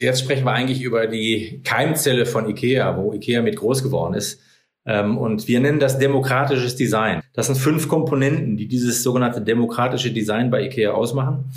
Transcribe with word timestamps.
Jetzt 0.00 0.20
sprechen 0.20 0.44
wir 0.44 0.52
eigentlich 0.52 0.82
über 0.82 1.06
die 1.08 1.60
Keimzelle 1.64 2.24
von 2.24 2.48
IKEA, 2.48 2.96
wo 2.96 3.12
IKEA 3.12 3.42
mit 3.42 3.56
groß 3.56 3.82
geworden 3.82 4.14
ist. 4.14 4.40
Ähm, 4.86 5.18
und 5.18 5.48
wir 5.48 5.60
nennen 5.60 5.80
das 5.80 5.98
demokratisches 5.98 6.76
Design. 6.76 7.20
Das 7.32 7.46
sind 7.46 7.56
fünf 7.56 7.88
Komponenten, 7.88 8.56
die 8.56 8.68
dieses 8.68 9.02
sogenannte 9.02 9.40
demokratische 9.40 10.12
Design 10.12 10.50
bei 10.50 10.64
IKEA 10.64 10.92
ausmachen. 10.92 11.50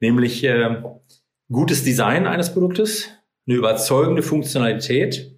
Nämlich 0.00 0.44
äh, 0.44 0.82
gutes 1.50 1.84
Design 1.84 2.26
eines 2.26 2.52
Produktes, 2.52 3.08
eine 3.46 3.56
überzeugende 3.56 4.22
Funktionalität, 4.22 5.34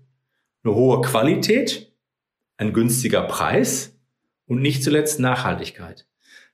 eine 0.64 0.74
hohe 0.74 1.00
Qualität, 1.02 1.92
ein 2.56 2.72
günstiger 2.72 3.22
Preis 3.22 3.96
und 4.46 4.60
nicht 4.60 4.82
zuletzt 4.82 5.20
Nachhaltigkeit. 5.20 6.06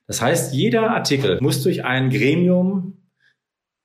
Das 0.05 0.21
heißt, 0.21 0.53
jeder 0.53 0.91
Artikel 0.91 1.39
muss 1.41 1.63
durch 1.63 1.83
ein 1.83 2.11
Gremium, 2.11 3.09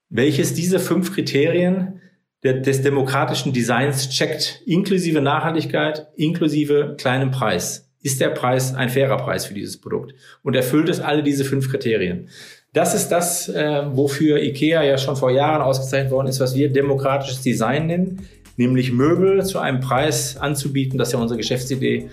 welches 0.09 0.53
diese 0.53 0.79
fünf 0.79 1.13
Kriterien 1.13 2.01
des 2.43 2.81
demokratischen 2.81 3.53
Designs 3.53 4.09
checkt, 4.09 4.61
inklusive 4.65 5.21
Nachhaltigkeit, 5.21 6.07
inklusive 6.15 6.95
kleinem 6.97 7.31
Preis. 7.31 7.89
Ist 8.01 8.19
der 8.19 8.29
Preis 8.29 8.73
ein 8.73 8.89
fairer 8.89 9.17
Preis 9.17 9.45
für 9.45 9.53
dieses 9.53 9.79
Produkt? 9.79 10.13
Und 10.41 10.55
erfüllt 10.55 10.89
es 10.89 10.99
alle 10.99 11.21
diese 11.21 11.45
fünf 11.45 11.69
Kriterien? 11.69 12.29
Das 12.73 12.95
ist 12.95 13.09
das, 13.09 13.47
äh, 13.49 13.83
wofür 13.91 14.41
IKEA 14.41 14.81
ja 14.83 14.97
schon 14.97 15.15
vor 15.15 15.29
Jahren 15.29 15.61
ausgezeichnet 15.61 16.11
worden 16.11 16.27
ist, 16.27 16.39
was 16.39 16.55
wir 16.55 16.71
demokratisches 16.71 17.41
Design 17.41 17.87
nennen, 17.87 18.27
nämlich 18.57 18.91
Möbel 18.91 19.45
zu 19.45 19.59
einem 19.59 19.81
Preis 19.81 20.37
anzubieten. 20.37 20.97
Das 20.97 21.09
ist 21.09 21.13
ja 21.13 21.19
unsere 21.19 21.37
Geschäftsidee, 21.37 22.09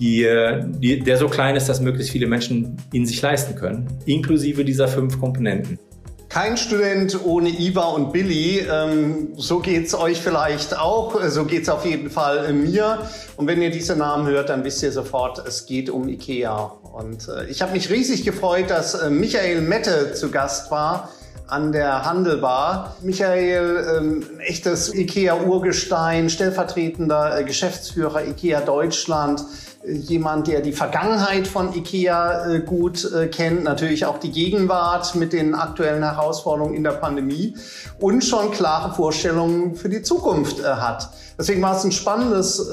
die, 0.00 0.24
äh, 0.24 0.64
die, 0.66 1.00
der 1.00 1.18
so 1.18 1.28
klein 1.28 1.54
ist, 1.56 1.68
dass 1.68 1.80
möglichst 1.80 2.10
viele 2.10 2.26
Menschen 2.26 2.78
ihn 2.92 3.06
sich 3.06 3.20
leisten 3.20 3.54
können, 3.54 3.86
inklusive 4.06 4.64
dieser 4.64 4.88
fünf 4.88 5.20
Komponenten. 5.20 5.78
Kein 6.28 6.58
Student 6.58 7.24
ohne 7.24 7.48
Iva 7.48 7.86
und 7.86 8.12
Billy. 8.12 8.58
Ähm, 8.60 9.28
so 9.36 9.60
geht's 9.60 9.94
euch 9.94 10.20
vielleicht 10.20 10.78
auch. 10.78 11.18
So 11.28 11.46
geht's 11.46 11.70
auf 11.70 11.86
jeden 11.86 12.10
Fall 12.10 12.44
äh, 12.44 12.52
mir. 12.52 12.98
Und 13.36 13.46
wenn 13.46 13.62
ihr 13.62 13.70
diese 13.70 13.96
Namen 13.96 14.26
hört, 14.26 14.50
dann 14.50 14.62
wisst 14.62 14.82
ihr 14.82 14.92
sofort, 14.92 15.38
es 15.46 15.64
geht 15.64 15.88
um 15.88 16.06
Ikea. 16.06 16.70
Und 16.92 17.28
äh, 17.28 17.46
ich 17.46 17.62
habe 17.62 17.72
mich 17.72 17.88
riesig 17.88 18.24
gefreut, 18.24 18.68
dass 18.68 18.92
äh, 18.94 19.08
Michael 19.08 19.62
Mette 19.62 20.12
zu 20.12 20.30
Gast 20.30 20.70
war 20.70 21.08
an 21.46 21.72
der 21.72 22.04
Handelbar. 22.04 22.96
Michael, 23.00 23.86
ähm, 23.96 24.38
echtes 24.40 24.94
IKEA-Urgestein, 24.94 26.28
stellvertretender 26.28 27.38
äh, 27.40 27.44
Geschäftsführer 27.44 28.26
IKEA 28.26 28.60
Deutschland 28.60 29.42
jemand, 29.88 30.46
der 30.46 30.60
die 30.60 30.72
Vergangenheit 30.72 31.46
von 31.46 31.74
IKEA 31.74 32.46
äh, 32.46 32.60
gut 32.60 33.10
äh, 33.12 33.28
kennt, 33.28 33.64
natürlich 33.64 34.06
auch 34.06 34.18
die 34.18 34.30
Gegenwart 34.30 35.14
mit 35.14 35.32
den 35.32 35.54
aktuellen 35.54 36.02
Herausforderungen 36.02 36.74
in 36.74 36.84
der 36.84 36.92
Pandemie 36.92 37.54
und 37.98 38.22
schon 38.22 38.50
klare 38.50 38.94
Vorstellungen 38.94 39.74
für 39.74 39.88
die 39.88 40.02
Zukunft 40.02 40.60
äh, 40.60 40.64
hat. 40.64 41.10
Deswegen 41.38 41.62
war 41.62 41.76
es 41.76 41.84
ein 41.84 41.92
spannendes 41.92 42.68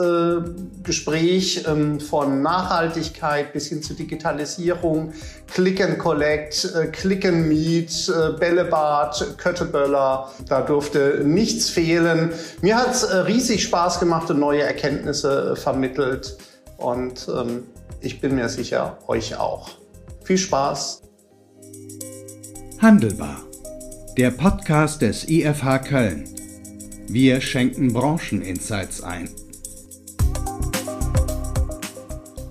Gespräch 0.81 1.65
ähm, 1.67 1.99
von 1.99 2.41
Nachhaltigkeit 2.41 3.53
bis 3.53 3.67
hin 3.67 3.83
zu 3.83 3.93
Digitalisierung, 3.93 5.13
Click 5.53 5.83
and 5.83 5.99
Collect, 5.99 6.73
Click 6.91 7.25
and 7.27 7.47
Meet, 7.47 8.11
Bällebad, 8.39 9.37
Kötteböller. 9.37 10.31
Da 10.49 10.61
durfte 10.61 11.21
nichts 11.23 11.69
fehlen. 11.69 12.31
Mir 12.61 12.77
hat 12.77 12.95
es 12.95 13.07
riesig 13.27 13.61
Spaß 13.61 13.99
gemacht 13.99 14.31
und 14.31 14.39
neue 14.39 14.63
Erkenntnisse 14.63 15.55
vermittelt. 15.55 16.35
Und 16.77 17.27
ähm, 17.29 17.63
ich 18.01 18.19
bin 18.21 18.35
mir 18.35 18.49
sicher, 18.49 18.97
euch 19.07 19.37
auch. 19.37 19.69
Viel 20.23 20.37
Spaß! 20.37 21.01
Handelbar. 22.81 23.37
Der 24.17 24.31
Podcast 24.31 25.01
des 25.01 25.27
IFH 25.27 25.79
Köln. 25.79 26.29
Wir 27.07 27.41
schenken 27.41 27.93
Brancheninsights 27.93 29.03
ein. 29.03 29.29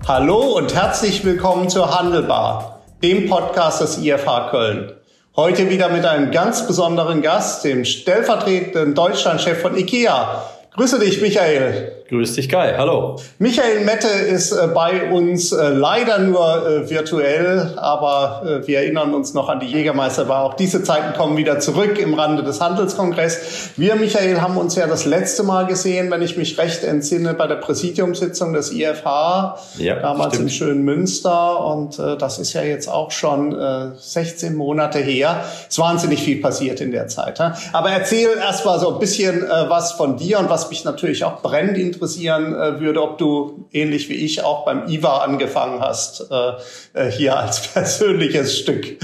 Hallo 0.07 0.57
und 0.57 0.73
herzlich 0.73 1.25
willkommen 1.25 1.69
zur 1.69 1.97
Handelbar, 1.97 2.83
dem 3.01 3.27
Podcast 3.27 3.81
des 3.81 3.97
IFH 3.97 4.49
Köln. 4.51 4.91
Heute 5.35 5.69
wieder 5.69 5.89
mit 5.89 6.05
einem 6.05 6.31
ganz 6.31 6.65
besonderen 6.67 7.21
Gast, 7.21 7.65
dem 7.65 7.83
stellvertretenden 7.83 8.93
Deutschlandchef 8.93 9.61
von 9.61 9.75
IKEA. 9.75 10.43
Grüße 10.75 10.99
dich, 10.99 11.21
Michael. 11.21 12.04
Grüß 12.07 12.35
dich, 12.35 12.49
Kai. 12.49 12.75
Hallo. 12.77 13.15
Michael 13.39 13.83
Mette 13.83 14.07
ist 14.07 14.51
äh, 14.51 14.67
bei 14.67 15.09
uns 15.09 15.51
äh, 15.51 15.69
leider 15.69 16.19
nur 16.19 16.67
äh, 16.67 16.89
virtuell, 16.89 17.73
aber 17.77 18.61
wir 18.65 18.79
erinnern 18.79 19.13
uns 19.13 19.33
noch 19.33 19.49
an 19.49 19.59
die 19.59 19.65
Jägermeisterbar. 19.65 20.43
Auch 20.43 20.53
diese 20.53 20.83
Zeiten 20.83 21.17
kommen 21.17 21.35
wieder 21.37 21.59
zurück 21.59 21.97
im 21.97 22.13
Rande 22.13 22.43
des 22.43 22.61
Handelskongress. 22.61 23.71
Wir, 23.75 23.95
Michael, 23.95 24.39
haben 24.39 24.57
uns 24.57 24.75
ja 24.75 24.85
das 24.87 25.05
letzte 25.05 25.43
Mal 25.43 25.65
gesehen, 25.65 26.11
wenn 26.11 26.21
ich 26.21 26.37
mich 26.37 26.57
recht 26.57 26.83
entsinne, 26.83 27.33
bei 27.33 27.47
der 27.47 27.55
Präsidiumssitzung 27.55 28.53
des 28.53 28.71
IFH, 28.71 29.57
ja, 29.77 29.95
damals 29.99 30.35
stimmt. 30.35 30.49
in 30.49 30.55
schönen 30.55 30.83
Münster. 30.83 31.65
Und 31.65 31.97
das 31.97 32.39
ist 32.39 32.53
ja 32.53 32.61
jetzt 32.61 32.87
auch 32.87 33.11
schon 33.11 33.55
16 33.97 34.53
äh, 34.53 34.55
Monate 34.55 34.99
her. 34.99 35.43
Es 35.63 35.69
ist 35.69 35.79
wahnsinnig 35.79 36.21
viel 36.21 36.41
passiert 36.41 36.81
in 36.81 36.91
der 36.91 37.07
Zeit. 37.07 37.39
Aber 37.39 37.89
erzähl 37.89 38.29
erst 38.39 38.65
mal 38.65 38.79
so 38.79 38.93
ein 38.93 38.99
bisschen 38.99 39.41
was 39.41 39.93
von 39.93 40.17
dir 40.17 40.39
und 40.39 40.49
was 40.49 40.69
mich 40.69 40.83
natürlich 40.85 41.23
auch 41.23 41.41
brennt 41.41 41.94
interessieren 41.95 42.53
äh, 42.53 42.79
würde, 42.79 43.01
ob 43.01 43.17
du 43.17 43.67
ähnlich 43.71 44.09
wie 44.09 44.13
ich 44.13 44.43
auch 44.43 44.65
beim 44.65 44.87
IWA 44.87 45.17
angefangen 45.19 45.81
hast, 45.81 46.29
äh, 46.31 46.51
äh 46.93 47.11
hier 47.11 47.37
als 47.37 47.67
persönliches 47.73 48.57
Stück. 48.57 48.97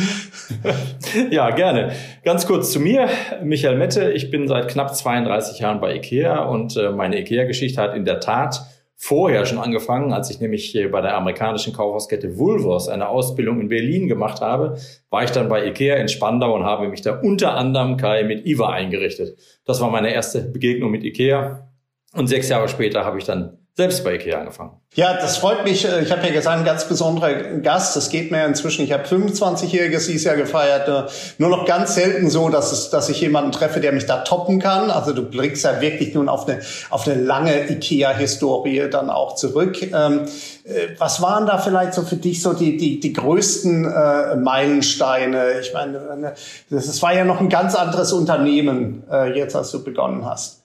ja, 1.32 1.50
gerne. 1.52 1.94
Ganz 2.24 2.46
kurz 2.46 2.72
zu 2.72 2.80
mir, 2.80 3.10
Michael 3.44 3.78
Mette. 3.78 4.12
Ich 4.12 4.30
bin 4.30 4.48
seit 4.48 4.68
knapp 4.68 4.96
32 4.96 5.60
Jahren 5.60 5.82
bei 5.82 5.96
IKEA 5.96 6.44
und 6.44 6.78
äh, 6.78 6.92
meine 6.92 7.20
IKEA-Geschichte 7.20 7.82
hat 7.82 7.96
in 7.96 8.06
der 8.06 8.20
Tat 8.20 8.62
vorher 9.04 9.48
schon 9.48 9.58
angefangen, 9.58 10.14
als 10.14 10.30
ich 10.30 10.40
nämlich 10.40 10.78
bei 10.92 11.02
der 11.02 11.18
amerikanischen 11.18 11.74
Kaufhauskette 11.74 12.38
Woolworths 12.38 12.88
eine 12.88 13.08
Ausbildung 13.08 13.60
in 13.60 13.68
Berlin 13.68 14.08
gemacht 14.08 14.42
habe, 14.42 14.78
war 15.10 15.24
ich 15.24 15.32
dann 15.32 15.50
bei 15.50 15.66
Ikea 15.66 15.96
in 15.96 16.08
Spandau 16.08 16.54
und 16.54 16.66
habe 16.66 16.88
mich 16.88 17.02
da 17.02 17.20
unter 17.20 17.56
anderem 17.56 17.98
Kai 17.98 18.24
mit 18.24 18.46
IWA 18.46 18.70
eingerichtet. 18.70 19.40
Das 19.66 19.82
war 19.82 19.90
meine 19.90 20.14
erste 20.14 20.44
Begegnung 20.44 20.92
mit 20.92 21.04
Ikea. 21.04 21.71
Und 22.14 22.28
sechs 22.28 22.50
Jahre 22.50 22.68
später 22.68 23.06
habe 23.06 23.18
ich 23.18 23.26
dann 23.26 23.58
selbst 23.74 24.04
bei 24.04 24.16
IKEA 24.16 24.40
angefangen. 24.40 24.72
Ja, 24.96 25.14
das 25.14 25.38
freut 25.38 25.64
mich. 25.64 25.86
Ich 25.86 26.12
habe 26.12 26.28
ja 26.28 26.34
gesagt, 26.34 26.60
ein 26.60 26.66
ganz 26.66 26.86
besonderer 26.86 27.34
Gast. 27.62 27.96
Das 27.96 28.10
geht 28.10 28.30
mir 28.30 28.46
inzwischen. 28.46 28.84
Ich 28.84 28.92
habe 28.92 29.06
25-jähriges 29.06 30.08
dieses 30.08 30.26
Jahr 30.26 30.36
gefeiert. 30.36 31.10
Nur 31.38 31.50
noch 31.50 31.66
ganz 31.66 31.96
selten 31.96 32.30
so, 32.30 32.50
dass, 32.50 32.74
es, 32.74 32.90
dass 32.90 33.08
ich 33.08 33.22
jemanden 33.22 33.54
treffe, 33.54 33.80
der 33.80 33.94
mich 33.94 34.06
da 34.06 34.26
toppen 34.26 34.60
kann. 34.60 34.92
Also 34.92 35.14
du 35.14 35.24
blickst 35.24 35.64
ja 35.64 35.80
wirklich 35.80 36.14
nun 36.14 36.28
auf 36.28 36.50
eine, 36.50 36.60
auf 36.90 37.08
eine 37.08 37.22
lange 37.22 37.72
IKEA-Historie 37.72 38.90
dann 38.92 39.10
auch 39.10 39.36
zurück. 39.36 39.82
Ähm, 39.82 40.26
äh, 40.66 40.90
was 40.98 41.22
waren 41.22 41.46
da 41.46 41.58
vielleicht 41.58 41.94
so 41.94 42.02
für 42.02 42.18
dich 42.18 42.42
so 42.42 42.52
die, 42.52 42.76
die, 42.76 43.00
die 43.00 43.14
größten 43.14 43.86
äh, 43.86 44.36
Meilensteine? 44.36 45.62
Ich 45.62 45.74
meine, 45.74 46.34
das 46.70 47.02
war 47.02 47.14
ja 47.14 47.24
noch 47.24 47.40
ein 47.40 47.48
ganz 47.48 47.76
anderes 47.76 48.12
Unternehmen 48.12 49.04
äh, 49.10 49.32
jetzt, 49.34 49.56
als 49.56 49.72
du 49.72 49.82
begonnen 49.82 50.26
hast. 50.26 50.61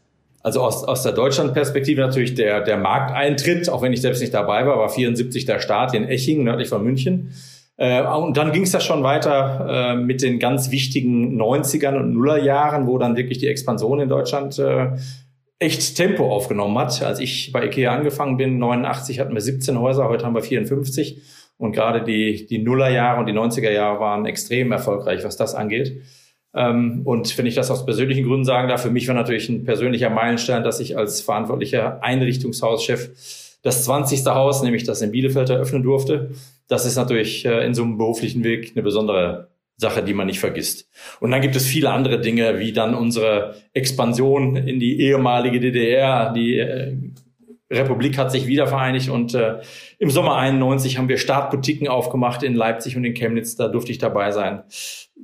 Also 0.46 0.60
aus, 0.60 0.84
aus 0.84 1.02
der 1.02 1.10
Deutschland-Perspektive 1.10 2.00
natürlich 2.00 2.36
der, 2.36 2.60
der 2.60 2.76
Markteintritt, 2.76 3.68
auch 3.68 3.82
wenn 3.82 3.92
ich 3.92 4.00
selbst 4.00 4.20
nicht 4.20 4.32
dabei 4.32 4.64
war, 4.64 4.78
war 4.78 4.88
74 4.88 5.44
der 5.44 5.58
Start 5.58 5.92
in 5.92 6.04
Eching, 6.04 6.44
nördlich 6.44 6.68
von 6.68 6.84
München. 6.84 7.32
Äh, 7.76 8.04
und 8.04 8.36
dann 8.36 8.52
ging 8.52 8.62
es 8.62 8.70
ja 8.70 8.78
schon 8.78 9.02
weiter 9.02 9.66
äh, 9.68 9.96
mit 9.96 10.22
den 10.22 10.38
ganz 10.38 10.70
wichtigen 10.70 11.36
90ern 11.36 11.96
und 11.96 12.12
Nullerjahren, 12.12 12.86
wo 12.86 12.96
dann 12.96 13.16
wirklich 13.16 13.38
die 13.38 13.48
Expansion 13.48 13.98
in 13.98 14.08
Deutschland 14.08 14.56
äh, 14.60 14.90
echt 15.58 15.96
Tempo 15.96 16.32
aufgenommen 16.32 16.78
hat. 16.78 17.02
Als 17.02 17.18
ich 17.18 17.50
bei 17.50 17.66
IKEA 17.66 17.92
angefangen 17.92 18.36
bin, 18.36 18.60
89 18.60 19.18
hatten 19.18 19.34
wir 19.34 19.40
17 19.40 19.80
Häuser, 19.80 20.08
heute 20.08 20.26
haben 20.26 20.36
wir 20.36 20.42
54. 20.42 21.22
Und 21.58 21.72
gerade 21.72 22.04
die, 22.04 22.46
die 22.46 22.58
Nullerjahre 22.58 23.18
und 23.18 23.26
die 23.26 23.32
90er 23.32 23.72
Jahre 23.72 23.98
waren 23.98 24.26
extrem 24.26 24.70
erfolgreich, 24.70 25.24
was 25.24 25.36
das 25.36 25.56
angeht. 25.56 26.02
Ähm, 26.56 27.02
und 27.04 27.36
wenn 27.36 27.46
ich 27.46 27.54
das 27.54 27.70
aus 27.70 27.84
persönlichen 27.84 28.24
Gründen 28.24 28.44
sagen 28.44 28.68
darf, 28.68 28.82
für 28.82 28.90
mich 28.90 29.06
war 29.06 29.14
natürlich 29.14 29.48
ein 29.48 29.64
persönlicher 29.64 30.10
Meilenstein, 30.10 30.64
dass 30.64 30.80
ich 30.80 30.96
als 30.96 31.20
verantwortlicher 31.20 32.02
Einrichtungshauschef 32.02 33.10
das 33.62 33.84
20. 33.84 34.24
Haus, 34.26 34.62
nämlich 34.62 34.84
das 34.84 35.02
in 35.02 35.12
Bielefeld, 35.12 35.50
eröffnen 35.50 35.82
durfte. 35.82 36.30
Das 36.68 36.86
ist 36.86 36.96
natürlich 36.96 37.44
äh, 37.44 37.64
in 37.66 37.74
so 37.74 37.82
einem 37.82 37.98
beruflichen 37.98 38.42
Weg 38.42 38.72
eine 38.74 38.82
besondere 38.82 39.48
Sache, 39.76 40.02
die 40.02 40.14
man 40.14 40.26
nicht 40.26 40.40
vergisst. 40.40 40.88
Und 41.20 41.30
dann 41.30 41.42
gibt 41.42 41.54
es 41.54 41.66
viele 41.66 41.90
andere 41.90 42.20
Dinge, 42.20 42.58
wie 42.58 42.72
dann 42.72 42.94
unsere 42.94 43.56
Expansion 43.74 44.56
in 44.56 44.80
die 44.80 45.00
ehemalige 45.02 45.60
DDR, 45.60 46.32
die 46.32 46.58
äh, 46.58 46.96
Republik 47.70 48.16
hat 48.16 48.30
sich 48.30 48.46
wieder 48.46 48.66
vereinigt 48.66 49.08
und 49.08 49.34
äh, 49.34 49.60
im 49.98 50.10
Sommer 50.10 50.36
91 50.36 50.98
haben 50.98 51.08
wir 51.08 51.18
Startboutiquen 51.18 51.88
aufgemacht 51.88 52.44
in 52.44 52.54
Leipzig 52.54 52.96
und 52.96 53.04
in 53.04 53.14
Chemnitz. 53.14 53.56
Da 53.56 53.66
durfte 53.66 53.90
ich 53.90 53.98
dabei 53.98 54.30
sein. 54.30 54.62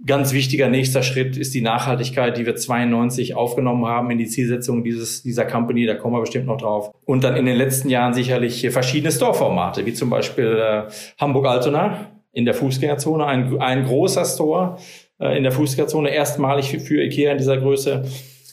Ganz 0.05 0.33
wichtiger 0.33 0.69
nächster 0.69 1.05
Schritt 1.05 1.37
ist 1.37 1.55
die 1.55 1.61
Nachhaltigkeit, 1.61 2.37
die 2.37 2.45
wir 2.45 2.57
92 2.57 3.37
aufgenommen 3.37 3.87
haben 3.87 4.11
in 4.11 4.19
die 4.19 4.27
Zielsetzung 4.27 4.83
dieses, 4.83 5.23
dieser 5.23 5.45
Company. 5.45 5.87
Da 5.87 5.95
kommen 5.95 6.17
wir 6.17 6.21
bestimmt 6.21 6.47
noch 6.47 6.57
drauf. 6.57 6.91
Und 7.05 7.23
dann 7.23 7.37
in 7.37 7.47
den 7.47 7.57
letzten 7.57 7.89
Jahren 7.89 8.13
sicherlich 8.13 8.69
verschiedene 8.71 9.13
Store-Formate, 9.13 9.87
wie 9.87 9.95
zum 9.95 10.11
Beispiel 10.11 10.59
äh, 10.59 10.91
Hamburg-Altona 11.21 12.09
in 12.33 12.45
der 12.45 12.55
Fußgängerzone, 12.55 13.25
ein, 13.25 13.61
ein 13.61 13.85
großer 13.85 14.25
Store 14.25 14.79
äh, 15.21 15.37
in 15.37 15.45
der 15.45 15.53
Fußgängerzone, 15.53 16.11
erstmalig 16.11 16.71
für, 16.71 16.81
für 16.81 17.05
Ikea 17.05 17.33
in 17.33 17.39
dieser 17.39 17.59
Größe 17.59 18.03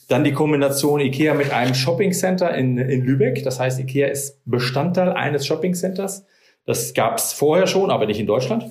Dann 0.10 0.24
die 0.24 0.34
Kombination 0.34 1.00
IKEA 1.00 1.36
mit 1.36 1.54
einem 1.54 1.76
Shopping 1.76 2.12
Center 2.12 2.54
in, 2.54 2.78
in 2.78 3.06
Lübeck. 3.06 3.44
Das 3.44 3.60
heißt, 3.60 3.80
IKEA 3.80 4.08
ist 4.08 4.42
Bestandteil 4.46 5.12
eines 5.12 5.46
Shopping 5.46 5.76
Centers. 5.76 6.26
Das 6.66 6.94
gab 6.94 7.18
es 7.18 7.32
vorher 7.32 7.68
schon, 7.68 7.92
aber 7.92 8.06
nicht 8.06 8.20
in 8.20 8.28
Deutschland. 8.28 8.66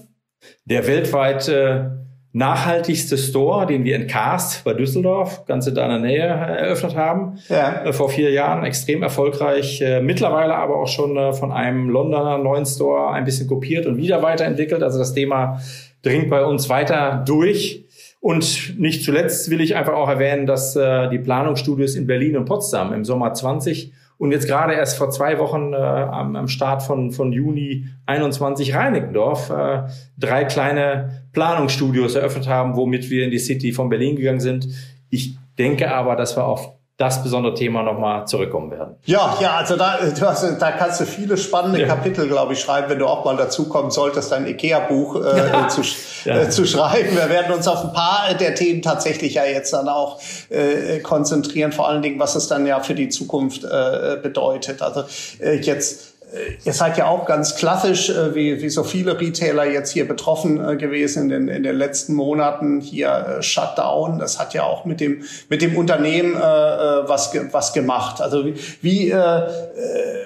Der 0.64 0.86
weltweit 0.86 1.48
äh, 1.48 1.84
nachhaltigste 2.32 3.16
Store, 3.16 3.66
den 3.66 3.84
wir 3.84 3.96
in 3.96 4.06
Karst 4.06 4.64
bei 4.64 4.74
Düsseldorf, 4.74 5.44
ganz 5.46 5.66
in 5.66 5.74
deiner 5.74 5.98
Nähe, 5.98 6.22
eröffnet 6.22 6.94
haben. 6.94 7.38
Ja. 7.48 7.84
Äh, 7.84 7.92
vor 7.92 8.10
vier 8.10 8.30
Jahren, 8.30 8.64
extrem 8.64 9.02
erfolgreich. 9.02 9.80
Äh, 9.80 10.00
mittlerweile 10.00 10.54
aber 10.54 10.76
auch 10.76 10.88
schon 10.88 11.16
äh, 11.16 11.32
von 11.32 11.52
einem 11.52 11.88
Londoner 11.88 12.38
neuen 12.38 12.66
Store 12.66 13.10
ein 13.10 13.24
bisschen 13.24 13.48
kopiert 13.48 13.86
und 13.86 13.96
wieder 13.96 14.22
weiterentwickelt. 14.22 14.82
Also 14.82 14.98
das 14.98 15.14
Thema 15.14 15.60
dringt 16.02 16.30
bei 16.30 16.44
uns 16.44 16.68
weiter 16.68 17.22
durch. 17.26 17.87
Und 18.28 18.78
nicht 18.78 19.04
zuletzt 19.04 19.48
will 19.48 19.62
ich 19.62 19.74
einfach 19.74 19.94
auch 19.94 20.10
erwähnen, 20.10 20.44
dass 20.44 20.76
äh, 20.76 21.08
die 21.08 21.18
Planungsstudios 21.18 21.94
in 21.94 22.06
Berlin 22.06 22.36
und 22.36 22.44
Potsdam 22.44 22.92
im 22.92 23.06
Sommer 23.06 23.32
20 23.32 23.90
und 24.18 24.32
jetzt 24.32 24.46
gerade 24.46 24.74
erst 24.74 24.98
vor 24.98 25.08
zwei 25.08 25.38
Wochen 25.38 25.72
äh, 25.72 25.76
am, 25.76 26.36
am 26.36 26.46
Start 26.46 26.82
von, 26.82 27.10
von 27.10 27.32
Juni 27.32 27.86
21 28.04 28.74
Reinickendorf 28.74 29.48
äh, 29.48 29.84
drei 30.18 30.44
kleine 30.44 31.22
Planungsstudios 31.32 32.16
eröffnet 32.16 32.48
haben, 32.48 32.76
womit 32.76 33.08
wir 33.08 33.24
in 33.24 33.30
die 33.30 33.38
City 33.38 33.72
von 33.72 33.88
Berlin 33.88 34.16
gegangen 34.16 34.40
sind. 34.40 34.68
Ich 35.08 35.38
denke 35.56 35.90
aber, 35.90 36.14
dass 36.14 36.36
wir 36.36 36.44
auf 36.44 36.74
das 36.98 37.22
besondere 37.22 37.54
Thema 37.54 37.84
nochmal 37.84 38.26
zurückkommen 38.26 38.72
werden. 38.72 38.96
Ja, 39.04 39.38
ja, 39.40 39.54
also 39.54 39.76
da, 39.76 39.98
du 40.00 40.26
hast, 40.26 40.44
da 40.60 40.72
kannst 40.72 41.00
du 41.00 41.04
viele 41.04 41.36
spannende 41.36 41.80
ja. 41.80 41.86
Kapitel, 41.86 42.26
glaube 42.26 42.54
ich, 42.54 42.60
schreiben, 42.60 42.90
wenn 42.90 42.98
du 42.98 43.06
auch 43.06 43.24
mal 43.24 43.36
dazu 43.36 43.68
kommen 43.68 43.92
solltest, 43.92 44.32
dein 44.32 44.48
IKEA-Buch 44.48 45.24
äh, 45.24 45.48
ja. 45.52 45.68
zu, 45.68 45.82
ja. 46.24 46.40
äh, 46.40 46.50
zu 46.50 46.66
schreiben. 46.66 47.16
Wir 47.16 47.30
werden 47.30 47.54
uns 47.54 47.68
auf 47.68 47.84
ein 47.84 47.92
paar 47.92 48.34
der 48.34 48.56
Themen 48.56 48.82
tatsächlich 48.82 49.34
ja 49.34 49.44
jetzt 49.44 49.72
dann 49.72 49.88
auch 49.88 50.20
äh, 50.50 50.98
konzentrieren, 50.98 51.70
vor 51.70 51.88
allen 51.88 52.02
Dingen, 52.02 52.18
was 52.18 52.34
es 52.34 52.48
dann 52.48 52.66
ja 52.66 52.80
für 52.80 52.96
die 52.96 53.08
Zukunft 53.08 53.62
äh, 53.62 54.16
bedeutet. 54.20 54.82
Also 54.82 55.04
äh, 55.38 55.54
jetzt 55.54 56.17
Ihr 56.64 56.74
seid 56.74 56.98
ja 56.98 57.06
auch 57.06 57.24
ganz 57.24 57.56
klassisch, 57.56 58.10
äh, 58.10 58.34
wie, 58.34 58.60
wie 58.60 58.68
so 58.68 58.84
viele 58.84 59.18
Retailer 59.18 59.64
jetzt 59.64 59.92
hier 59.92 60.06
betroffen 60.06 60.62
äh, 60.62 60.76
gewesen 60.76 61.24
in 61.24 61.28
den, 61.30 61.48
in 61.48 61.62
den 61.62 61.76
letzten 61.76 62.14
Monaten. 62.14 62.80
Hier 62.80 63.38
äh, 63.38 63.42
Shutdown, 63.42 64.18
das 64.18 64.38
hat 64.38 64.52
ja 64.52 64.64
auch 64.64 64.84
mit 64.84 65.00
dem, 65.00 65.22
mit 65.48 65.62
dem 65.62 65.76
Unternehmen 65.76 66.34
äh, 66.34 66.38
was, 66.38 67.32
was 67.50 67.72
gemacht. 67.72 68.20
Also 68.20 68.44
wie, 68.44 68.54
wie, 68.82 69.10
äh, 69.10 69.42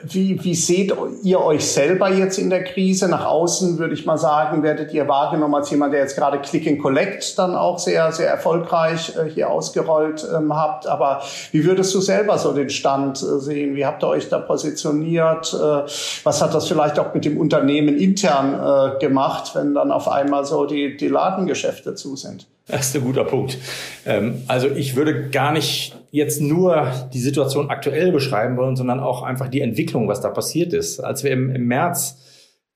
wie, 0.03 0.43
wie 0.43 0.55
seht 0.57 0.93
ihr 1.23 1.41
euch 1.41 1.65
selber 1.71 2.11
jetzt 2.11 2.37
in 2.37 2.51
der 2.51 2.65
Krise? 2.65 3.09
Nach 3.09 3.25
außen 3.25 3.79
würde 3.79 3.95
ich 3.95 4.05
mal 4.05 4.19
sagen, 4.19 4.65
werdet 4.65 4.93
ihr 4.93 5.07
wahrgenommen 5.07 5.55
als 5.55 5.71
jemand, 5.71 5.95
der 5.95 6.01
jetzt 6.01 6.17
gerade 6.17 6.41
Click 6.41 6.67
and 6.67 6.81
Collect 6.83 7.39
dann 7.39 7.55
auch 7.55 7.79
sehr, 7.79 8.11
sehr 8.11 8.29
erfolgreich 8.29 9.13
äh, 9.17 9.31
hier 9.31 9.51
ausgerollt 9.51 10.27
ähm, 10.35 10.53
habt. 10.57 10.89
Aber 10.89 11.23
wie 11.53 11.65
würdest 11.65 11.95
du 11.95 12.01
selber 12.01 12.39
so 12.39 12.53
den 12.53 12.71
Stand 12.71 13.23
äh, 13.23 13.39
sehen? 13.39 13.77
Wie 13.77 13.87
habt 13.87 14.03
ihr 14.03 14.09
euch 14.09 14.29
da 14.29 14.41
positioniert? 14.41 15.57
Was 16.25 16.43
hat 16.43 16.55
das 16.55 16.69
vielleicht 16.69 16.99
auch 16.99 17.15
mit 17.15 17.25
dem 17.25 17.39
Unternehmen 17.39 17.97
intern 17.97 18.55
äh, 18.55 18.99
gemacht, 18.99 19.55
wenn 19.55 19.75
dann 19.75 19.91
auf 19.91 20.09
einmal 20.09 20.44
so 20.44 20.67
die, 20.67 20.97
die 20.97 21.09
Ladengeschäfte 21.09 21.94
zu 21.94 22.17
sind? 22.17 22.47
Das 22.69 22.89
ist 22.89 22.97
ein 22.97 23.03
guter 23.03 23.25
Punkt. 23.25 23.59
Ähm, 24.06 24.43
also 24.47 24.69
ich 24.69 24.97
würde 24.97 25.31
gar 25.31 25.53
nicht 25.53 25.97
jetzt 26.11 26.41
nur 26.41 26.93
die 27.12 27.21
Situation 27.21 27.71
aktuell 27.71 28.12
beschreiben 28.12 28.56
wollen, 28.56 28.77
sondern 28.77 29.00
auch 29.00 29.23
einfach 29.23 29.49
die 29.49 29.61
Entwicklung, 29.61 30.09
was 30.09 30.21
da 30.21 30.29
passiert 30.31 30.73
ist. 30.73 31.00
Als 31.00 31.25
wir 31.25 31.33
im, 31.33 31.55
im 31.55 31.67
März 31.67 32.19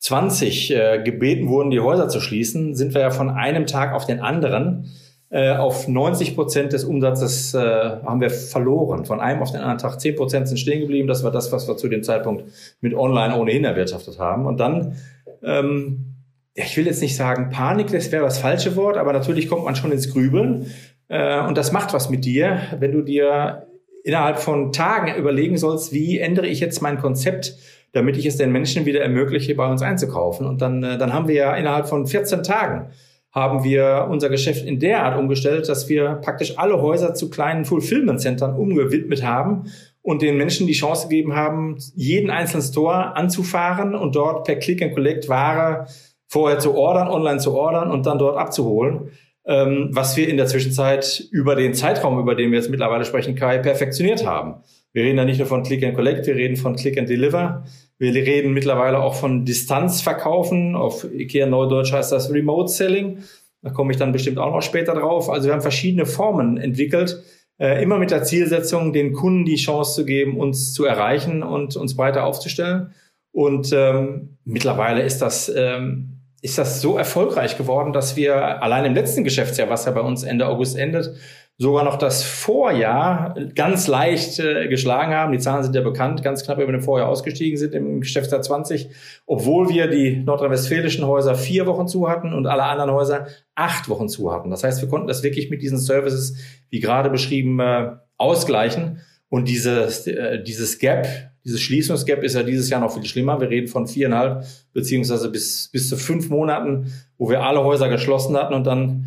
20 0.00 0.70
äh, 0.70 1.02
gebeten 1.02 1.48
wurden, 1.48 1.70
die 1.70 1.80
Häuser 1.80 2.08
zu 2.08 2.20
schließen, 2.20 2.74
sind 2.74 2.94
wir 2.94 3.00
ja 3.00 3.10
von 3.10 3.30
einem 3.30 3.66
Tag 3.66 3.92
auf 3.94 4.06
den 4.06 4.20
anderen 4.20 4.90
auf 5.30 5.88
90 5.88 6.36
Prozent 6.36 6.72
des 6.72 6.84
Umsatzes 6.84 7.52
äh, 7.52 7.58
haben 7.58 8.20
wir 8.20 8.30
verloren. 8.30 9.04
Von 9.04 9.20
einem 9.20 9.42
auf 9.42 9.50
den 9.50 9.60
anderen 9.60 9.78
Tag 9.78 10.00
10 10.00 10.14
Prozent 10.14 10.48
sind 10.48 10.58
stehen 10.58 10.80
geblieben. 10.80 11.08
Das 11.08 11.24
war 11.24 11.32
das, 11.32 11.50
was 11.50 11.66
wir 11.66 11.76
zu 11.76 11.88
dem 11.88 12.04
Zeitpunkt 12.04 12.44
mit 12.80 12.94
Online 12.94 13.36
ohnehin 13.36 13.64
erwirtschaftet 13.64 14.20
haben. 14.20 14.46
Und 14.46 14.60
dann, 14.60 14.96
ähm, 15.42 16.14
ja, 16.54 16.64
ich 16.64 16.76
will 16.76 16.86
jetzt 16.86 17.02
nicht 17.02 17.16
sagen 17.16 17.50
Panik, 17.50 17.90
das 17.90 18.12
wäre 18.12 18.22
das 18.22 18.38
falsche 18.38 18.76
Wort, 18.76 18.96
aber 18.96 19.12
natürlich 19.12 19.48
kommt 19.48 19.64
man 19.64 19.74
schon 19.74 19.90
ins 19.90 20.12
Grübeln. 20.12 20.70
Äh, 21.08 21.40
und 21.40 21.58
das 21.58 21.72
macht 21.72 21.92
was 21.92 22.08
mit 22.08 22.24
dir, 22.24 22.60
wenn 22.78 22.92
du 22.92 23.02
dir 23.02 23.66
innerhalb 24.04 24.38
von 24.38 24.70
Tagen 24.70 25.16
überlegen 25.16 25.56
sollst, 25.56 25.92
wie 25.92 26.20
ändere 26.20 26.46
ich 26.46 26.60
jetzt 26.60 26.80
mein 26.80 26.98
Konzept, 26.98 27.56
damit 27.92 28.16
ich 28.16 28.26
es 28.26 28.36
den 28.36 28.52
Menschen 28.52 28.86
wieder 28.86 29.00
ermögliche, 29.00 29.56
bei 29.56 29.68
uns 29.68 29.82
einzukaufen. 29.82 30.46
Und 30.46 30.62
dann, 30.62 30.84
äh, 30.84 30.98
dann 30.98 31.12
haben 31.12 31.26
wir 31.26 31.34
ja 31.34 31.56
innerhalb 31.56 31.88
von 31.88 32.06
14 32.06 32.44
Tagen 32.44 32.90
haben 33.36 33.64
wir 33.64 34.08
unser 34.10 34.30
Geschäft 34.30 34.64
in 34.64 34.80
der 34.80 35.04
Art 35.04 35.18
umgestellt, 35.18 35.68
dass 35.68 35.90
wir 35.90 36.20
praktisch 36.22 36.56
alle 36.56 36.80
Häuser 36.80 37.12
zu 37.12 37.28
kleinen 37.28 37.66
Fulfillment-Centern 37.66 38.56
umgewidmet 38.56 39.22
haben 39.22 39.70
und 40.00 40.22
den 40.22 40.38
Menschen 40.38 40.66
die 40.66 40.72
Chance 40.72 41.08
gegeben 41.08 41.36
haben, 41.36 41.76
jeden 41.94 42.30
einzelnen 42.30 42.62
Store 42.62 43.14
anzufahren 43.14 43.94
und 43.94 44.16
dort 44.16 44.46
per 44.46 44.56
Click 44.56 44.80
and 44.80 44.94
Collect 44.94 45.28
Ware 45.28 45.86
vorher 46.26 46.60
zu 46.60 46.74
ordern, 46.74 47.08
online 47.08 47.38
zu 47.38 47.52
ordern 47.52 47.90
und 47.90 48.06
dann 48.06 48.18
dort 48.18 48.38
abzuholen. 48.38 49.10
Ähm, 49.44 49.90
was 49.92 50.16
wir 50.16 50.30
in 50.30 50.38
der 50.38 50.46
Zwischenzeit 50.46 51.22
über 51.30 51.56
den 51.56 51.74
Zeitraum, 51.74 52.18
über 52.18 52.36
den 52.36 52.52
wir 52.52 52.58
jetzt 52.58 52.70
mittlerweile 52.70 53.04
sprechen, 53.04 53.34
Kai, 53.34 53.58
perfektioniert 53.58 54.24
haben. 54.24 54.62
Wir 54.94 55.04
reden 55.04 55.18
da 55.18 55.26
nicht 55.26 55.38
nur 55.38 55.46
von 55.46 55.62
Click 55.62 55.84
and 55.84 55.94
Collect, 55.94 56.26
wir 56.26 56.36
reden 56.36 56.56
von 56.56 56.74
Click 56.74 56.96
and 56.98 57.06
Deliver. 57.06 57.64
Wir 57.98 58.14
reden 58.14 58.52
mittlerweile 58.52 58.98
auch 59.00 59.14
von 59.14 59.44
Distanzverkaufen. 59.44 60.74
Auf 60.74 61.04
IKEA 61.04 61.46
Neudeutsch 61.46 61.92
heißt 61.92 62.12
das 62.12 62.30
Remote 62.30 62.70
Selling. 62.70 63.18
Da 63.62 63.70
komme 63.70 63.92
ich 63.92 63.98
dann 63.98 64.12
bestimmt 64.12 64.38
auch 64.38 64.52
noch 64.52 64.62
später 64.62 64.94
drauf. 64.94 65.30
Also 65.30 65.46
wir 65.46 65.54
haben 65.54 65.62
verschiedene 65.62 66.06
Formen 66.06 66.58
entwickelt, 66.58 67.22
äh, 67.58 67.82
immer 67.82 67.98
mit 67.98 68.10
der 68.10 68.22
Zielsetzung, 68.22 68.92
den 68.92 69.12
Kunden 69.12 69.44
die 69.44 69.56
Chance 69.56 69.94
zu 69.94 70.04
geben, 70.04 70.38
uns 70.38 70.74
zu 70.74 70.84
erreichen 70.84 71.42
und 71.42 71.74
uns 71.76 71.96
breiter 71.96 72.24
aufzustellen. 72.24 72.92
Und 73.32 73.72
ähm, 73.72 74.38
mittlerweile 74.44 75.02
ist 75.02 75.18
das, 75.18 75.52
ähm, 75.54 76.20
ist 76.42 76.58
das 76.58 76.80
so 76.80 76.96
erfolgreich 76.96 77.58
geworden, 77.58 77.92
dass 77.92 78.16
wir 78.16 78.62
allein 78.62 78.84
im 78.84 78.94
letzten 78.94 79.24
Geschäftsjahr, 79.24 79.68
was 79.68 79.86
ja 79.86 79.92
bei 79.92 80.00
uns 80.00 80.22
Ende 80.22 80.46
August 80.46 80.76
endet, 80.78 81.14
sogar 81.58 81.84
noch 81.84 81.96
das 81.96 82.22
Vorjahr 82.22 83.34
ganz 83.54 83.86
leicht 83.86 84.38
äh, 84.38 84.68
geschlagen 84.68 85.14
haben. 85.14 85.32
Die 85.32 85.38
Zahlen 85.38 85.62
sind 85.62 85.74
ja 85.74 85.80
bekannt, 85.80 86.22
ganz 86.22 86.44
knapp 86.44 86.58
über 86.58 86.72
dem 86.72 86.82
Vorjahr 86.82 87.08
ausgestiegen 87.08 87.56
sind 87.56 87.74
im 87.74 88.00
Geschäftsjahr 88.02 88.42
20, 88.42 88.90
obwohl 89.24 89.70
wir 89.70 89.88
die 89.88 90.16
nordrhein-westfälischen 90.16 91.06
Häuser 91.06 91.34
vier 91.34 91.66
Wochen 91.66 91.88
zu 91.88 92.08
hatten 92.08 92.34
und 92.34 92.46
alle 92.46 92.64
anderen 92.64 92.90
Häuser 92.90 93.28
acht 93.54 93.88
Wochen 93.88 94.08
zu 94.08 94.30
hatten. 94.32 94.50
Das 94.50 94.64
heißt, 94.64 94.82
wir 94.82 94.88
konnten 94.88 95.08
das 95.08 95.22
wirklich 95.22 95.48
mit 95.48 95.62
diesen 95.62 95.78
Services, 95.78 96.36
wie 96.68 96.80
gerade 96.80 97.08
beschrieben, 97.08 97.58
äh, 97.58 97.92
ausgleichen. 98.18 99.00
Und 99.28 99.48
dieses, 99.48 100.06
äh, 100.06 100.42
dieses 100.42 100.78
Gap, 100.78 101.08
dieses 101.44 101.60
Schließungsgap 101.62 102.22
ist 102.22 102.34
ja 102.34 102.42
dieses 102.42 102.68
Jahr 102.68 102.80
noch 102.80 102.92
viel 102.92 103.04
schlimmer. 103.06 103.40
Wir 103.40 103.48
reden 103.48 103.68
von 103.68 103.86
viereinhalb 103.86 104.44
beziehungsweise 104.72 105.30
bis, 105.30 105.68
bis 105.72 105.88
zu 105.88 105.96
fünf 105.96 106.28
Monaten, 106.28 106.92
wo 107.18 107.30
wir 107.30 107.42
alle 107.42 107.64
Häuser 107.64 107.88
geschlossen 107.88 108.36
hatten 108.36 108.52
und 108.52 108.66
dann 108.66 109.06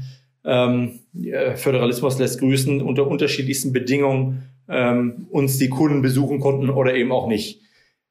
ähm, 0.50 1.00
Föderalismus 1.56 2.18
lässt 2.18 2.40
grüßen, 2.40 2.82
unter 2.82 3.08
unterschiedlichsten 3.08 3.72
Bedingungen 3.72 4.44
ähm, 4.68 5.28
uns 5.30 5.58
die 5.58 5.70
Kunden 5.70 6.02
besuchen 6.02 6.40
konnten 6.40 6.70
oder 6.70 6.96
eben 6.96 7.12
auch 7.12 7.28
nicht. 7.28 7.62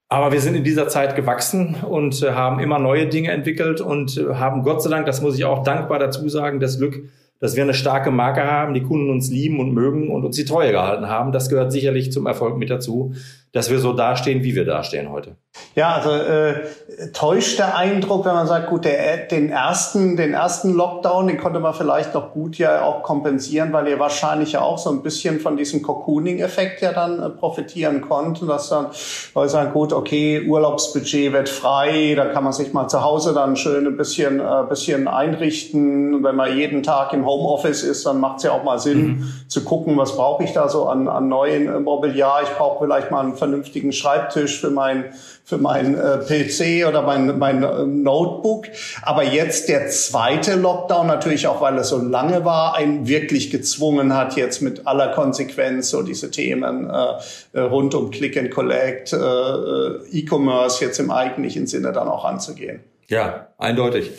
Aber 0.08 0.32
wir 0.32 0.40
sind 0.40 0.54
in 0.54 0.64
dieser 0.64 0.88
Zeit 0.88 1.16
gewachsen 1.16 1.76
und 1.88 2.22
äh, 2.22 2.30
haben 2.30 2.60
immer 2.60 2.78
neue 2.78 3.08
Dinge 3.08 3.30
entwickelt 3.30 3.80
und 3.80 4.16
äh, 4.16 4.34
haben 4.34 4.62
Gott 4.62 4.82
sei 4.82 4.90
Dank, 4.90 5.04
das 5.06 5.20
muss 5.20 5.36
ich 5.36 5.44
auch 5.44 5.62
dankbar 5.64 5.98
dazu 5.98 6.26
sagen, 6.28 6.60
das 6.60 6.78
Glück, 6.78 7.02
dass 7.40 7.56
wir 7.56 7.62
eine 7.62 7.74
starke 7.74 8.10
Marke 8.10 8.42
haben, 8.42 8.72
die 8.72 8.82
Kunden 8.82 9.10
uns 9.10 9.30
lieben 9.30 9.60
und 9.60 9.72
mögen 9.72 10.10
und 10.10 10.24
uns 10.24 10.36
die 10.36 10.44
Treue 10.44 10.72
gehalten 10.72 11.08
haben. 11.08 11.30
Das 11.30 11.50
gehört 11.50 11.72
sicherlich 11.72 12.10
zum 12.10 12.26
Erfolg 12.26 12.56
mit 12.56 12.70
dazu, 12.70 13.14
dass 13.52 13.70
wir 13.70 13.78
so 13.78 13.92
dastehen, 13.92 14.42
wie 14.42 14.54
wir 14.54 14.64
dastehen 14.64 15.10
heute. 15.10 15.36
Ja, 15.74 15.94
also 15.94 16.10
äh, 16.10 17.12
täuscht 17.12 17.58
der 17.58 17.76
Eindruck, 17.76 18.24
wenn 18.24 18.34
man 18.34 18.46
sagt, 18.46 18.68
gut, 18.68 18.84
der, 18.84 19.26
den 19.26 19.50
ersten, 19.50 20.16
den 20.16 20.34
ersten 20.34 20.74
Lockdown, 20.74 21.28
den 21.28 21.38
konnte 21.38 21.60
man 21.60 21.72
vielleicht 21.72 22.14
noch 22.14 22.32
gut 22.32 22.58
ja 22.58 22.82
auch 22.82 23.02
kompensieren, 23.02 23.72
weil 23.72 23.86
ihr 23.88 23.98
wahrscheinlich 23.98 24.52
ja 24.52 24.62
auch 24.62 24.78
so 24.78 24.90
ein 24.90 25.02
bisschen 25.02 25.40
von 25.40 25.56
diesem 25.56 25.82
Cocooning-Effekt 25.82 26.82
ja 26.82 26.92
dann 26.92 27.22
äh, 27.22 27.30
profitieren 27.30 28.00
konnten, 28.00 28.46
dass 28.48 28.68
dann 28.70 28.86
Leute 29.34 29.50
sagen, 29.50 29.72
gut, 29.72 29.92
okay, 29.92 30.46
Urlaubsbudget 30.46 31.32
wird 31.32 31.48
frei, 31.48 32.14
da 32.16 32.26
kann 32.26 32.44
man 32.44 32.52
sich 32.52 32.72
mal 32.72 32.88
zu 32.88 33.02
Hause 33.02 33.32
dann 33.32 33.56
schön 33.56 33.86
ein 33.86 33.96
bisschen, 33.96 34.40
äh, 34.40 34.64
bisschen 34.68 35.06
einrichten. 35.06 36.24
Wenn 36.24 36.36
man 36.36 36.56
jeden 36.56 36.82
Tag 36.82 37.12
im 37.12 37.24
Homeoffice 37.24 37.84
ist, 37.84 38.04
dann 38.04 38.20
macht 38.20 38.38
es 38.38 38.42
ja 38.44 38.52
auch 38.52 38.64
mal 38.64 38.78
Sinn 38.78 39.06
mhm. 39.06 39.32
zu 39.46 39.64
gucken, 39.64 39.96
was 39.96 40.16
brauche 40.16 40.42
ich 40.42 40.52
da 40.52 40.68
so 40.68 40.88
an, 40.88 41.08
an 41.08 41.28
neuen 41.28 41.84
Mobiliar. 41.84 42.42
Ich 42.42 42.50
brauche 42.50 42.84
vielleicht 42.84 43.10
mal 43.10 43.20
einen 43.20 43.36
vernünftigen 43.38 43.92
Schreibtisch 43.92 44.60
für 44.60 44.70
mein 44.70 45.12
für 45.48 45.56
mein 45.56 45.94
äh, 45.94 46.18
PC 46.18 46.86
oder 46.86 47.00
mein, 47.00 47.38
mein 47.38 47.62
äh, 47.62 47.86
Notebook. 47.86 48.66
Aber 49.00 49.22
jetzt 49.22 49.70
der 49.70 49.88
zweite 49.88 50.56
Lockdown, 50.56 51.06
natürlich 51.06 51.46
auch, 51.46 51.62
weil 51.62 51.78
es 51.78 51.88
so 51.88 51.96
lange 51.96 52.44
war, 52.44 52.76
einen 52.76 53.08
wirklich 53.08 53.50
gezwungen 53.50 54.14
hat, 54.14 54.36
jetzt 54.36 54.60
mit 54.60 54.86
aller 54.86 55.08
Konsequenz 55.08 55.88
so 55.88 56.02
diese 56.02 56.30
Themen 56.30 56.90
äh, 56.90 57.60
rund 57.60 57.94
um 57.94 58.10
Click 58.10 58.36
and 58.36 58.50
Collect, 58.50 59.14
äh, 59.14 59.16
äh, 59.16 60.00
E-Commerce 60.12 60.84
jetzt 60.84 61.00
im 61.00 61.10
eigentlichen 61.10 61.66
Sinne 61.66 61.92
dann 61.92 62.08
auch 62.08 62.26
anzugehen. 62.26 62.80
Ja, 63.08 63.48
eindeutig. 63.56 64.10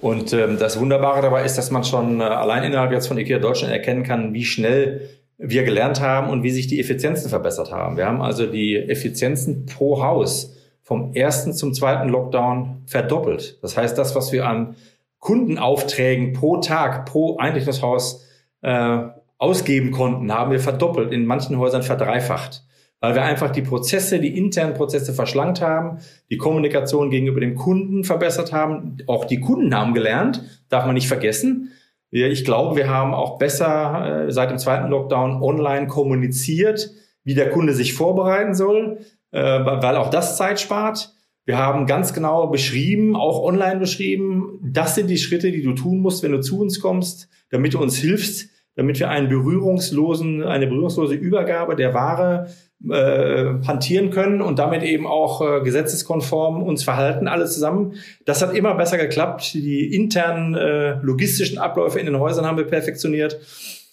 Und 0.00 0.32
ähm, 0.34 0.56
das 0.56 0.78
Wunderbare 0.78 1.20
dabei 1.20 1.44
ist, 1.44 1.58
dass 1.58 1.72
man 1.72 1.82
schon 1.82 2.20
äh, 2.20 2.24
allein 2.24 2.62
innerhalb 2.62 2.92
jetzt 2.92 3.08
von 3.08 3.18
IKEA 3.18 3.40
Deutschland 3.40 3.72
erkennen 3.72 4.04
kann, 4.04 4.34
wie 4.34 4.44
schnell 4.44 5.08
wir 5.38 5.64
gelernt 5.64 6.00
haben 6.00 6.30
und 6.30 6.42
wie 6.42 6.50
sich 6.50 6.66
die 6.66 6.80
Effizienzen 6.80 7.28
verbessert 7.28 7.70
haben. 7.70 7.96
Wir 7.96 8.06
haben 8.06 8.22
also 8.22 8.46
die 8.46 8.76
Effizienzen 8.76 9.66
pro 9.66 10.02
Haus 10.02 10.56
vom 10.82 11.14
ersten 11.14 11.52
zum 11.52 11.74
zweiten 11.74 12.08
Lockdown 12.08 12.82
verdoppelt. 12.86 13.58
Das 13.62 13.76
heißt, 13.76 13.98
das, 13.98 14.14
was 14.14 14.32
wir 14.32 14.46
an 14.46 14.76
Kundenaufträgen 15.18 16.32
pro 16.32 16.58
Tag, 16.58 17.06
pro 17.06 17.36
Einrichtungshaus 17.38 18.24
äh, 18.62 18.98
ausgeben 19.38 19.90
konnten, 19.90 20.32
haben 20.32 20.52
wir 20.52 20.60
verdoppelt, 20.60 21.12
in 21.12 21.26
manchen 21.26 21.58
Häusern 21.58 21.82
verdreifacht. 21.82 22.62
Weil 23.00 23.14
wir 23.14 23.22
einfach 23.22 23.50
die 23.50 23.62
Prozesse, 23.62 24.20
die 24.20 24.38
internen 24.38 24.74
Prozesse 24.74 25.12
verschlankt 25.12 25.60
haben, 25.60 25.98
die 26.30 26.38
Kommunikation 26.38 27.10
gegenüber 27.10 27.40
dem 27.40 27.56
Kunden 27.56 28.04
verbessert 28.04 28.52
haben. 28.52 28.98
Auch 29.06 29.26
die 29.26 29.40
Kunden 29.40 29.74
haben 29.74 29.92
gelernt, 29.92 30.42
darf 30.70 30.86
man 30.86 30.94
nicht 30.94 31.08
vergessen. 31.08 31.72
Ich 32.10 32.44
glaube, 32.44 32.76
wir 32.76 32.88
haben 32.88 33.14
auch 33.14 33.38
besser 33.38 34.26
äh, 34.26 34.32
seit 34.32 34.50
dem 34.50 34.58
zweiten 34.58 34.88
Lockdown 34.88 35.42
online 35.42 35.86
kommuniziert, 35.86 36.90
wie 37.24 37.34
der 37.34 37.50
Kunde 37.50 37.74
sich 37.74 37.94
vorbereiten 37.94 38.54
soll, 38.54 38.98
äh, 39.32 39.40
weil 39.40 39.96
auch 39.96 40.10
das 40.10 40.36
Zeit 40.36 40.60
spart. 40.60 41.12
Wir 41.44 41.58
haben 41.58 41.86
ganz 41.86 42.12
genau 42.12 42.48
beschrieben, 42.48 43.16
auch 43.16 43.42
online 43.42 43.78
beschrieben, 43.78 44.58
das 44.62 44.94
sind 44.94 45.08
die 45.08 45.18
Schritte, 45.18 45.52
die 45.52 45.62
du 45.62 45.74
tun 45.74 46.00
musst, 46.00 46.22
wenn 46.22 46.32
du 46.32 46.40
zu 46.40 46.60
uns 46.60 46.80
kommst, 46.80 47.28
damit 47.50 47.74
du 47.74 47.80
uns 47.80 47.96
hilfst, 47.96 48.50
damit 48.74 48.98
wir 48.98 49.10
einen 49.10 49.28
berührungslosen, 49.28 50.42
eine 50.42 50.66
berührungslose 50.66 51.14
Übergabe 51.14 51.76
der 51.76 51.94
Ware 51.94 52.48
äh, 52.88 53.54
hantieren 53.66 54.10
können 54.10 54.42
und 54.42 54.58
damit 54.58 54.82
eben 54.82 55.06
auch 55.06 55.40
äh, 55.40 55.60
gesetzeskonform 55.62 56.62
uns 56.62 56.84
verhalten, 56.84 57.28
alle 57.28 57.46
zusammen. 57.46 57.94
Das 58.24 58.42
hat 58.42 58.54
immer 58.54 58.74
besser 58.74 58.98
geklappt. 58.98 59.54
Die 59.54 59.94
internen 59.94 60.54
äh, 60.54 60.94
logistischen 61.00 61.58
Abläufe 61.58 61.98
in 61.98 62.06
den 62.06 62.18
Häusern 62.18 62.44
haben 62.44 62.58
wir 62.58 62.66
perfektioniert, 62.66 63.38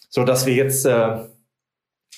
so 0.10 0.24
dass 0.24 0.46
wir 0.46 0.54
jetzt 0.54 0.86
äh, 0.86 1.16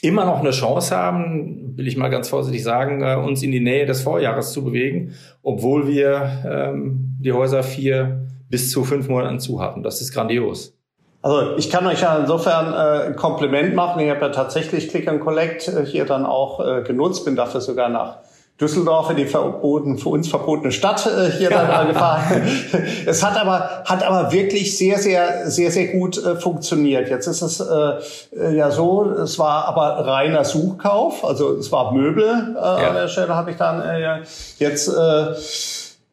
immer 0.01 0.25
noch 0.25 0.39
eine 0.39 0.51
Chance 0.51 0.95
haben, 0.95 1.77
will 1.77 1.87
ich 1.87 1.97
mal 1.97 2.09
ganz 2.09 2.29
vorsichtig 2.29 2.63
sagen, 2.63 3.01
äh, 3.01 3.15
uns 3.15 3.43
in 3.43 3.51
die 3.51 3.59
Nähe 3.59 3.85
des 3.85 4.01
Vorjahres 4.01 4.51
zu 4.51 4.63
bewegen, 4.63 5.13
obwohl 5.43 5.87
wir 5.87 6.43
ähm, 6.45 7.17
die 7.19 7.31
Häuser 7.31 7.63
vier 7.63 8.27
bis 8.49 8.71
zu 8.71 8.83
fünf 8.83 9.07
Monaten 9.07 9.39
zu 9.39 9.61
hatten. 9.61 9.83
Das 9.83 10.01
ist 10.01 10.13
grandios. 10.13 10.74
Also 11.25 11.57
ich 11.57 11.71
kann 11.71 11.87
euch 11.87 12.01
ja 12.01 12.17
insofern 12.17 12.71
äh, 12.71 13.07
ein 13.07 13.15
Kompliment 13.15 13.73
machen. 13.73 13.99
Ich 13.99 14.11
habe 14.11 14.21
ja 14.21 14.29
tatsächlich 14.29 14.89
Click 14.89 15.07
and 15.07 15.21
Collect 15.21 15.67
äh, 15.67 15.83
hier 15.83 16.05
dann 16.05 16.23
auch 16.23 16.63
äh, 16.63 16.83
genutzt, 16.83 17.25
bin 17.25 17.35
dafür 17.35 17.61
sogar 17.61 17.89
nach 17.89 18.17
Düsseldorf 18.61 19.09
in 19.09 19.15
die 19.15 19.25
verboten, 19.25 19.97
für 19.97 20.09
uns 20.09 20.27
verbotene 20.27 20.71
Stadt 20.71 21.07
äh, 21.07 21.31
hier 21.31 21.49
dann 21.49 21.67
mal 21.67 21.87
gefahren. 21.91 22.43
es 23.07 23.23
hat 23.23 23.41
aber, 23.41 23.83
hat 23.85 24.03
aber 24.03 24.31
wirklich 24.31 24.77
sehr, 24.77 24.99
sehr, 24.99 25.49
sehr, 25.49 25.71
sehr 25.71 25.87
gut 25.87 26.23
äh, 26.23 26.35
funktioniert. 26.35 27.09
Jetzt 27.09 27.25
ist 27.25 27.41
es 27.41 27.59
äh, 27.59 28.55
ja 28.55 28.69
so, 28.69 29.09
es 29.09 29.39
war 29.39 29.65
aber 29.65 30.05
reiner 30.05 30.45
Suchkauf, 30.45 31.25
also 31.25 31.57
es 31.57 31.71
war 31.71 31.91
Möbel 31.91 32.55
äh, 32.55 32.61
ja. 32.61 32.89
an 32.89 32.93
der 32.93 33.07
Stelle 33.07 33.35
habe 33.35 33.49
ich 33.49 33.57
dann 33.57 33.81
äh, 33.81 34.21
jetzt 34.59 34.89
äh, 34.89 35.33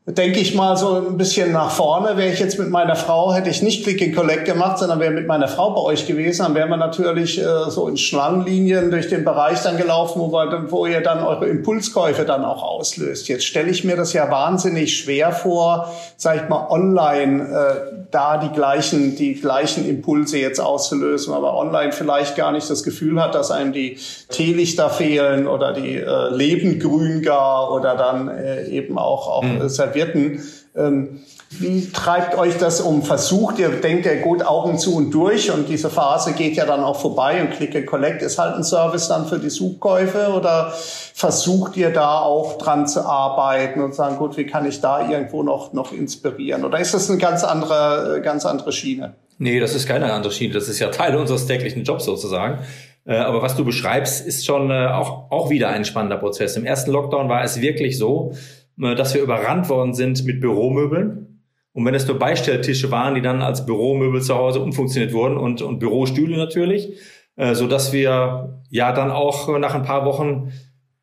denke 0.05 0.41
ich 0.41 0.57
mal 0.57 0.77
so 0.77 0.97
ein 0.97 1.17
bisschen 1.17 1.53
nach 1.53 1.71
vorne. 1.71 2.17
Wäre 2.17 2.33
ich 2.33 2.41
jetzt 2.41 2.59
mit 2.59 2.71
meiner 2.71 2.97
Frau, 2.97 3.33
hätte 3.33 3.51
ich 3.51 3.63
nicht 3.63 3.85
Click 3.85 4.03
and 4.03 4.17
Collect 4.17 4.47
gemacht, 4.47 4.79
sondern 4.79 4.99
wäre 4.99 5.13
mit 5.13 5.29
meiner 5.29 5.47
Frau 5.47 5.71
bei 5.71 5.81
euch 5.81 6.09
gewesen, 6.09 6.43
dann 6.43 6.57
wären 6.57 6.71
wir 6.71 6.77
natürlich 6.77 7.41
äh, 7.41 7.71
so 7.71 7.87
in 7.87 7.97
Schlangenlinien 7.97 8.91
durch 8.91 9.09
den 9.09 9.25
Bereich 9.25 9.63
dann 9.63 9.77
gelaufen, 9.77 10.21
wo, 10.21 10.33
wir, 10.33 10.67
wo 10.71 10.87
ihr 10.87 11.03
dann 11.03 11.23
eure 11.23 11.47
Impulskäufe 11.47 12.25
dann 12.25 12.45
auch 12.45 12.65
auslöst. 12.65 13.29
Jetzt 13.29 13.45
stelle 13.45 13.71
ich 13.71 13.85
mir 13.85 13.95
das 13.95 14.13
ja 14.13 14.29
wahnsinnig 14.29 14.99
schwer 14.99 15.31
vor, 15.31 15.93
sag 16.17 16.43
ich 16.43 16.49
mal, 16.49 16.67
online 16.69 17.45
äh, 17.45 18.05
da 18.11 18.39
die 18.39 18.51
gleichen, 18.51 19.15
die 19.15 19.35
gleichen 19.35 19.89
Impulse 19.89 20.37
jetzt 20.37 20.61
auszulösen, 20.61 21.33
aber 21.33 21.57
online 21.57 21.93
vielleicht 21.93 22.35
gar 22.35 22.51
nicht 22.51 22.69
das 22.69 22.83
Gefühl 22.83 23.23
hat, 23.23 23.37
dass 23.37 23.53
einem 23.53 23.73
die 23.73 23.99
Teelichter 24.31 24.91
fehlen 24.91 25.47
oder 25.47 25.73
die 25.73 25.97
äh, 25.97 26.29
Lebendgrün 26.31 27.23
gar 27.23 27.71
oder 27.71 27.95
dann 27.95 28.27
äh, 28.27 28.67
eben 28.67 28.99
auch, 28.99 29.29
auch 29.29 29.43
mhm. 29.45 29.69
Servietten. 29.93 30.43
Ähm, 30.75 31.21
wie 31.51 31.91
treibt 31.91 32.37
euch 32.39 32.57
das 32.57 32.81
um? 32.81 33.03
Versucht 33.03 33.59
ihr, 33.59 33.69
denkt 33.69 34.07
ihr 34.07 34.17
gut 34.17 34.45
Augen 34.45 34.79
zu 34.79 34.97
und 34.97 35.11
durch 35.11 35.51
und 35.51 35.69
diese 35.69 35.91
Phase 35.91 36.33
geht 36.33 36.57
ja 36.57 36.65
dann 36.65 36.81
auch 36.81 36.99
vorbei 36.99 37.43
und 37.43 37.51
Click 37.51 37.77
and 37.77 37.87
Collect 37.87 38.23
ist 38.23 38.39
halt 38.39 38.55
ein 38.57 38.65
Service 38.65 39.09
dann 39.09 39.27
für 39.27 39.39
die 39.39 39.51
Suchkäufe 39.51 40.33
oder 40.33 40.73
versucht 40.73 41.77
ihr 41.77 41.91
da 41.91 42.21
auch 42.21 42.57
dran 42.57 42.87
zu 42.87 43.05
arbeiten 43.05 43.83
und 43.83 43.95
sagen, 43.95 44.17
gut, 44.17 44.39
wie 44.39 44.47
kann 44.47 44.67
ich 44.67 44.81
da 44.81 45.11
irgendwo 45.11 45.43
noch, 45.43 45.75
noch 45.75 45.93
inspirieren? 45.93 46.65
Oder 46.65 46.81
ist 46.81 46.95
das 46.95 47.11
eine 47.11 47.19
ganz 47.19 47.45
andere, 47.45 48.23
ganz 48.25 48.47
andere 48.47 48.73
Schiene? 48.73 49.13
Nee, 49.37 49.61
das 49.61 49.75
ist 49.75 49.87
keine 49.87 50.11
andere 50.11 50.33
Schiene. 50.33 50.55
Das 50.55 50.69
ist 50.69 50.79
ja 50.79 50.89
Teil 50.89 51.17
unseres 51.17 51.47
täglichen 51.47 51.85
Jobs 51.85 52.07
sozusagen. 52.07 52.61
Äh, 53.05 53.17
aber 53.17 53.43
was 53.43 53.57
du 53.57 53.65
beschreibst, 53.65 54.27
ist 54.27 54.47
schon 54.47 54.71
äh, 54.71 54.87
auch, 54.87 55.31
auch 55.31 55.51
wieder 55.51 55.69
ein 55.69 55.85
spannender 55.85 56.17
Prozess. 56.17 56.57
Im 56.57 56.65
ersten 56.65 56.93
Lockdown 56.93 57.29
war 57.29 57.43
es 57.43 57.61
wirklich 57.61 57.99
so, 57.99 58.33
dass 58.77 59.15
wir 59.15 59.23
überrannt 59.23 59.69
worden 59.69 59.95
sind 59.95 60.25
mit 60.25 60.41
Büromöbeln. 60.41 61.41
Und 61.73 61.87
wenn 61.87 61.95
es 61.95 62.07
nur 62.07 62.19
Beistelltische 62.19 62.91
waren, 62.91 63.15
die 63.15 63.23
dann 63.23 63.43
als 63.43 63.65
Büromöbel 63.65 64.21
zu 64.21 64.35
Hause 64.35 64.61
umfunktioniert 64.61 65.13
wurden 65.13 65.37
und, 65.37 65.63
und 65.63 65.79
Bürostühle 65.79 66.37
natürlich, 66.37 66.99
äh, 67.37 67.55
so 67.55 67.67
dass 67.67 67.93
wir 67.93 68.63
ja 68.71 68.93
dann 68.93 69.11
auch 69.11 69.59
nach 69.59 69.75
ein 69.75 69.83
paar 69.83 70.05
Wochen 70.05 70.53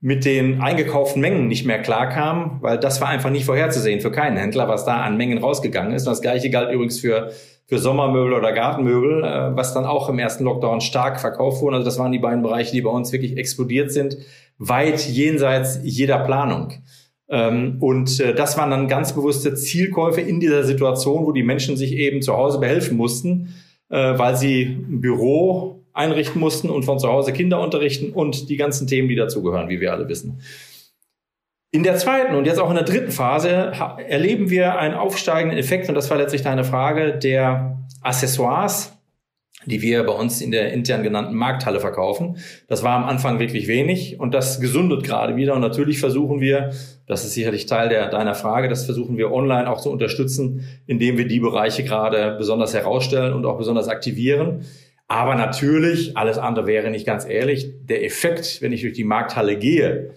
mit 0.01 0.23
den 0.23 0.61
eingekauften 0.61 1.21
Mengen 1.21 1.47
nicht 1.47 1.65
mehr 1.65 1.81
klarkamen, 1.81 2.61
weil 2.61 2.77
das 2.77 3.01
war 3.01 3.09
einfach 3.09 3.31
nicht 3.31 3.45
vorherzusehen 3.45 3.99
für 3.99 4.11
keinen 4.11 4.37
Händler, 4.37 4.67
was 4.69 4.85
da 4.85 5.01
an 5.01 5.17
Mengen 5.17 5.39
rausgegangen 5.39 5.91
ist. 5.91 6.07
Und 6.07 6.11
das 6.11 6.21
gleiche 6.21 6.49
galt 6.49 6.71
übrigens 6.71 6.99
für, 6.99 7.31
für 7.65 7.79
Sommermöbel 7.79 8.33
oder 8.33 8.53
Gartenmöbel, 8.53 9.23
äh, 9.23 9.55
was 9.57 9.73
dann 9.73 9.85
auch 9.85 10.07
im 10.07 10.19
ersten 10.19 10.45
Lockdown 10.45 10.81
stark 10.81 11.19
verkauft 11.19 11.61
wurden. 11.61 11.75
Also 11.75 11.85
das 11.85 11.99
waren 11.99 12.11
die 12.11 12.19
beiden 12.19 12.43
Bereiche, 12.43 12.71
die 12.71 12.81
bei 12.81 12.91
uns 12.91 13.11
wirklich 13.11 13.37
explodiert 13.37 13.91
sind, 13.91 14.17
weit 14.57 15.01
jenseits 15.07 15.79
jeder 15.83 16.19
Planung. 16.19 16.73
Ähm, 17.29 17.77
und 17.79 18.19
äh, 18.19 18.33
das 18.33 18.57
waren 18.57 18.71
dann 18.71 18.87
ganz 18.87 19.13
bewusste 19.13 19.53
Zielkäufe 19.53 20.21
in 20.21 20.39
dieser 20.39 20.63
Situation, 20.63 21.25
wo 21.25 21.31
die 21.31 21.43
Menschen 21.43 21.77
sich 21.77 21.93
eben 21.93 22.21
zu 22.21 22.35
Hause 22.35 22.59
behelfen 22.59 22.97
mussten, 22.97 23.53
äh, 23.89 24.17
weil 24.17 24.35
sie 24.35 24.63
ein 24.63 25.01
Büro 25.01 25.83
einrichten 25.93 26.39
mussten 26.39 26.69
und 26.69 26.83
von 26.83 26.97
zu 26.97 27.07
Hause 27.07 27.33
Kinder 27.33 27.61
unterrichten 27.61 28.11
und 28.13 28.49
die 28.49 28.57
ganzen 28.57 28.87
Themen, 28.87 29.09
die 29.09 29.15
dazugehören, 29.15 29.69
wie 29.69 29.79
wir 29.79 29.93
alle 29.93 30.07
wissen. 30.07 30.41
In 31.71 31.83
der 31.83 31.97
zweiten 31.97 32.33
und 32.35 32.45
jetzt 32.45 32.59
auch 32.59 32.69
in 32.69 32.75
der 32.75 32.85
dritten 32.85 33.11
Phase 33.11 33.73
erleben 34.07 34.49
wir 34.49 34.79
einen 34.79 34.95
aufsteigenden 34.95 35.59
Effekt, 35.59 35.87
und 35.87 35.93
das 35.93 36.09
war 36.09 36.17
letztlich 36.17 36.41
deine 36.41 36.63
Frage, 36.63 37.13
der 37.13 37.77
Accessoires, 38.01 38.98
die 39.65 39.81
wir 39.81 40.03
bei 40.03 40.13
uns 40.13 40.41
in 40.41 40.51
der 40.51 40.71
intern 40.71 41.03
genannten 41.03 41.35
Markthalle 41.35 41.79
verkaufen. 41.79 42.37
Das 42.67 42.83
war 42.83 42.95
am 42.95 43.03
Anfang 43.03 43.39
wirklich 43.39 43.67
wenig 43.67 44.19
und 44.19 44.33
das 44.33 44.61
gesundet 44.61 45.03
gerade 45.03 45.35
wieder. 45.35 45.53
Und 45.53 45.61
natürlich 45.61 45.99
versuchen 45.99 46.39
wir, 46.39 46.71
das 47.07 47.25
ist 47.25 47.33
sicherlich 47.33 47.65
Teil 47.65 47.89
der, 47.89 48.09
deiner 48.09 48.35
Frage, 48.35 48.69
das 48.69 48.85
versuchen 48.85 49.17
wir 49.17 49.31
online 49.31 49.69
auch 49.69 49.81
zu 49.81 49.91
unterstützen, 49.91 50.65
indem 50.87 51.17
wir 51.17 51.27
die 51.27 51.41
Bereiche 51.41 51.83
gerade 51.83 52.35
besonders 52.37 52.73
herausstellen 52.73 53.33
und 53.33 53.45
auch 53.45 53.57
besonders 53.57 53.89
aktivieren. 53.89 54.65
Aber 55.07 55.35
natürlich, 55.35 56.15
alles 56.15 56.37
andere 56.37 56.67
wäre 56.67 56.89
nicht 56.89 57.05
ganz 57.05 57.25
ehrlich, 57.27 57.73
der 57.81 58.05
Effekt, 58.05 58.61
wenn 58.61 58.71
ich 58.71 58.81
durch 58.81 58.93
die 58.93 59.03
Markthalle 59.03 59.57
gehe, 59.57 60.11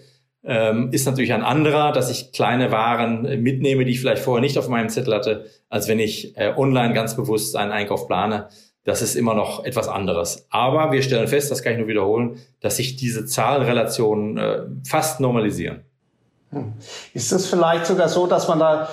ähm, 0.45 0.89
ist 0.91 1.05
natürlich 1.05 1.33
ein 1.33 1.41
anderer, 1.41 1.91
dass 1.91 2.11
ich 2.11 2.31
kleine 2.31 2.71
Waren 2.71 3.41
mitnehme, 3.41 3.85
die 3.85 3.91
ich 3.91 3.99
vielleicht 3.99 4.21
vorher 4.21 4.41
nicht 4.41 4.57
auf 4.57 4.69
meinem 4.69 4.89
Zettel 4.89 5.15
hatte, 5.15 5.45
als 5.69 5.87
wenn 5.87 5.99
ich 5.99 6.37
äh, 6.37 6.53
online 6.55 6.93
ganz 6.93 7.15
bewusst 7.15 7.55
einen 7.55 7.71
Einkauf 7.71 8.07
plane 8.07 8.49
das 8.85 9.01
ist 9.01 9.15
immer 9.15 9.33
noch 9.33 9.63
etwas 9.63 9.87
anderes. 9.87 10.45
Aber 10.49 10.91
wir 10.91 11.01
stellen 11.01 11.27
fest, 11.27 11.51
das 11.51 11.63
kann 11.63 11.73
ich 11.73 11.79
nur 11.79 11.87
wiederholen, 11.87 12.37
dass 12.59 12.77
sich 12.77 12.95
diese 12.95 13.25
Zahlenrelationen 13.25 14.37
äh, 14.37 14.61
fast 14.85 15.19
normalisieren. 15.19 15.81
Hm. 16.49 16.73
Ist 17.13 17.31
es 17.31 17.47
vielleicht 17.47 17.85
sogar 17.85 18.09
so, 18.09 18.27
dass 18.27 18.47
man 18.47 18.59
da 18.59 18.89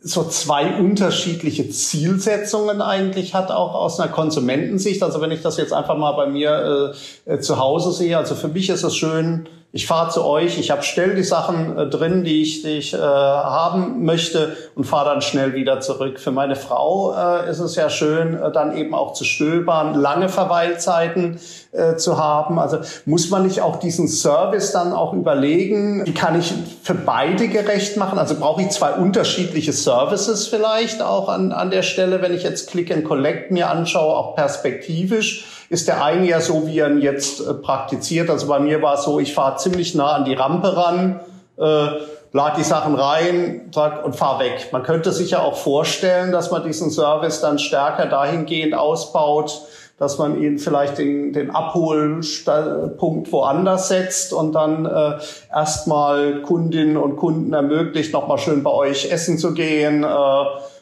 so 0.00 0.24
zwei 0.24 0.76
unterschiedliche 0.78 1.68
Zielsetzungen 1.68 2.80
eigentlich 2.80 3.34
hat, 3.34 3.50
auch 3.50 3.74
aus 3.74 4.00
einer 4.00 4.10
Konsumentensicht? 4.10 5.02
Also 5.02 5.20
wenn 5.20 5.30
ich 5.30 5.42
das 5.42 5.56
jetzt 5.56 5.72
einfach 5.72 5.96
mal 5.96 6.12
bei 6.12 6.26
mir 6.26 6.94
äh, 7.26 7.38
zu 7.38 7.58
Hause 7.58 7.92
sehe, 7.92 8.16
also 8.16 8.34
für 8.34 8.48
mich 8.48 8.70
ist 8.70 8.82
es 8.82 8.96
schön, 8.96 9.48
ich 9.74 9.86
fahre 9.86 10.10
zu 10.10 10.24
euch, 10.24 10.58
ich 10.58 10.70
habe 10.70 10.82
schnell 10.82 11.14
die 11.14 11.24
Sachen 11.24 11.78
äh, 11.78 11.88
drin, 11.88 12.24
die 12.24 12.42
ich, 12.42 12.62
die 12.62 12.76
ich 12.76 12.92
äh, 12.92 12.98
haben 12.98 14.04
möchte 14.04 14.54
und 14.74 14.84
fahre 14.84 15.08
dann 15.10 15.22
schnell 15.22 15.54
wieder 15.54 15.80
zurück. 15.80 16.20
Für 16.20 16.30
meine 16.30 16.56
Frau 16.56 17.14
äh, 17.14 17.50
ist 17.50 17.58
es 17.58 17.74
ja 17.76 17.88
schön, 17.88 18.34
äh, 18.34 18.52
dann 18.52 18.76
eben 18.76 18.94
auch 18.94 19.14
zu 19.14 19.24
stöbern, 19.24 19.94
lange 19.94 20.28
Verweilzeiten 20.28 21.40
äh, 21.72 21.96
zu 21.96 22.18
haben. 22.18 22.58
Also 22.58 22.78
muss 23.06 23.30
man 23.30 23.44
nicht 23.44 23.60
auch 23.62 23.76
diesen 23.76 24.06
Service 24.06 24.72
dann 24.72 24.92
auch 24.92 25.14
überlegen, 25.14 26.04
wie 26.04 26.14
kann 26.14 26.38
ich 26.38 26.52
für 26.82 26.94
beide 26.94 27.48
gerecht 27.48 27.96
machen? 27.96 28.18
Also 28.18 28.34
brauche 28.38 28.62
ich 28.62 28.70
zwei 28.70 28.92
unterschiedliche 28.92 29.72
Services 29.72 30.46
vielleicht 30.46 31.00
auch 31.00 31.28
an, 31.28 31.50
an 31.52 31.70
der 31.70 31.82
Stelle, 31.82 32.20
wenn 32.20 32.34
ich 32.34 32.42
jetzt 32.42 32.70
Click 32.70 32.92
and 32.92 33.04
Collect 33.04 33.50
mir 33.50 33.70
anschaue, 33.70 34.14
auch 34.14 34.34
perspektivisch 34.34 35.46
ist 35.72 35.88
der 35.88 36.04
eine 36.04 36.26
ja 36.26 36.42
so, 36.42 36.66
wie 36.66 36.80
er 36.80 36.90
ihn 36.90 37.00
jetzt 37.00 37.40
äh, 37.40 37.54
praktiziert. 37.54 38.28
Also 38.28 38.46
bei 38.46 38.60
mir 38.60 38.82
war 38.82 38.96
es 38.96 39.04
so, 39.04 39.18
ich 39.18 39.32
fahre 39.32 39.56
ziemlich 39.56 39.94
nah 39.94 40.12
an 40.12 40.26
die 40.26 40.34
Rampe 40.34 40.76
ran, 40.76 41.20
äh, 41.58 41.86
lade 42.32 42.56
die 42.58 42.62
Sachen 42.62 42.94
rein 42.94 43.70
sag, 43.74 44.04
und 44.04 44.14
fahr 44.14 44.38
weg. 44.38 44.68
Man 44.72 44.82
könnte 44.82 45.12
sich 45.12 45.30
ja 45.30 45.40
auch 45.40 45.56
vorstellen, 45.56 46.30
dass 46.30 46.50
man 46.50 46.62
diesen 46.62 46.90
Service 46.90 47.40
dann 47.40 47.58
stärker 47.58 48.04
dahingehend 48.04 48.74
ausbaut, 48.74 49.62
dass 50.02 50.18
man 50.18 50.42
ihn 50.42 50.58
vielleicht 50.58 50.98
den, 50.98 51.32
den 51.32 51.50
Abholpunkt 51.52 53.30
woanders 53.30 53.86
setzt 53.86 54.32
und 54.32 54.52
dann 54.52 54.84
äh, 54.84 55.12
erstmal 55.54 56.42
Kundinnen 56.42 56.96
und 56.96 57.14
Kunden 57.14 57.52
ermöglicht, 57.52 58.12
nochmal 58.12 58.38
schön 58.38 58.64
bei 58.64 58.72
euch 58.72 59.12
essen 59.12 59.38
zu 59.38 59.54
gehen, 59.54 60.02
äh, 60.02 60.06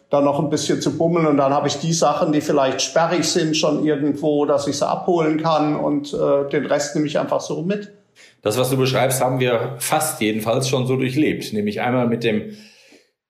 dann 0.08 0.24
noch 0.24 0.38
ein 0.38 0.48
bisschen 0.48 0.80
zu 0.80 0.96
bummeln 0.96 1.26
und 1.26 1.36
dann 1.36 1.52
habe 1.52 1.68
ich 1.68 1.76
die 1.80 1.92
Sachen, 1.92 2.32
die 2.32 2.40
vielleicht 2.40 2.80
sperrig 2.80 3.28
sind, 3.28 3.58
schon 3.58 3.84
irgendwo, 3.84 4.46
dass 4.46 4.66
ich 4.66 4.78
sie 4.78 4.88
abholen 4.88 5.42
kann 5.42 5.76
und 5.76 6.14
äh, 6.14 6.48
den 6.48 6.64
Rest 6.64 6.94
nehme 6.94 7.06
ich 7.06 7.18
einfach 7.18 7.42
so 7.42 7.60
mit. 7.60 7.92
Das, 8.40 8.56
was 8.56 8.70
du 8.70 8.78
beschreibst, 8.78 9.20
haben 9.20 9.38
wir 9.38 9.74
fast 9.80 10.18
jedenfalls 10.22 10.66
schon 10.66 10.86
so 10.86 10.96
durchlebt. 10.96 11.52
Nämlich 11.52 11.82
einmal 11.82 12.06
mit 12.06 12.24
dem 12.24 12.56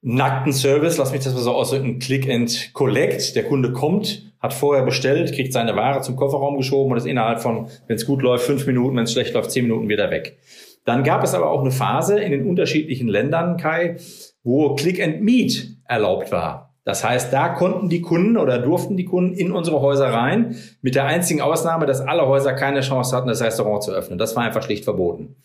nackten 0.03 0.53
Service, 0.53 0.97
lass 0.97 1.13
mich 1.13 1.23
das 1.23 1.35
mal 1.35 1.41
so 1.41 1.53
ausdrücken, 1.53 1.99
Click 1.99 2.29
and 2.29 2.71
Collect. 2.73 3.37
Der 3.37 3.45
Kunde 3.45 3.73
kommt, 3.73 4.33
hat 4.41 4.55
vorher 4.55 4.85
bestellt, 4.85 5.35
kriegt 5.35 5.53
seine 5.53 5.77
Ware 5.77 6.01
zum 6.01 6.17
Kofferraum 6.17 6.57
geschoben 6.57 6.93
und 6.93 6.99
ist 6.99 7.07
innerhalb 7.07 7.41
von, 7.41 7.69
wenn 7.87 7.97
es 7.97 8.07
gut 8.07 8.23
läuft, 8.23 8.45
fünf 8.45 8.67
Minuten, 8.67 8.97
wenn 8.97 9.05
es 9.05 9.13
schlecht 9.13 9.35
läuft, 9.35 9.51
zehn 9.51 9.65
Minuten 9.65 9.89
wieder 9.89 10.11
weg. 10.11 10.39
Dann 10.85 11.05
gab 11.05 11.23
es 11.23 11.35
aber 11.35 11.51
auch 11.51 11.61
eine 11.61 11.71
Phase 11.71 12.19
in 12.19 12.33
den 12.33 12.49
unterschiedlichen 12.49 13.09
Ländern, 13.09 13.59
Kai, 13.59 13.97
wo 14.43 14.75
Click 14.75 15.03
and 15.03 15.21
Meet 15.21 15.77
erlaubt 15.85 16.33
war. 16.33 16.75
Das 16.85 17.05
heißt, 17.05 17.31
da 17.33 17.51
konnten 17.51 17.91
die 17.91 18.01
Kunden 18.01 18.39
oder 18.39 18.59
durften 18.59 18.97
die 18.97 19.05
Kunden 19.05 19.35
in 19.35 19.53
unsere 19.53 19.83
Häuser 19.83 20.07
rein, 20.07 20.57
mit 20.81 20.95
der 20.95 21.05
einzigen 21.05 21.43
Ausnahme, 21.43 21.85
dass 21.85 22.01
alle 22.01 22.27
Häuser 22.27 22.55
keine 22.55 22.81
Chance 22.81 23.15
hatten, 23.15 23.29
das 23.29 23.43
Restaurant 23.43 23.83
zu 23.83 23.93
öffnen. 23.93 24.19
Das 24.19 24.35
war 24.35 24.45
einfach 24.45 24.63
schlicht 24.63 24.85
verboten. 24.85 25.37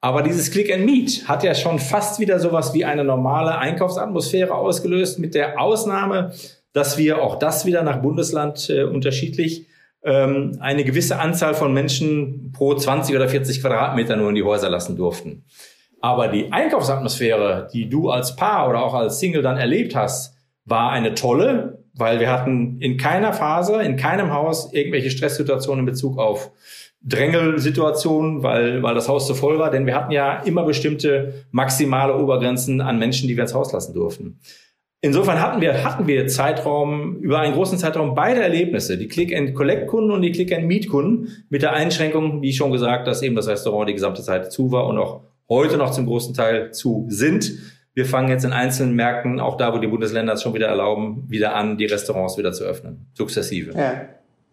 Aber 0.00 0.22
dieses 0.22 0.50
Click 0.50 0.72
and 0.72 0.84
Meet 0.84 1.28
hat 1.28 1.42
ja 1.42 1.54
schon 1.54 1.78
fast 1.78 2.20
wieder 2.20 2.38
sowas 2.38 2.72
wie 2.72 2.84
eine 2.84 3.02
normale 3.02 3.58
Einkaufsatmosphäre 3.58 4.54
ausgelöst, 4.54 5.18
mit 5.18 5.34
der 5.34 5.60
Ausnahme, 5.60 6.32
dass 6.72 6.98
wir 6.98 7.20
auch 7.20 7.38
das 7.38 7.66
wieder 7.66 7.82
nach 7.82 8.00
Bundesland 8.00 8.70
äh, 8.70 8.84
unterschiedlich 8.84 9.66
ähm, 10.04 10.56
eine 10.60 10.84
gewisse 10.84 11.18
Anzahl 11.18 11.54
von 11.54 11.74
Menschen 11.74 12.52
pro 12.52 12.74
20 12.74 13.16
oder 13.16 13.28
40 13.28 13.60
Quadratmeter 13.60 14.16
nur 14.16 14.28
in 14.28 14.36
die 14.36 14.44
Häuser 14.44 14.70
lassen 14.70 14.96
durften. 14.96 15.44
Aber 16.00 16.28
die 16.28 16.52
Einkaufsatmosphäre, 16.52 17.68
die 17.72 17.88
du 17.88 18.10
als 18.10 18.36
Paar 18.36 18.68
oder 18.68 18.84
auch 18.84 18.94
als 18.94 19.18
Single 19.18 19.42
dann 19.42 19.56
erlebt 19.56 19.96
hast, 19.96 20.36
war 20.64 20.90
eine 20.90 21.14
tolle, 21.14 21.82
weil 21.94 22.20
wir 22.20 22.30
hatten 22.30 22.80
in 22.80 22.96
keiner 22.96 23.32
Phase, 23.32 23.82
in 23.82 23.96
keinem 23.96 24.32
Haus 24.32 24.72
irgendwelche 24.72 25.10
Stresssituationen 25.10 25.80
in 25.80 25.86
Bezug 25.86 26.18
auf 26.18 26.52
Drängelsituationen, 27.00 28.42
weil, 28.42 28.82
weil 28.82 28.94
das 28.94 29.08
Haus 29.08 29.26
zu 29.26 29.34
voll 29.34 29.58
war, 29.58 29.70
denn 29.70 29.86
wir 29.86 29.94
hatten 29.94 30.12
ja 30.12 30.40
immer 30.42 30.64
bestimmte 30.64 31.46
maximale 31.52 32.16
Obergrenzen 32.16 32.80
an 32.80 32.98
Menschen, 32.98 33.28
die 33.28 33.36
wir 33.36 33.42
ins 33.42 33.54
Haus 33.54 33.72
lassen 33.72 33.94
durften. 33.94 34.40
Insofern 35.00 35.40
hatten 35.40 35.60
wir, 35.60 35.84
hatten 35.84 36.08
wir 36.08 36.26
Zeitraum, 36.26 37.18
über 37.18 37.38
einen 37.38 37.54
großen 37.54 37.78
Zeitraum 37.78 38.16
beide 38.16 38.42
Erlebnisse, 38.42 38.98
die 38.98 39.06
Click-and-Collect-Kunden 39.06 40.10
und 40.10 40.22
die 40.22 40.32
Click-and-Meet-Kunden, 40.32 41.28
mit 41.48 41.62
der 41.62 41.72
Einschränkung, 41.72 42.42
wie 42.42 42.52
schon 42.52 42.72
gesagt, 42.72 43.06
dass 43.06 43.22
eben 43.22 43.36
das 43.36 43.46
Restaurant 43.46 43.88
die 43.88 43.94
gesamte 43.94 44.22
Zeit 44.22 44.50
zu 44.50 44.72
war 44.72 44.88
und 44.88 44.98
auch 44.98 45.20
heute 45.48 45.76
noch 45.76 45.92
zum 45.92 46.06
großen 46.06 46.34
Teil 46.34 46.72
zu 46.72 47.06
sind. 47.08 47.52
Wir 47.94 48.06
fangen 48.06 48.28
jetzt 48.28 48.44
in 48.44 48.52
einzelnen 48.52 48.96
Märkten, 48.96 49.38
auch 49.38 49.56
da, 49.56 49.72
wo 49.72 49.78
die 49.78 49.86
Bundesländer 49.86 50.32
es 50.32 50.42
schon 50.42 50.54
wieder 50.54 50.66
erlauben, 50.66 51.24
wieder 51.28 51.54
an, 51.54 51.78
die 51.78 51.86
Restaurants 51.86 52.36
wieder 52.36 52.52
zu 52.52 52.64
öffnen. 52.64 53.06
Sukzessive. 53.14 53.72
Ja. 53.78 54.08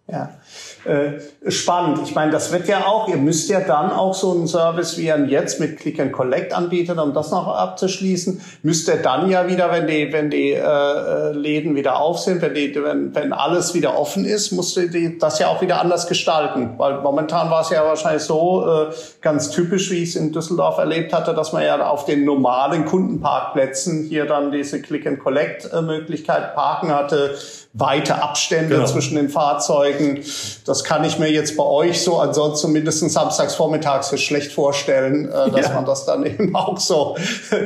Ja, 0.08 0.38
äh, 0.86 1.20
spannend. 1.50 2.00
Ich 2.04 2.13
meine, 2.13 2.32
das 2.32 2.51
wird 2.51 2.68
ja 2.68 2.86
auch, 2.86 3.08
ihr 3.08 3.18
müsst 3.18 3.50
ja 3.50 3.60
dann 3.60 3.92
auch 3.92 4.13
so 4.13 4.32
einen 4.34 4.48
Service 4.48 4.98
wie 4.98 5.08
ihr 5.08 5.25
jetzt 5.25 5.60
mit 5.60 5.77
Click 5.77 6.00
and 6.00 6.12
Collect 6.12 6.54
anbietet, 6.54 7.00
um 7.00 7.13
das 7.13 7.32
noch 7.32 7.48
abzuschließen, 7.48 8.39
müsst 8.63 8.88
ihr 8.88 8.98
dann 8.98 9.30
ja 9.30 9.48
wieder, 9.48 9.72
wenn 9.72 9.88
die, 9.88 10.13
wenn 10.13 10.30
die 10.30 10.51
äh, 10.51 10.60
äh, 10.60 11.32
Läden 11.32 11.75
wieder 11.75 12.00
auf 12.00 12.20
sind, 12.20 12.42
wenn, 12.42 12.54
die, 12.54 12.74
wenn, 12.75 13.15
wenn 13.15 13.34
alles 13.34 13.74
wieder 13.74 13.98
offen 13.98 14.25
ist, 14.25 14.51
musst 14.51 14.77
du 14.77 14.88
die, 14.88 15.18
das 15.18 15.39
ja 15.39 15.48
auch 15.48 15.62
wieder 15.62 15.82
anders 15.82 16.08
gestalten. 16.08 16.75
Weil 16.77 17.01
momentan 17.01 17.50
war 17.50 17.62
es 17.62 17.70
ja 17.70 17.84
wahrscheinlich 17.84 18.24
so 18.24 18.65
äh, 18.68 18.94
ganz 19.22 19.50
typisch, 19.50 19.89
wie 19.92 20.04
ich 20.04 20.10
es 20.10 20.15
in 20.15 20.32
Düsseldorf 20.32 20.77
erlebt 20.77 21.13
hatte, 21.13 21.34
dass 21.34 21.51
man 21.51 21.63
ja 21.63 21.84
auf 21.88 22.06
den 22.06 22.25
normalen 22.25 22.86
Kundenparkplätzen 22.86 24.04
hier 24.04 24.26
dann 24.26 24.52
diese 24.52 24.82
Click 24.82 25.08
and 25.08 25.19
Collect 25.19 25.71
äh, 25.74 25.82
Möglichkeit 25.82 26.54
parken 26.56 26.93
hatte, 26.93 27.36
weite 27.78 28.22
Abstände 28.22 28.76
genau. 28.76 28.88
zwischen 28.88 29.16
den 29.16 29.30
Fahrzeugen. 29.30 30.22
Das 30.66 30.84
kann 30.84 31.04
ich 31.04 31.20
mir 31.20 31.30
jetzt 31.30 31.58
bei 31.58 31.64
euch 31.64 32.02
so 32.02 32.18
ansonsten 32.18 32.72
mindestens 32.72 33.14
samstags 33.14 33.56
vormittags 33.56 34.10
für 34.10 34.18
schlecht 34.18 34.52
vorstellen, 34.52 35.26
äh, 35.26 35.52
dass 35.52 35.68
ja. 35.68 35.74
man 35.74 35.86
das 35.86 36.06
dann 36.06 36.26
eben 36.26 36.56
auch 36.56 36.78
so 36.78 37.16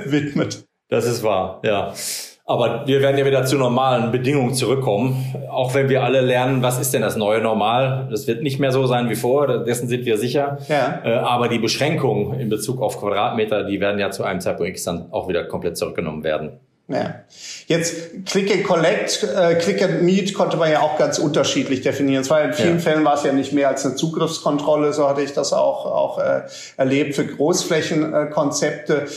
widmet. 0.06 0.66
Das 0.90 1.06
ist 1.06 1.24
wahr, 1.24 1.62
ja. 1.64 1.94
Aber 2.50 2.88
wir 2.88 3.00
werden 3.02 3.16
ja 3.16 3.26
wieder 3.26 3.46
zu 3.46 3.58
normalen 3.58 4.12
Bedingungen 4.12 4.56
zurückkommen, 4.56 5.36
auch 5.52 5.76
wenn 5.76 5.88
wir 5.88 6.04
alle 6.04 6.22
lernen, 6.22 6.64
was 6.64 6.80
ist 6.80 6.96
denn 6.96 7.04
das 7.04 7.16
neue 7.16 7.42
Normal? 7.42 8.08
Das 8.10 8.26
wird 8.26 8.42
nicht 8.42 8.60
mehr 8.60 8.72
so 8.72 8.88
sein 8.88 9.08
wie 9.08 9.16
vorher, 9.16 9.60
dessen 9.60 9.88
sind 9.88 10.04
wir 10.06 10.18
sicher. 10.18 10.58
Ja. 10.68 11.00
Äh, 11.06 11.14
aber 11.14 11.48
die 11.48 11.60
Beschränkungen 11.60 12.40
in 12.40 12.50
Bezug 12.50 12.82
auf 12.82 13.00
Quadratmeter, 13.00 13.66
die 13.66 13.80
werden 13.80 14.00
ja 14.00 14.10
zu 14.10 14.24
einem 14.24 14.40
Zeitpunkt 14.40 14.72
X 14.72 14.86
dann 14.86 15.12
auch 15.12 15.28
wieder 15.28 15.44
komplett 15.44 15.78
zurückgenommen 15.78 16.24
werden. 16.24 16.60
Ja. 16.90 17.22
Jetzt 17.68 18.26
Click 18.26 18.52
and 18.52 18.64
Collect, 18.64 19.24
äh, 19.24 19.56
Click 19.56 19.82
and 19.84 20.02
Meet 20.02 20.34
konnte 20.34 20.58
man 20.58 20.72
ja 20.72 20.82
auch 20.82 20.98
ganz 20.98 21.20
unterschiedlich 21.20 21.82
definieren. 21.82 22.24
Zwar 22.24 22.42
in 22.44 22.54
vielen 22.54 22.78
ja. 22.78 22.80
Fällen 22.80 23.06
war 23.06 23.14
es 23.14 23.24
ja 23.24 23.32
nicht 23.32 23.54
mehr 23.54 23.70
als 23.70 23.86
eine 23.86 23.96
Zugriffskontrolle, 23.96 24.92
so 24.92 25.08
hatte 25.08 25.22
ich 25.22 25.34
das 25.34 25.54
auch, 25.54 25.86
auch 25.86 26.18
äh, 26.18 26.42
erlebt 26.78 27.16
für 27.16 27.26
Großflächenkonzepte. 27.26 29.04
Äh, 29.04 29.08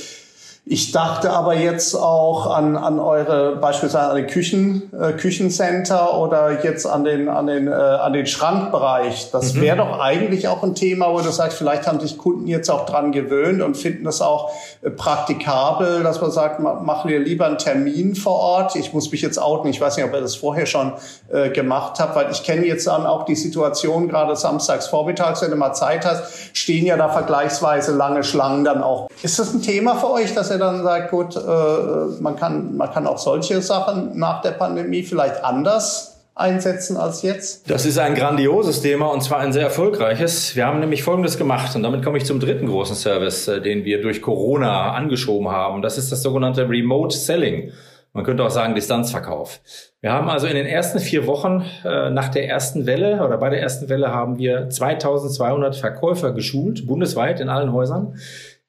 ich 0.64 0.92
dachte 0.92 1.30
aber 1.30 1.54
jetzt 1.54 1.96
auch 1.96 2.46
an, 2.46 2.76
an 2.76 3.00
eure, 3.00 3.56
beispielsweise 3.56 4.10
an 4.10 4.16
den 4.16 4.28
Küchen, 4.28 4.92
äh, 4.96 5.12
Küchencenter 5.12 6.16
oder 6.16 6.62
jetzt 6.62 6.86
an 6.86 7.02
den, 7.02 7.28
an 7.28 7.48
den, 7.48 7.66
äh, 7.66 7.72
an 7.72 8.12
den 8.12 8.28
Schrankbereich. 8.28 9.32
Das 9.32 9.54
mhm. 9.54 9.60
wäre 9.60 9.78
doch 9.78 9.98
eigentlich 9.98 10.46
auch 10.46 10.62
ein 10.62 10.76
Thema, 10.76 11.12
wo 11.12 11.18
du 11.18 11.30
sagst, 11.30 11.58
vielleicht 11.58 11.88
haben 11.88 11.98
sich 11.98 12.16
Kunden 12.16 12.46
jetzt 12.46 12.70
auch 12.70 12.86
dran 12.86 13.10
gewöhnt 13.10 13.60
und 13.60 13.76
finden 13.76 14.04
das 14.04 14.22
auch 14.22 14.52
äh, 14.82 14.90
praktikabel, 14.90 16.04
dass 16.04 16.20
man 16.20 16.30
sagt, 16.30 16.60
machen 16.60 17.10
wir 17.10 17.18
lieber 17.18 17.46
einen 17.46 17.58
Termin 17.58 18.14
vor 18.14 18.38
Ort. 18.38 18.76
Ich 18.76 18.92
muss 18.92 19.10
mich 19.10 19.20
jetzt 19.20 19.42
outen. 19.42 19.68
Ich 19.68 19.80
weiß 19.80 19.96
nicht, 19.96 20.06
ob 20.06 20.14
ihr 20.14 20.20
das 20.20 20.36
vorher 20.36 20.66
schon 20.66 20.92
äh, 21.32 21.50
gemacht 21.50 21.98
habt, 21.98 22.14
weil 22.14 22.30
ich 22.30 22.44
kenne 22.44 22.64
jetzt 22.66 22.86
dann 22.86 23.04
auch 23.04 23.24
die 23.24 23.34
Situation, 23.34 24.08
gerade 24.08 24.36
samstags 24.36 24.86
vormittags, 24.86 25.42
wenn 25.42 25.50
du 25.50 25.56
mal 25.56 25.72
Zeit 25.72 26.06
hast, 26.06 26.56
stehen 26.56 26.86
ja 26.86 26.96
da 26.96 27.08
vergleichsweise 27.08 27.96
lange 27.96 28.22
Schlangen 28.22 28.62
dann 28.62 28.84
auch. 28.84 29.08
Ist 29.24 29.40
das 29.40 29.52
ein 29.52 29.62
Thema 29.62 29.96
für 29.96 30.08
euch, 30.08 30.32
dass 30.34 30.51
er 30.52 30.58
dann 30.58 30.84
sagt, 30.84 31.10
gut, 31.10 31.34
äh, 31.34 32.20
man, 32.20 32.36
kann, 32.36 32.76
man 32.76 32.90
kann 32.92 33.08
auch 33.08 33.18
solche 33.18 33.60
Sachen 33.60 34.16
nach 34.16 34.40
der 34.42 34.52
Pandemie 34.52 35.02
vielleicht 35.02 35.42
anders 35.42 36.12
einsetzen 36.34 36.96
als 36.96 37.22
jetzt? 37.22 37.68
Das 37.70 37.84
ist 37.84 37.98
ein 37.98 38.14
grandioses 38.14 38.80
Thema 38.80 39.06
und 39.06 39.22
zwar 39.22 39.38
ein 39.38 39.52
sehr 39.52 39.64
erfolgreiches. 39.64 40.56
Wir 40.56 40.66
haben 40.66 40.80
nämlich 40.80 41.02
Folgendes 41.02 41.36
gemacht 41.36 41.74
und 41.76 41.82
damit 41.82 42.04
komme 42.04 42.18
ich 42.18 42.24
zum 42.24 42.40
dritten 42.40 42.66
großen 42.66 42.96
Service, 42.96 43.48
äh, 43.48 43.60
den 43.60 43.84
wir 43.84 44.00
durch 44.00 44.22
Corona 44.22 44.92
angeschoben 44.92 45.48
haben. 45.48 45.82
Das 45.82 45.98
ist 45.98 46.12
das 46.12 46.22
sogenannte 46.22 46.68
Remote 46.68 47.16
Selling. 47.16 47.72
Man 48.14 48.24
könnte 48.24 48.44
auch 48.44 48.50
sagen 48.50 48.74
Distanzverkauf. 48.74 49.60
Wir 50.02 50.12
haben 50.12 50.28
also 50.28 50.46
in 50.46 50.54
den 50.54 50.66
ersten 50.66 50.98
vier 50.98 51.26
Wochen 51.26 51.64
äh, 51.84 52.10
nach 52.10 52.28
der 52.28 52.46
ersten 52.46 52.84
Welle 52.86 53.24
oder 53.24 53.38
bei 53.38 53.48
der 53.48 53.60
ersten 53.60 53.88
Welle 53.88 54.12
haben 54.12 54.38
wir 54.38 54.68
2200 54.68 55.76
Verkäufer 55.76 56.32
geschult, 56.32 56.86
bundesweit 56.86 57.40
in 57.40 57.48
allen 57.48 57.72
Häusern, 57.72 58.16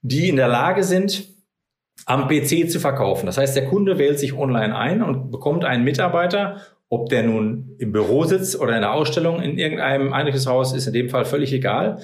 die 0.01 0.29
in 0.29 0.37
der 0.37 0.47
Lage 0.47 0.83
sind, 0.83 1.32
am 2.05 2.27
PC 2.27 2.69
zu 2.69 2.79
verkaufen. 2.79 3.25
Das 3.25 3.37
heißt, 3.37 3.55
der 3.55 3.65
Kunde 3.65 3.97
wählt 3.97 4.19
sich 4.19 4.33
online 4.33 4.75
ein 4.75 5.01
und 5.01 5.31
bekommt 5.31 5.65
einen 5.65 5.83
Mitarbeiter, 5.83 6.57
ob 6.89 7.09
der 7.09 7.23
nun 7.23 7.75
im 7.79 7.91
Büro 7.91 8.23
sitzt 8.25 8.59
oder 8.59 8.75
in 8.75 8.81
der 8.81 8.93
Ausstellung 8.93 9.41
in 9.41 9.57
irgendeinem 9.57 10.13
Einrichtungshaus, 10.13 10.73
ist 10.73 10.87
in 10.87 10.93
dem 10.93 11.09
Fall 11.09 11.25
völlig 11.25 11.51
egal. 11.53 11.99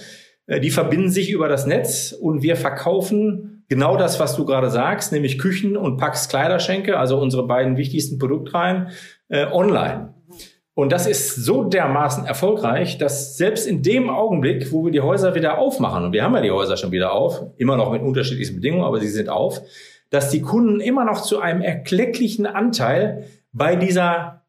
Äh, 0.48 0.60
die 0.60 0.72
verbinden 0.72 1.10
sich 1.10 1.32
über 1.32 1.48
das 1.48 1.66
Netz 1.66 2.12
und 2.12 2.42
wir 2.42 2.56
verkaufen 2.56 3.64
genau 3.70 3.98
das, 3.98 4.20
was 4.20 4.36
du 4.36 4.46
gerade 4.46 4.70
sagst, 4.70 5.12
nämlich 5.12 5.38
Küchen 5.38 5.78
und 5.78 5.98
Pax 5.98 6.28
Kleiderschenke, 6.28 6.98
also 6.98 7.20
unsere 7.20 7.46
beiden 7.46 7.78
wichtigsten 7.78 8.18
Produktreihen, 8.18 8.90
äh, 9.28 9.46
online. 9.46 10.16
Und 10.80 10.94
das 10.94 11.08
ist 11.08 11.36
so 11.36 11.66
dermaßen 11.66 12.26
erfolgreich, 12.26 12.98
dass 12.98 13.36
selbst 13.36 13.68
in 13.68 13.82
dem 13.82 14.10
Augenblick, 14.10 14.72
wo 14.72 14.86
wir 14.86 14.94
die 14.94 15.02
Häuser 15.02 15.36
wieder 15.36 15.58
aufmachen, 15.58 16.06
und 16.06 16.14
wir 16.14 16.24
haben 16.24 16.34
ja 16.36 16.42
die 16.42 16.52
Häuser 16.52 16.78
schon 16.78 16.94
wieder 16.94 17.12
auf, 17.12 17.42
immer 17.58 17.76
noch 17.76 17.92
mit 17.92 18.02
unterschiedlichen 18.02 18.56
Bedingungen, 18.56 18.86
aber 18.86 19.02
sie 19.02 19.10
sind 19.10 19.28
auf, 19.28 19.62
dass 20.10 20.30
die 20.30 20.42
Kunden 20.42 20.80
immer 20.80 21.04
noch 21.04 21.22
zu 21.22 21.42
einem 21.42 21.62
erklecklichen 21.62 22.46
Anteil 22.46 23.26
bei 23.52 23.76
dieser 23.76 24.46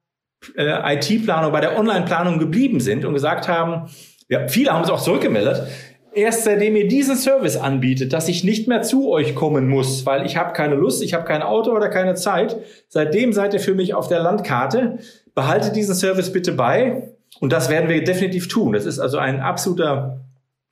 äh, 0.56 0.94
IT-Planung, 0.94 1.50
bei 1.50 1.60
der 1.60 1.76
Online-Planung 1.76 2.38
geblieben 2.38 2.78
sind 2.78 3.04
und 3.04 3.12
gesagt 3.12 3.48
haben, 3.48 3.90
ja, 4.28 4.46
viele 4.46 4.70
haben 4.70 4.84
es 4.84 4.90
auch 4.90 5.02
zurückgemeldet, 5.02 5.66
erst 6.12 6.44
seitdem 6.44 6.76
ihr 6.76 6.86
diesen 6.86 7.16
Service 7.16 7.56
anbietet, 7.56 8.12
dass 8.12 8.28
ich 8.28 8.44
nicht 8.44 8.68
mehr 8.68 8.82
zu 8.82 9.10
euch 9.10 9.34
kommen 9.34 9.68
muss, 9.68 10.06
weil 10.06 10.26
ich 10.26 10.36
habe 10.36 10.52
keine 10.52 10.76
Lust, 10.76 11.02
ich 11.02 11.12
habe 11.12 11.24
kein 11.24 11.42
Auto 11.42 11.72
oder 11.72 11.88
keine 11.88 12.14
Zeit, 12.14 12.56
seitdem 12.88 13.32
seid 13.32 13.52
ihr 13.52 13.60
für 13.60 13.74
mich 13.74 13.94
auf 13.94 14.08
der 14.08 14.20
Landkarte 14.20 14.98
behaltet 15.34 15.76
diesen 15.76 15.94
Service 15.94 16.32
bitte 16.32 16.52
bei. 16.52 17.10
Und 17.40 17.52
das 17.52 17.68
werden 17.68 17.88
wir 17.88 18.02
definitiv 18.04 18.48
tun. 18.48 18.72
Das 18.72 18.86
ist 18.86 18.98
also 18.98 19.18
ein 19.18 19.40
absoluter 19.40 20.20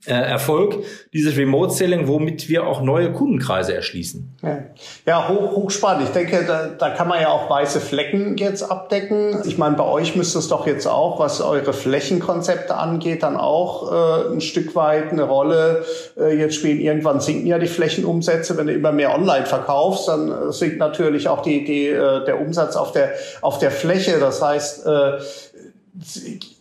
Erfolg, 0.07 0.85
dieses 1.13 1.37
Remote 1.37 1.73
Selling, 1.73 2.07
womit 2.07 2.49
wir 2.49 2.67
auch 2.67 2.81
neue 2.83 3.13
Kundenkreise 3.13 3.75
erschließen. 3.75 4.37
Ja, 4.43 4.59
ja 5.05 5.29
hoch, 5.29 5.57
hochspannend. 5.57 6.05
Ich 6.05 6.13
denke, 6.13 6.45
da, 6.47 6.69
da 6.69 6.91
kann 6.91 7.09
man 7.09 7.21
ja 7.21 7.31
auch 7.31 7.51
weiße 7.51 7.81
Flecken 7.81 8.37
jetzt 8.37 8.63
abdecken. 8.63 9.43
Ich 9.45 9.59
meine, 9.59 9.77
bei 9.77 9.85
euch 9.85 10.15
müsste 10.15 10.39
es 10.39 10.47
doch 10.47 10.69
jetzt 10.69 10.87
auch, 10.87 11.19
was 11.19 11.41
eure 11.41 11.73
Flächenkonzepte 11.73 12.77
angeht, 12.77 13.25
dann 13.25 13.37
auch 13.37 13.91
äh, 13.91 14.35
ein 14.35 14.41
Stück 14.41 14.77
weit 14.77 15.11
eine 15.11 15.25
Rolle 15.25 15.85
äh, 16.17 16.39
jetzt 16.39 16.55
spielen. 16.55 16.79
Irgendwann 16.79 17.21
sinken 17.21 17.49
ja 17.49 17.59
die 17.59 17.67
Flächenumsätze. 17.67 18.57
Wenn 18.57 18.69
du 18.69 18.75
immer 18.75 18.93
mehr 18.93 19.13
online 19.13 19.47
verkaufst, 19.47 20.07
dann 20.07 20.31
äh, 20.31 20.53
sinkt 20.53 20.79
natürlich 20.79 21.27
auch 21.29 21.43
die, 21.43 21.65
die, 21.65 21.89
äh, 21.89 22.25
der 22.25 22.41
Umsatz 22.41 22.77
auf 22.77 22.93
der, 22.93 23.15
auf 23.43 23.59
der 23.59 23.73
Fläche. 23.73 24.21
Das 24.21 24.41
heißt, 24.41 24.87
äh, 24.87 25.19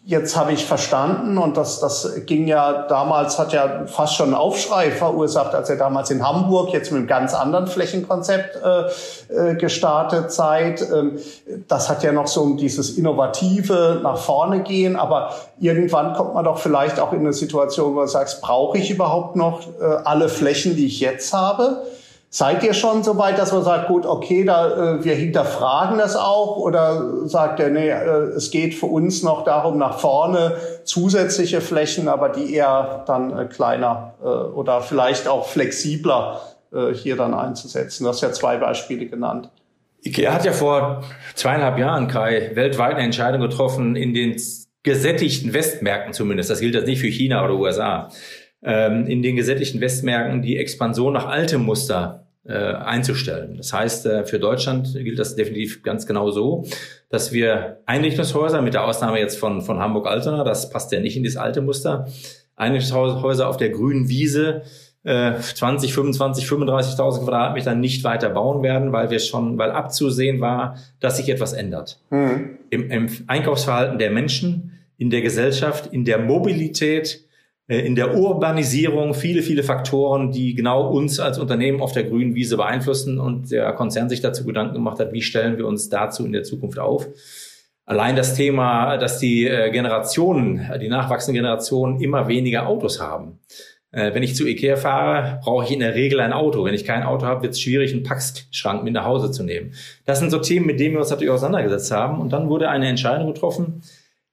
jetzt 0.08 0.38
habe 0.38 0.54
ich 0.54 0.66
verstanden 0.66 1.38
und 1.38 1.58
das, 1.58 1.82
das 1.82 2.26
ging 2.26 2.48
ja 2.48 2.88
damals, 2.88 3.38
hat 3.38 3.52
ja 3.52 3.86
fast 3.88 4.16
schon 4.16 4.28
einen 4.28 4.36
Aufschrei 4.36 4.90
verursacht, 4.90 5.54
als 5.54 5.70
er 5.70 5.76
damals 5.76 6.10
in 6.10 6.26
Hamburg 6.26 6.72
jetzt 6.72 6.94
mit 6.94 7.00
einem 7.00 7.08
ganz 7.08 7.34
anderen 7.34 7.68
Flächenkonzept 7.68 8.58
äh, 8.64 9.52
äh, 9.52 9.56
gestartet 9.56 10.32
seid. 10.32 10.82
Ähm, 10.82 11.20
das 11.68 11.90
hat 11.90 12.04
ja 12.04 12.14
noch 12.14 12.28
so 12.28 12.56
dieses 12.56 12.98
innovative 12.98 14.00
nach 14.02 14.18
vorne 14.18 14.64
gehen, 14.64 14.96
aber 14.96 15.34
irgendwann 15.60 16.14
kommt 16.14 16.34
man 16.34 16.46
doch 16.46 16.60
vielleicht 16.60 17.02
auch 17.02 17.12
in 17.12 17.20
eine 17.20 17.34
Situation, 17.34 17.94
wo 17.94 18.00
du 18.00 18.08
sagst, 18.08 18.42
brauche 18.42 18.78
ich 18.78 18.90
überhaupt 18.90 19.36
noch 19.36 19.60
äh, 19.82 19.84
alle 20.06 20.30
Flächen, 20.30 20.78
die 20.78 20.86
ich 20.86 21.02
jetzt 21.02 21.34
habe? 21.34 21.84
Seid 22.30 22.62
ihr 22.64 22.74
schon 22.74 23.04
so 23.04 23.18
weit, 23.18 23.40
dass 23.40 23.54
man 23.54 23.64
sagt, 23.64 23.88
gut, 23.88 24.06
okay, 24.06 24.44
da, 24.44 24.98
äh, 24.98 25.04
wir 25.04 25.16
hinterfragen 25.16 25.98
das 25.98 26.18
auch? 26.18 26.58
Oder 26.58 27.26
sagt 27.28 27.60
ihr, 27.60 27.70
nee, 27.70 27.90
äh, 27.90 28.34
es 28.36 28.52
geht 28.52 28.76
für 28.76 28.88
uns 28.88 29.24
noch 29.24 29.46
darum, 29.46 29.78
nach 29.78 30.00
vorne 30.00 30.58
zusätzliche 30.84 31.62
Flächen, 31.62 32.10
aber 32.10 32.30
die 32.30 32.54
eher 32.54 33.04
dann 33.08 33.38
äh, 33.38 33.46
kleiner 33.46 34.16
äh, 34.22 34.28
oder 34.28 34.82
vielleicht 34.82 35.28
auch 35.30 35.48
flexibler 35.48 36.42
äh, 36.74 36.94
hier 36.94 37.16
dann 37.16 37.34
einzusetzen? 37.34 38.04
Das 38.04 38.18
hast 38.18 38.22
ja 38.22 38.32
zwei 38.34 38.58
Beispiele 38.58 39.06
genannt. 39.06 39.50
IKEA 40.04 40.34
hat 40.34 40.44
ja 40.44 40.52
vor 40.52 41.04
zweieinhalb 41.34 41.78
Jahren, 41.78 42.08
Kai, 42.08 42.52
weltweit 42.56 42.96
eine 42.96 43.04
Entscheidung 43.04 43.42
getroffen, 43.42 43.96
in 43.96 44.14
den 44.14 44.36
gesättigten 44.84 45.54
Westmärkten 45.54 46.14
zumindest, 46.14 46.50
das 46.50 46.60
gilt 46.60 46.76
jetzt 46.76 46.88
nicht 46.88 47.00
für 47.00 47.08
China 47.08 47.44
oder 47.44 47.56
USA, 47.56 48.10
ähm, 48.64 49.08
in 49.08 49.22
den 49.22 49.36
gesättigten 49.36 49.82
Westmärkten 49.82 50.42
die 50.42 50.58
Expansion 50.58 51.14
nach 51.14 51.28
altem 51.28 51.64
Muster 51.64 52.28
äh, 52.46 52.54
einzustellen. 52.54 53.58
Das 53.58 53.74
heißt, 53.74 54.06
äh, 54.06 54.26
für 54.26 54.40
Deutschland 54.40 54.94
gilt 54.94 55.20
das 55.20 55.36
definitiv 55.36 55.84
ganz 55.84 56.08
genau 56.08 56.32
so, 56.32 56.66
dass 57.10 57.32
wir 57.32 57.82
Einrichtungshäuser, 57.86 58.62
mit 58.62 58.74
der 58.74 58.86
Ausnahme 58.86 59.20
jetzt 59.20 59.38
von, 59.38 59.62
von 59.62 59.80
Hamburg-Altona, 59.80 60.44
das 60.44 60.70
passt 60.70 60.92
ja 60.92 61.00
nicht 61.00 61.18
in 61.18 61.24
das 61.24 61.36
alte 61.36 61.62
Muster, 61.62 62.08
Einrichtungshäuser 62.56 63.48
auf 63.48 63.58
der 63.58 63.70
grünen 63.70 64.10
Wiese, 64.10 64.64
20, 65.04 65.94
25, 65.94 66.46
35.000 66.46 67.24
Quadratmeter 67.24 67.76
nicht 67.76 68.04
weiter 68.04 68.30
bauen 68.30 68.62
werden, 68.62 68.92
weil 68.92 69.10
wir 69.10 69.20
schon, 69.20 69.58
weil 69.58 69.72
abzusehen 69.72 70.42
war, 70.42 70.78
dass 71.00 71.16
sich 71.16 71.30
etwas 71.30 71.54
ändert. 71.54 72.02
Mhm. 72.10 72.58
Im, 72.70 72.92
Im 72.92 73.08
Einkaufsverhalten 73.28 74.00
der 74.00 74.12
Menschen, 74.12 74.78
in 74.98 75.10
der 75.10 75.22
Gesellschaft, 75.22 75.88
in 75.94 76.04
der 76.04 76.18
Mobilität, 76.18 77.27
in 77.68 77.96
der 77.96 78.16
Urbanisierung 78.16 79.14
viele, 79.14 79.42
viele 79.42 79.62
Faktoren, 79.62 80.32
die 80.32 80.56
genau 80.56 80.90
uns 80.90 81.20
als 81.20 81.38
Unternehmen 81.38 81.82
auf 81.82 81.92
der 81.92 82.06
grünen 82.06 82.34
Wiese 82.34 82.56
beeinflussen 82.56 83.20
und 83.20 83.52
der 83.52 83.74
Konzern 83.74 84.08
sich 84.08 84.22
dazu 84.22 84.46
Gedanken 84.46 84.74
gemacht 84.74 85.00
hat, 85.00 85.12
wie 85.12 85.22
stellen 85.22 85.58
wir 85.58 85.68
uns 85.68 85.90
dazu 85.90 86.26
in 86.26 86.32
der 86.32 86.44
Zukunft 86.44 86.80
auf. 86.80 87.08
Allein 87.86 88.16
das 88.16 88.36
Thema, 88.36 88.98
dass 88.98 89.20
die 89.20 89.48
äh, 89.48 89.70
Generationen, 89.72 90.62
die 90.82 90.90
nachwachsenden 90.90 91.42
Generationen 91.42 92.02
immer 92.02 92.28
weniger 92.28 92.68
Autos 92.68 93.02
haben. 93.02 93.40
Äh, 93.92 94.14
wenn 94.14 94.24
ich 94.24 94.36
zu 94.36 94.46
Ikea 94.46 94.76
fahre, 94.76 95.40
brauche 95.42 95.66
ich 95.66 95.72
in 95.72 95.80
der 95.80 95.96
Regel 95.96 96.20
ein 96.20 96.34
Auto. 96.34 96.64
Wenn 96.66 96.74
ich 96.74 96.86
kein 96.86 97.04
Auto 97.04 97.26
habe, 97.26 97.44
wird 97.44 97.54
es 97.54 97.62
schwierig, 97.62 97.94
einen 97.94 98.04
Packschrank 98.04 98.84
mit 98.84 98.94
nach 98.94 99.06
Hause 99.06 99.32
zu 99.32 99.44
nehmen. 99.44 99.74
Das 100.06 100.20
sind 100.20 100.32
so 100.32 100.40
Themen, 100.40 100.66
mit 100.66 100.80
denen 100.80 100.96
wir 100.96 101.00
uns 101.00 101.10
natürlich 101.10 101.32
auseinandergesetzt 101.32 101.92
haben. 101.92 102.20
Und 102.20 102.34
dann 102.34 102.50
wurde 102.50 102.70
eine 102.70 102.88
Entscheidung 102.88 103.34
getroffen, 103.34 103.82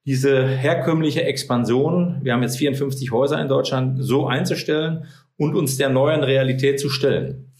diese 0.07 0.47
herkömmliche 0.47 1.25
Expansion, 1.25 2.19
wir 2.23 2.35
haben 2.35 2.43
jetzt 2.43 2.59
54 2.59 3.11
Häuser 3.11 3.41
in 3.41 3.49
Deutschland, 3.49 3.99
so 4.01 4.27
einzustellen 4.27 5.07
und 5.37 5.57
uns 5.57 5.77
der 5.77 5.89
neuen 5.89 6.23
Realität 6.23 6.79
zu 6.79 6.91
stellen. 6.91 7.53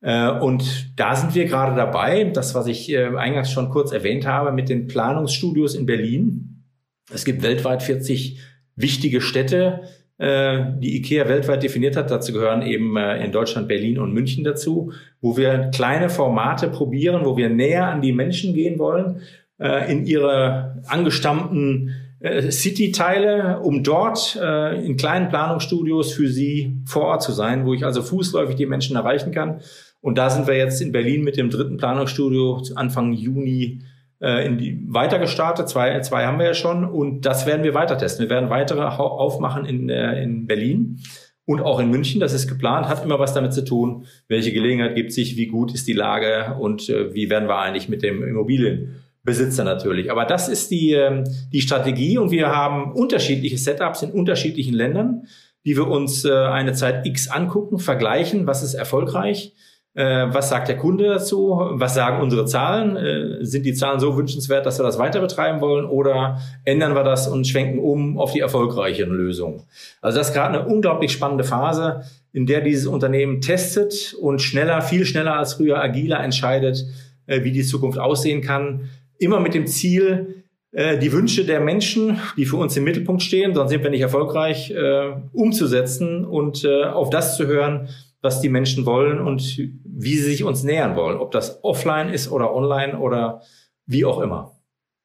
Äh, 0.00 0.30
und 0.30 0.90
da 0.96 1.14
sind 1.14 1.34
wir 1.34 1.44
gerade 1.44 1.76
dabei, 1.76 2.24
das, 2.24 2.54
was 2.54 2.66
ich 2.66 2.90
äh, 2.90 3.14
eingangs 3.16 3.50
schon 3.50 3.68
kurz 3.68 3.92
erwähnt 3.92 4.26
habe, 4.26 4.52
mit 4.52 4.68
den 4.68 4.86
Planungsstudios 4.86 5.74
in 5.74 5.86
Berlin. 5.86 6.64
Es 7.12 7.24
gibt 7.24 7.42
weltweit 7.42 7.82
40 7.82 8.40
wichtige 8.74 9.20
Städte, 9.20 9.82
äh, 10.16 10.64
die 10.78 10.96
IKEA 10.96 11.28
weltweit 11.28 11.62
definiert 11.62 11.96
hat. 11.96 12.10
Dazu 12.10 12.32
gehören 12.32 12.62
eben 12.62 12.96
in 12.96 13.32
Deutschland 13.32 13.68
Berlin 13.68 13.98
und 13.98 14.14
München 14.14 14.44
dazu, 14.44 14.92
wo 15.20 15.36
wir 15.36 15.70
kleine 15.74 16.08
Formate 16.08 16.68
probieren, 16.68 17.26
wo 17.26 17.36
wir 17.36 17.50
näher 17.50 17.88
an 17.88 18.00
die 18.00 18.12
Menschen 18.12 18.54
gehen 18.54 18.78
wollen 18.78 19.20
äh, 19.62 19.90
in 19.90 20.04
ihre 20.04 20.82
angestammten 20.88 21.94
äh, 22.20 22.50
City-Teile, 22.50 23.60
um 23.60 23.82
dort 23.82 24.38
äh, 24.40 24.84
in 24.84 24.96
kleinen 24.96 25.28
Planungsstudios 25.28 26.12
für 26.12 26.28
sie 26.28 26.82
vor 26.84 27.02
Ort 27.02 27.22
zu 27.22 27.32
sein, 27.32 27.64
wo 27.64 27.74
ich 27.74 27.84
also 27.84 28.02
fußläufig 28.02 28.56
die 28.56 28.66
Menschen 28.66 28.96
erreichen 28.96 29.32
kann. 29.32 29.60
Und 30.00 30.18
da 30.18 30.30
sind 30.30 30.46
wir 30.46 30.56
jetzt 30.56 30.80
in 30.80 30.92
Berlin 30.92 31.22
mit 31.22 31.36
dem 31.36 31.50
dritten 31.50 31.76
Planungsstudio 31.76 32.62
Anfang 32.74 33.12
Juni 33.12 33.82
äh, 34.20 34.46
in 34.46 34.58
die, 34.58 34.84
weiter 34.88 35.18
gestartet. 35.18 35.68
Zwei, 35.68 35.98
zwei 36.00 36.26
haben 36.26 36.38
wir 36.38 36.46
ja 36.46 36.54
schon 36.54 36.84
und 36.84 37.22
das 37.22 37.46
werden 37.46 37.64
wir 37.64 37.74
weiter 37.74 37.98
testen. 37.98 38.26
Wir 38.26 38.30
werden 38.30 38.50
weitere 38.50 38.82
aufmachen 38.82 39.64
in, 39.64 39.88
äh, 39.88 40.22
in 40.22 40.46
Berlin 40.46 41.00
und 41.44 41.60
auch 41.60 41.80
in 41.80 41.90
München. 41.90 42.20
Das 42.20 42.32
ist 42.32 42.48
geplant, 42.48 42.88
hat 42.88 43.04
immer 43.04 43.18
was 43.18 43.34
damit 43.34 43.52
zu 43.52 43.64
tun, 43.64 44.06
welche 44.28 44.52
Gelegenheit 44.52 44.94
gibt 44.94 45.12
sich, 45.12 45.36
wie 45.36 45.46
gut 45.46 45.74
ist 45.74 45.88
die 45.88 45.92
Lage 45.92 46.56
und 46.58 46.88
äh, 46.88 47.14
wie 47.14 47.30
werden 47.30 47.48
wir 47.48 47.58
eigentlich 47.58 47.88
mit 47.88 48.02
dem 48.02 48.22
Immobilien 48.22 49.02
Besitzer 49.24 49.62
natürlich. 49.62 50.10
Aber 50.10 50.24
das 50.24 50.48
ist 50.48 50.70
die, 50.70 50.92
ähm, 50.92 51.24
die 51.52 51.60
Strategie 51.60 52.18
und 52.18 52.30
wir 52.30 52.48
haben 52.48 52.92
unterschiedliche 52.92 53.56
Setups 53.56 54.02
in 54.02 54.10
unterschiedlichen 54.10 54.74
Ländern, 54.74 55.26
die 55.64 55.76
wir 55.76 55.86
uns 55.86 56.24
äh, 56.24 56.32
eine 56.32 56.72
Zeit 56.72 57.06
X 57.06 57.28
angucken, 57.28 57.78
vergleichen, 57.78 58.48
was 58.48 58.64
ist 58.64 58.74
erfolgreich, 58.74 59.54
äh, 59.94 60.26
was 60.30 60.48
sagt 60.48 60.66
der 60.66 60.76
Kunde 60.76 61.06
dazu, 61.06 61.56
was 61.74 61.94
sagen 61.94 62.20
unsere 62.20 62.46
Zahlen, 62.46 62.96
äh, 62.96 63.44
sind 63.44 63.64
die 63.64 63.74
Zahlen 63.74 64.00
so 64.00 64.16
wünschenswert, 64.16 64.66
dass 64.66 64.80
wir 64.80 64.84
das 64.84 64.98
weiter 64.98 65.20
betreiben 65.20 65.60
wollen 65.60 65.84
oder 65.84 66.40
ändern 66.64 66.96
wir 66.96 67.04
das 67.04 67.28
und 67.28 67.46
schwenken 67.46 67.78
um 67.78 68.18
auf 68.18 68.32
die 68.32 68.40
erfolgreicheren 68.40 69.12
Lösungen. 69.12 69.62
Also 70.00 70.18
das 70.18 70.30
ist 70.30 70.34
gerade 70.34 70.58
eine 70.58 70.66
unglaublich 70.66 71.12
spannende 71.12 71.44
Phase, 71.44 72.02
in 72.32 72.46
der 72.46 72.60
dieses 72.60 72.88
Unternehmen 72.88 73.40
testet 73.40 74.16
und 74.20 74.40
schneller, 74.40 74.82
viel 74.82 75.04
schneller 75.04 75.36
als 75.36 75.54
früher 75.54 75.80
agiler 75.80 76.18
entscheidet, 76.24 76.86
wie 77.26 77.52
die 77.52 77.62
Zukunft 77.62 77.98
aussehen 77.98 78.40
kann 78.40 78.88
immer 79.22 79.40
mit 79.40 79.54
dem 79.54 79.66
Ziel, 79.66 80.44
äh, 80.72 80.98
die 80.98 81.12
Wünsche 81.12 81.44
der 81.44 81.60
Menschen, 81.60 82.18
die 82.36 82.46
für 82.46 82.56
uns 82.56 82.76
im 82.76 82.84
Mittelpunkt 82.84 83.22
stehen, 83.22 83.54
sonst 83.54 83.70
sind 83.70 83.82
wir 83.82 83.90
nicht 83.90 84.00
erfolgreich, 84.00 84.70
äh, 84.70 85.12
umzusetzen 85.32 86.24
und 86.24 86.64
äh, 86.64 86.84
auf 86.84 87.10
das 87.10 87.36
zu 87.36 87.46
hören, 87.46 87.88
was 88.22 88.40
die 88.40 88.48
Menschen 88.48 88.86
wollen 88.86 89.20
und 89.20 89.58
wie 89.84 90.16
sie 90.16 90.30
sich 90.30 90.44
uns 90.44 90.62
nähern 90.62 90.96
wollen, 90.96 91.18
ob 91.18 91.32
das 91.32 91.62
offline 91.64 92.08
ist 92.08 92.30
oder 92.30 92.54
online 92.54 92.98
oder 92.98 93.42
wie 93.86 94.04
auch 94.04 94.20
immer. 94.20 94.52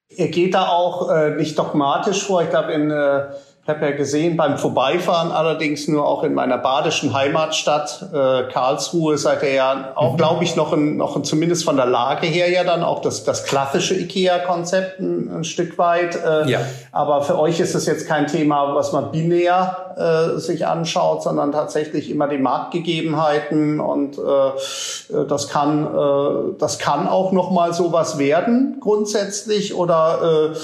Ihr 0.09 0.29
geht 0.29 0.53
da 0.53 0.67
auch 0.67 1.11
äh, 1.11 1.35
nicht 1.35 1.57
dogmatisch 1.59 2.23
vor. 2.23 2.41
Ich 2.41 2.49
glaube, 2.49 2.71
in 2.71 2.89
äh, 2.89 3.25
ich 3.67 3.73
habe 3.75 3.85
ja 3.85 3.97
gesehen 3.97 4.37
beim 4.37 4.57
Vorbeifahren 4.57 5.29
allerdings 5.29 5.89
nur 5.89 6.07
auch 6.07 6.23
in 6.23 6.33
meiner 6.33 6.57
badischen 6.57 7.13
Heimatstadt 7.13 8.01
äh, 8.13 8.43
Karlsruhe 8.49 9.17
seid 9.17 9.43
ihr 9.43 9.55
ja 9.55 9.91
auch, 9.95 10.13
mhm. 10.13 10.17
glaube 10.17 10.45
ich, 10.45 10.55
noch 10.55 10.71
ein, 10.71 10.95
noch 10.95 11.17
ein, 11.17 11.25
zumindest 11.25 11.65
von 11.65 11.75
der 11.75 11.85
Lage 11.85 12.27
her 12.27 12.49
ja 12.49 12.63
dann 12.63 12.81
auch 12.81 13.01
das, 13.01 13.25
das 13.25 13.43
klassische 13.43 13.93
IKEA-Konzept 13.93 15.01
ein, 15.01 15.39
ein, 15.39 15.43
Stück 15.43 15.77
weit. 15.77 16.15
Äh, 16.15 16.49
ja. 16.49 16.61
Aber 16.93 17.23
für 17.23 17.37
euch 17.37 17.59
ist 17.59 17.75
es 17.75 17.85
jetzt 17.87 18.07
kein 18.07 18.27
Thema, 18.27 18.73
was 18.73 18.93
man 18.93 19.11
binär 19.11 19.87
äh, 19.97 20.39
sich 20.39 20.65
anschaut, 20.65 21.23
sondern 21.23 21.51
tatsächlich 21.51 22.09
immer 22.09 22.29
die 22.29 22.37
Marktgegebenheiten 22.37 23.81
und 23.81 24.17
äh, 24.17 25.23
das 25.27 25.49
kann 25.49 25.87
äh, 25.87 26.53
das 26.57 26.79
kann 26.79 27.07
auch 27.07 27.31
noch 27.31 27.51
mal 27.51 27.73
sowas 27.73 28.17
werden 28.17 28.77
grundsätzlich 28.79 29.75
oder 29.75 30.53
äh, 30.53 30.57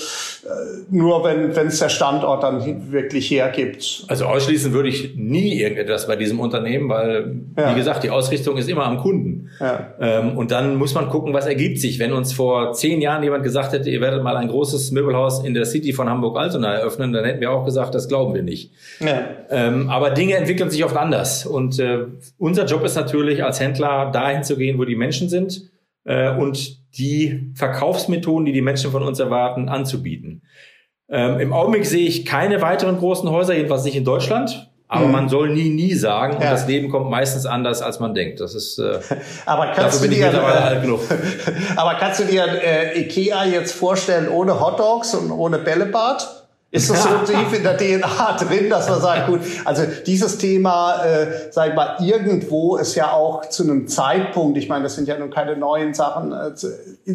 nur 0.89 1.23
wenn 1.23 1.55
wenn 1.55 1.67
es 1.67 1.79
der 1.79 1.89
Standort 1.89 2.43
dann 2.43 2.92
wirklich 2.93 3.29
hergibt. 3.29 4.05
Also 4.07 4.25
ausschließen 4.25 4.71
würde 4.71 4.89
ich 4.89 5.15
nie 5.15 5.59
irgendetwas 5.59 6.07
bei 6.07 6.15
diesem 6.15 6.39
Unternehmen, 6.39 6.87
weil 6.89 7.41
ja. 7.57 7.71
wie 7.71 7.75
gesagt 7.75 8.03
die 8.03 8.09
Ausrichtung 8.09 8.57
ist 8.57 8.69
immer 8.69 8.85
am 8.85 8.97
Kunden. 8.97 9.49
Ja. 9.59 9.93
Ähm, 9.99 10.37
und 10.37 10.51
dann 10.51 10.75
muss 10.75 10.93
man 10.93 11.09
gucken, 11.09 11.33
was 11.33 11.45
ergibt 11.45 11.79
sich. 11.79 11.99
Wenn 11.99 12.13
uns 12.13 12.31
vor 12.33 12.73
zehn 12.73 13.01
Jahren 13.01 13.23
jemand 13.23 13.43
gesagt 13.43 13.73
hätte, 13.73 13.89
ihr 13.89 13.99
werdet 13.99 14.23
mal 14.23 14.37
ein 14.37 14.47
großes 14.47 14.91
Möbelhaus 14.91 15.43
in 15.43 15.53
der 15.53 15.65
City 15.65 15.91
von 15.91 16.09
Hamburg-Altona 16.09 16.75
eröffnen, 16.75 17.11
dann 17.11 17.25
hätten 17.25 17.41
wir 17.41 17.51
auch 17.51 17.65
gesagt, 17.65 17.95
das 17.95 18.07
glauben 18.07 18.33
wir 18.33 18.43
nicht. 18.43 18.71
Ja. 18.99 19.25
Ähm, 19.49 19.89
aber 19.89 20.11
Dinge 20.11 20.35
entwickeln 20.35 20.69
sich 20.69 20.85
oft 20.85 20.95
anders. 20.95 21.45
Und 21.45 21.79
äh, 21.79 22.05
unser 22.37 22.65
Job 22.65 22.85
ist 22.85 22.95
natürlich 22.95 23.43
als 23.43 23.59
Händler 23.59 24.11
dahin 24.11 24.43
zu 24.43 24.55
gehen, 24.55 24.77
wo 24.77 24.85
die 24.85 24.95
Menschen 24.95 25.27
sind 25.27 25.69
äh, 26.05 26.35
und 26.35 26.83
die 26.97 27.51
Verkaufsmethoden, 27.55 28.45
die 28.45 28.51
die 28.51 28.61
Menschen 28.61 28.91
von 28.91 29.03
uns 29.03 29.19
erwarten, 29.19 29.69
anzubieten. 29.69 30.43
Ähm, 31.13 31.39
Im 31.39 31.53
Augenblick 31.53 31.85
sehe 31.85 32.07
ich 32.07 32.25
keine 32.25 32.61
weiteren 32.63 32.97
großen 32.97 33.29
Häuser, 33.29 33.53
jedenfalls 33.53 33.83
nicht 33.83 33.95
in 33.95 34.03
Deutschland. 34.03 34.69
Aber 34.87 35.05
mhm. 35.05 35.11
man 35.11 35.29
soll 35.29 35.49
nie, 35.49 35.69
nie 35.69 35.93
sagen, 35.93 36.33
ja. 36.33 36.39
und 36.39 36.45
das 36.45 36.67
Leben 36.67 36.89
kommt 36.89 37.09
meistens 37.09 37.45
anders, 37.45 37.81
als 37.81 37.99
man 37.99 38.13
denkt. 38.13 38.39
Das 38.39 38.53
ist, 38.55 38.79
äh, 38.79 38.99
aber 39.45 39.67
kannst 39.67 40.03
du 40.03 40.07
dir, 40.07 40.33
alt 40.43 40.81
genug. 40.81 41.01
aber 41.75 41.95
kannst 41.95 42.19
du 42.19 42.25
dir 42.25 42.45
äh, 42.45 42.99
Ikea 42.99 43.45
jetzt 43.45 43.73
vorstellen 43.73 44.27
ohne 44.27 44.59
Hotdogs 44.59 45.13
und 45.13 45.31
ohne 45.31 45.59
Bällebad? 45.59 46.42
Ist 46.73 46.89
das 46.89 47.03
so 47.03 47.09
tief 47.31 47.53
in 47.53 47.61
der 47.61 47.77
DNA 47.77 48.35
drin, 48.37 48.67
dass 48.67 48.89
man 48.89 48.99
sagt, 48.99 49.27
gut, 49.27 49.41
also 49.63 49.83
dieses 50.07 50.39
Thema, 50.39 51.05
äh, 51.05 51.27
sag 51.51 51.69
ich 51.69 51.75
mal, 51.75 51.97
irgendwo 52.01 52.77
ist 52.77 52.95
ja 52.95 53.11
auch 53.11 53.47
zu 53.47 53.61
einem 53.61 53.87
Zeitpunkt, 53.87 54.57
ich 54.57 54.69
meine, 54.69 54.85
das 54.85 54.95
sind 54.95 55.07
ja 55.07 55.15
nun 55.19 55.29
keine 55.29 55.55
neuen 55.55 55.93
Sachen 55.93 56.31
äh, 56.31 56.55
zu, 56.55 56.69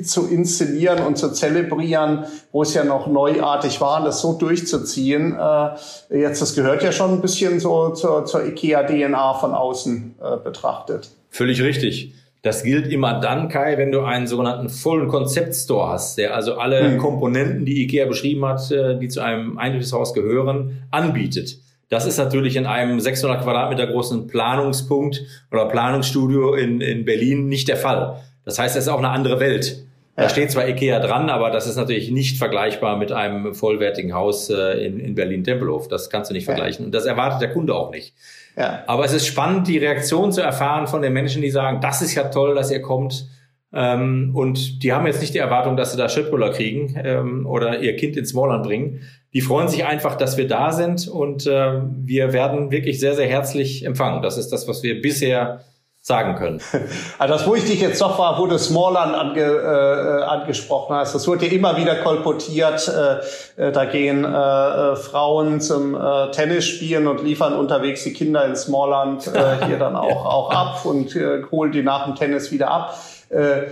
zu, 0.05 0.29
inszenieren 0.29 1.05
und 1.05 1.19
zu 1.19 1.33
zelebrieren, 1.33 2.27
wo 2.53 2.63
es 2.63 2.73
ja 2.73 2.85
noch 2.85 3.09
neuartig 3.09 3.81
war, 3.81 4.05
das 4.05 4.21
so 4.21 4.35
durchzuziehen. 4.35 5.37
Äh, 5.37 6.17
jetzt, 6.17 6.41
das 6.41 6.55
gehört 6.55 6.85
ja 6.85 6.93
schon 6.93 7.15
ein 7.15 7.21
bisschen 7.21 7.59
so 7.59 7.91
zur, 7.91 8.27
zur 8.27 8.47
IKEA-DNA 8.47 9.35
von 9.35 9.55
außen 9.55 10.15
äh, 10.23 10.37
betrachtet. 10.37 11.11
Völlig 11.31 11.61
richtig. 11.63 12.15
Das 12.43 12.63
gilt 12.63 12.93
immer 12.93 13.21
dann, 13.21 13.49
Kai, 13.49 13.79
wenn 13.79 13.91
du 13.91 14.03
einen 14.03 14.27
sogenannten 14.27 14.69
vollen 14.69 15.09
Concept 15.09 15.55
Store 15.55 15.91
hast, 15.91 16.19
der 16.19 16.35
also 16.35 16.55
alle 16.55 16.91
mhm. 16.91 16.99
Komponenten, 16.99 17.65
die 17.65 17.83
IKEA 17.83 18.07
beschrieben 18.07 18.45
hat, 18.45 18.71
äh, 18.71 18.99
die 18.99 19.09
zu 19.09 19.21
einem 19.21 19.59
Einrichtungshaus 19.59 20.15
gehören, 20.15 20.83
anbietet. 20.91 21.59
Das 21.89 22.07
ist 22.07 22.19
natürlich 22.19 22.57
in 22.57 22.67
einem 22.67 23.01
600 23.01 23.43
Quadratmeter 23.43 23.87
großen 23.87 24.27
Planungspunkt 24.27 25.23
oder 25.51 25.67
Planungsstudio 25.67 26.55
in, 26.55 26.81
in 26.81 27.05
Berlin 27.05 27.49
nicht 27.49 27.67
der 27.67 27.79
Fall. 27.79 28.21
Das 28.45 28.59
heißt, 28.59 28.77
es 28.77 28.85
ist 28.85 28.89
auch 28.89 28.99
eine 28.99 29.09
andere 29.09 29.41
Welt. 29.41 29.88
Da 30.19 30.25
ja. 30.25 30.31
steht 30.31 30.51
zwar 30.51 30.67
IKEA 30.67 30.99
dran, 30.99 31.31
aber 31.31 31.51
das 31.51 31.69
ist 31.69 31.77
natürlich 31.77 32.11
nicht 32.11 32.39
vergleichbar 32.39 32.97
mit 32.97 33.13
einem 33.13 33.55
vollwertigen 33.55 34.15
Haus 34.15 34.51
äh, 34.51 34.85
in, 34.85 34.99
in 34.99 35.15
Berlin-Tempelhof. 35.15 35.87
Das 35.87 36.11
kannst 36.11 36.29
du 36.29 36.35
nicht 36.35 36.45
vergleichen. 36.45 36.85
Und 36.85 36.93
das 36.93 37.07
erwartet 37.07 37.41
der 37.41 37.53
Kunde 37.53 37.73
auch 37.77 37.93
nicht. 37.93 38.15
Ja. 38.57 38.83
Aber 38.89 39.05
es 39.05 39.13
ist 39.13 39.29
spannend, 39.29 39.69
die 39.69 39.79
Reaktion 39.79 40.33
zu 40.33 40.41
erfahren 40.41 40.89
von 40.89 41.03
den 41.03 41.13
Menschen, 41.13 41.41
die 41.41 41.51
sagen, 41.51 41.81
das 41.81 42.03
ist 42.03 42.17
ja 42.17 42.25
toll, 42.31 42.57
dass 42.57 42.73
ihr 42.73 42.83
kommt. 42.83 43.29
Ähm, 43.73 44.33
und 44.35 44.83
die 44.83 44.93
haben 44.93 45.07
jetzt 45.07 45.21
nicht 45.21 45.35
die 45.35 45.39
Erwartung, 45.39 45.77
dass 45.77 45.93
sie 45.93 45.99
da 45.99 46.09
Schrittbuller 46.09 46.51
kriegen 46.51 47.01
ähm, 47.01 47.47
oder 47.47 47.79
ihr 47.79 47.95
Kind 47.95 48.17
ins 48.17 48.31
Smallland 48.31 48.65
bringen. 48.65 49.03
Die 49.35 49.41
freuen 49.41 49.69
sich 49.69 49.85
einfach, 49.85 50.17
dass 50.17 50.37
wir 50.37 50.49
da 50.49 50.73
sind 50.73 51.07
und 51.07 51.47
äh, 51.47 51.81
wir 51.97 52.33
werden 52.33 52.73
wirklich 52.73 52.99
sehr, 52.99 53.15
sehr 53.15 53.29
herzlich 53.29 53.85
empfangen. 53.85 54.21
Das 54.21 54.37
ist 54.37 54.49
das, 54.49 54.67
was 54.67 54.83
wir 54.83 55.01
bisher 55.01 55.61
sagen 56.09 56.37
können. 56.37 56.61
Also 57.19 57.35
das, 57.35 57.47
wo 57.47 57.55
ich 57.55 57.65
dich 57.65 57.81
jetzt 57.81 58.01
doch 58.01 58.19
war, 58.19 58.39
wo 58.39 58.47
du 58.47 58.59
Smallland 58.59 59.15
ange, 59.15 59.43
äh, 59.43 60.23
angesprochen 60.23 60.95
hast, 60.95 61.15
das 61.15 61.27
wird 61.27 61.43
ja 61.43 61.49
immer 61.49 61.77
wieder 61.77 61.97
kolportiert. 61.97 62.89
Äh, 62.89 63.69
äh, 63.69 63.73
da 63.73 63.85
gehen 63.85 64.25
äh, 64.25 64.29
äh, 64.29 64.97
Frauen 64.97 65.61
zum 65.61 65.95
äh, 65.95 66.31
Tennis 66.31 66.65
spielen 66.65 67.07
und 67.09 67.23
liefern 67.23 67.55
unterwegs 67.55 68.05
die 68.05 68.13
Kinder 68.13 68.45
in 68.47 68.57
Smallland 68.57 69.27
äh, 69.27 69.67
hier 69.67 69.79
dann 69.79 69.97
auch, 69.97 70.25
auch 70.25 70.51
ab 70.51 70.85
und 70.85 71.15
äh, 71.15 71.43
holen 71.51 71.73
die 71.73 71.83
nach 71.83 72.07
dem 72.07 72.15
Tennis 72.15 72.51
wieder 72.51 72.71
ab. 72.71 72.99
Äh, 73.29 73.67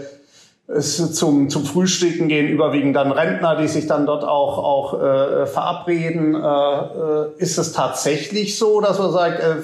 es 0.69 1.15
zum, 1.15 1.49
zum 1.49 1.65
Frühstücken 1.65 2.27
gehen 2.27 2.49
überwiegend 2.49 2.97
dann 2.97 3.13
Rentner, 3.13 3.57
die 3.57 3.69
sich 3.69 3.87
dann 3.87 4.05
dort 4.05 4.25
auch, 4.25 4.59
auch 4.59 5.01
äh, 5.01 5.47
verabreden. 5.47 6.35
Äh, 6.35 6.39
äh, 6.39 7.27
ist 7.39 7.57
es 7.57 7.73
tatsächlich 7.73 8.59
so, 8.59 8.81
dass 8.81 8.99
man 8.99 9.13
sagt, 9.13 9.41
äh, 9.41 9.55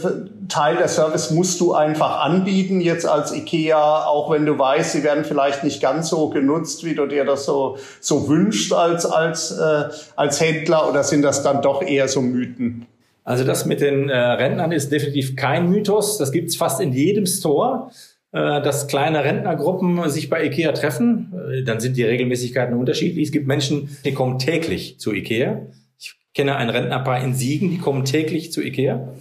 Teil 0.49 0.77
der 0.77 0.87
Service 0.87 1.33
musst 1.33 1.61
du 1.61 1.73
einfach 1.73 2.21
anbieten, 2.21 2.81
jetzt 2.81 3.07
als 3.07 3.35
IKEA, 3.35 4.05
auch 4.05 4.31
wenn 4.31 4.47
du 4.47 4.57
weißt, 4.57 4.93
sie 4.93 5.03
werden 5.03 5.25
vielleicht 5.25 5.65
nicht 5.65 5.83
ganz 5.83 6.09
so 6.09 6.29
genutzt, 6.29 6.85
wie 6.85 6.95
du 6.95 7.07
dir 7.07 7.25
das 7.25 7.47
so, 7.47 7.79
so 8.01 8.29
wünschst 8.29 8.73
als, 8.73 9.05
als, 9.05 9.51
äh, 9.59 9.85
als 10.15 10.41
Händler, 10.41 10.89
oder 10.89 11.03
sind 11.03 11.23
das 11.23 11.43
dann 11.43 11.63
doch 11.63 11.83
eher 11.83 12.07
so 12.07 12.21
Mythen? 12.21 12.87
Also 13.25 13.45
das 13.45 13.67
mit 13.67 13.81
den 13.81 14.09
äh, 14.09 14.17
Rentnern 14.17 14.73
ist 14.73 14.91
definitiv 14.91 15.37
kein 15.37 15.69
Mythos. 15.71 16.19
Das 16.19 16.33
gibt's 16.33 16.57
fast 16.57 16.81
in 16.81 16.93
jedem 16.93 17.27
Store. 17.27 17.91
Äh, 18.33 18.63
dass 18.63 18.89
kleine 18.89 19.25
Rentnergruppen 19.25 20.09
sich 20.09 20.31
bei 20.31 20.47
IKEA 20.47 20.73
treffen. 20.73 21.35
Äh, 21.35 21.65
dann 21.65 21.81
sind 21.81 21.99
die 21.99 22.05
Regelmäßigkeiten 22.05 22.75
unterschiedlich. 22.75 23.27
Es 23.27 23.33
gibt 23.33 23.47
Menschen, 23.47 23.95
die 24.07 24.15
kommen 24.15 24.39
täglich 24.39 24.99
zu 24.99 25.13
IKEA. 25.13 25.67
Ich 25.99 26.15
kenne 26.33 26.57
ein 26.57 26.71
Rentnerpaar 26.71 27.23
in 27.23 27.35
Siegen, 27.35 27.71
die 27.71 27.77
kommen 27.77 28.07
täglich 28.07 28.51
zu 28.51 28.63
IKEA. 28.63 29.13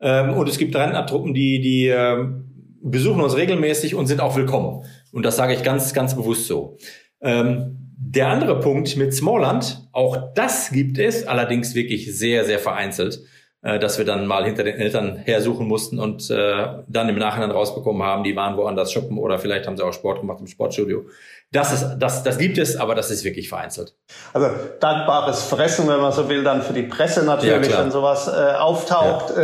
Ähm, 0.00 0.34
und 0.34 0.48
es 0.48 0.58
gibt 0.58 0.76
Rentnertruppen, 0.76 1.34
die, 1.34 1.60
die 1.60 1.88
ähm, 1.88 2.44
besuchen 2.80 3.20
uns 3.20 3.36
regelmäßig 3.36 3.96
und 3.96 4.06
sind 4.06 4.20
auch 4.20 4.36
willkommen. 4.36 4.84
Und 5.10 5.26
das 5.26 5.34
sage 5.34 5.54
ich 5.54 5.64
ganz, 5.64 5.92
ganz 5.92 6.14
bewusst 6.14 6.46
so. 6.46 6.78
Ähm, 7.20 7.78
der 7.96 8.28
andere 8.28 8.60
Punkt 8.60 8.96
mit 8.96 9.12
Smallland, 9.12 9.88
auch 9.90 10.34
das 10.34 10.70
gibt 10.70 10.98
es, 10.98 11.26
allerdings 11.26 11.74
wirklich 11.74 12.16
sehr, 12.16 12.44
sehr 12.44 12.60
vereinzelt. 12.60 13.22
Äh, 13.64 13.78
dass 13.78 13.96
wir 13.96 14.04
dann 14.04 14.26
mal 14.26 14.44
hinter 14.44 14.64
den 14.64 14.76
Eltern 14.76 15.18
hersuchen 15.18 15.68
mussten 15.68 16.00
und 16.00 16.28
äh, 16.30 16.66
dann 16.88 17.08
im 17.08 17.16
Nachhinein 17.16 17.52
rausbekommen 17.52 18.02
haben, 18.02 18.24
die 18.24 18.34
waren 18.34 18.56
woanders 18.56 18.90
shoppen 18.90 19.18
oder 19.18 19.38
vielleicht 19.38 19.68
haben 19.68 19.76
sie 19.76 19.84
auch 19.84 19.92
Sport 19.92 20.18
gemacht 20.18 20.38
im 20.40 20.48
Sportstudio. 20.48 21.04
Das 21.52 21.72
ist, 21.72 21.96
das, 22.00 22.24
das 22.24 22.38
gibt 22.38 22.58
es, 22.58 22.76
aber 22.76 22.96
das 22.96 23.12
ist 23.12 23.22
wirklich 23.22 23.48
vereinzelt. 23.48 23.94
Also 24.32 24.48
dankbares 24.80 25.44
Fressen, 25.44 25.86
wenn 25.86 26.00
man 26.00 26.10
so 26.10 26.28
will, 26.28 26.42
dann 26.42 26.62
für 26.62 26.72
die 26.72 26.82
Presse 26.82 27.24
natürlich, 27.24 27.70
ja, 27.70 27.84
wenn 27.84 27.92
sowas 27.92 28.26
äh, 28.26 28.56
auftaucht. 28.56 29.32
Ja. 29.36 29.42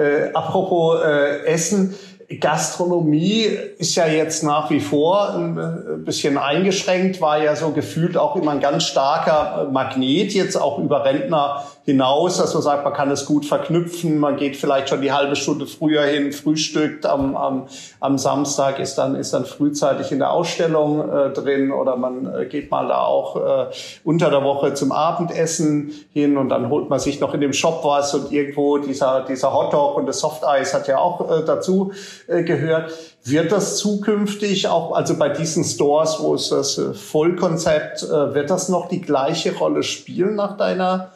Äh, 0.00 0.28
äh, 0.28 0.32
apropos 0.32 1.02
äh, 1.04 1.44
Essen. 1.44 1.94
Gastronomie 2.38 3.42
ist 3.78 3.96
ja 3.96 4.06
jetzt 4.06 4.44
nach 4.44 4.70
wie 4.70 4.78
vor 4.78 5.34
ein 5.34 6.04
bisschen 6.04 6.38
eingeschränkt, 6.38 7.20
war 7.20 7.42
ja 7.42 7.56
so 7.56 7.72
gefühlt 7.72 8.16
auch 8.16 8.36
immer 8.36 8.52
ein 8.52 8.60
ganz 8.60 8.84
starker 8.84 9.68
Magnet, 9.72 10.32
jetzt 10.32 10.54
auch 10.54 10.78
über 10.78 11.04
Rentner 11.04 11.64
hinaus, 11.84 12.36
dass 12.36 12.52
man 12.52 12.62
sagt, 12.62 12.84
man 12.84 12.92
kann 12.92 13.10
es 13.10 13.24
gut 13.24 13.46
verknüpfen, 13.46 14.18
man 14.18 14.36
geht 14.36 14.56
vielleicht 14.56 14.90
schon 14.90 15.00
die 15.00 15.12
halbe 15.12 15.34
Stunde 15.34 15.66
früher 15.66 16.02
hin, 16.02 16.32
frühstückt. 16.32 17.06
Am, 17.06 17.36
am, 17.36 17.68
am 18.00 18.18
Samstag, 18.18 18.78
ist 18.78 18.96
dann, 18.96 19.14
ist 19.14 19.32
dann 19.32 19.46
frühzeitig 19.46 20.12
in 20.12 20.18
der 20.18 20.32
Ausstellung 20.32 21.08
äh, 21.08 21.30
drin. 21.30 21.72
Oder 21.72 21.96
man 21.96 22.32
äh, 22.32 22.46
geht 22.46 22.70
mal 22.70 22.88
da 22.88 23.04
auch 23.04 23.36
äh, 23.36 23.66
unter 24.04 24.30
der 24.30 24.44
Woche 24.44 24.74
zum 24.74 24.92
Abendessen 24.92 25.92
hin. 26.12 26.36
Und 26.36 26.50
dann 26.50 26.68
holt 26.68 26.90
man 26.90 27.00
sich 27.00 27.20
noch 27.20 27.32
in 27.32 27.40
dem 27.40 27.52
Shop 27.52 27.80
was. 27.82 28.14
Und 28.14 28.30
irgendwo 28.30 28.78
dieser, 28.78 29.22
dieser 29.22 29.54
Hotdog 29.54 29.96
und 29.96 30.06
das 30.06 30.20
Softeis 30.20 30.74
hat 30.74 30.86
ja 30.86 30.98
auch 30.98 31.30
äh, 31.30 31.44
dazu 31.44 31.92
äh, 32.28 32.42
gehört. 32.42 32.92
Wird 33.24 33.52
das 33.52 33.76
zukünftig 33.76 34.68
auch, 34.68 34.92
also 34.92 35.16
bei 35.18 35.28
diesen 35.28 35.64
Stores, 35.64 36.18
wo 36.20 36.34
es 36.34 36.50
das 36.50 36.78
äh, 36.78 36.94
Vollkonzept, 36.94 38.02
äh, 38.02 38.34
wird 38.34 38.50
das 38.50 38.68
noch 38.68 38.88
die 38.88 39.00
gleiche 39.00 39.56
Rolle 39.56 39.82
spielen 39.82 40.36
nach 40.36 40.56
deiner 40.56 41.10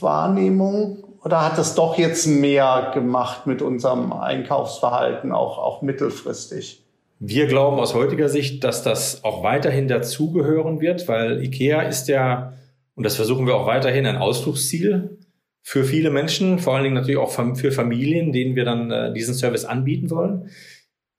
Wahrnehmung? 0.00 1.04
Oder 1.24 1.44
hat 1.44 1.58
es 1.58 1.74
doch 1.74 1.98
jetzt 1.98 2.26
mehr 2.26 2.90
gemacht 2.94 3.46
mit 3.46 3.62
unserem 3.62 4.12
Einkaufsverhalten, 4.12 5.32
auch, 5.32 5.58
auch 5.58 5.82
mittelfristig? 5.82 6.82
Wir 7.20 7.46
glauben 7.46 7.78
aus 7.78 7.94
heutiger 7.94 8.28
Sicht, 8.28 8.64
dass 8.64 8.82
das 8.82 9.22
auch 9.22 9.44
weiterhin 9.44 9.86
dazugehören 9.86 10.80
wird, 10.80 11.06
weil 11.06 11.42
IKEA 11.44 11.82
ist 11.82 12.08
ja, 12.08 12.54
und 12.96 13.06
das 13.06 13.14
versuchen 13.14 13.46
wir 13.46 13.54
auch 13.54 13.66
weiterhin, 13.66 14.06
ein 14.06 14.16
Ausflugsziel 14.16 15.18
für 15.62 15.84
viele 15.84 16.10
Menschen, 16.10 16.58
vor 16.58 16.74
allen 16.74 16.82
Dingen 16.82 16.96
natürlich 16.96 17.20
auch 17.20 17.30
für 17.30 17.70
Familien, 17.70 18.32
denen 18.32 18.56
wir 18.56 18.64
dann 18.64 18.90
äh, 18.90 19.12
diesen 19.12 19.34
Service 19.34 19.64
anbieten 19.64 20.10
wollen. 20.10 20.50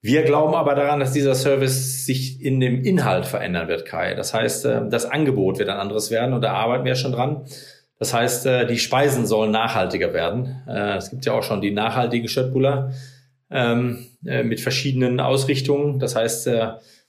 Wir 0.01 0.23
glauben 0.23 0.53
aber 0.53 0.75
daran, 0.75 0.99
dass 0.99 1.13
dieser 1.13 1.33
Service 1.33 2.05
sich 2.05 2.41
in 2.41 2.59
dem 2.59 2.83
Inhalt 2.83 3.25
verändern 3.25 3.69
wird, 3.69 3.85
Kai. 3.85 4.15
Das 4.15 4.33
heißt, 4.33 4.65
äh, 4.65 4.89
das 4.89 5.05
Angebot 5.05 5.59
wird 5.59 5.69
ein 5.69 5.77
anderes 5.77 6.11
werden 6.11 6.33
und 6.33 6.41
da 6.41 6.51
arbeiten 6.51 6.83
wir 6.83 6.95
schon 6.95 7.13
dran. 7.13 7.45
Das 7.99 8.13
heißt, 8.13 8.45
äh, 8.45 8.67
die 8.67 8.79
Speisen 8.79 9.25
sollen 9.25 9.51
nachhaltiger 9.51 10.13
werden. 10.13 10.61
Äh, 10.67 10.97
es 10.97 11.09
gibt 11.09 11.25
ja 11.25 11.33
auch 11.33 11.43
schon 11.43 11.61
die 11.61 11.71
nachhaltigen 11.71 12.27
Schöttbuller 12.27 12.91
ähm, 13.51 14.05
äh, 14.25 14.43
mit 14.43 14.59
verschiedenen 14.59 15.19
Ausrichtungen. 15.19 15.99
Das 15.99 16.15
heißt, 16.15 16.49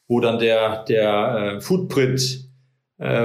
wo 0.06 0.20
dann 0.20 0.38
der, 0.38 0.84
der 0.84 1.58
Footprint 1.60 2.44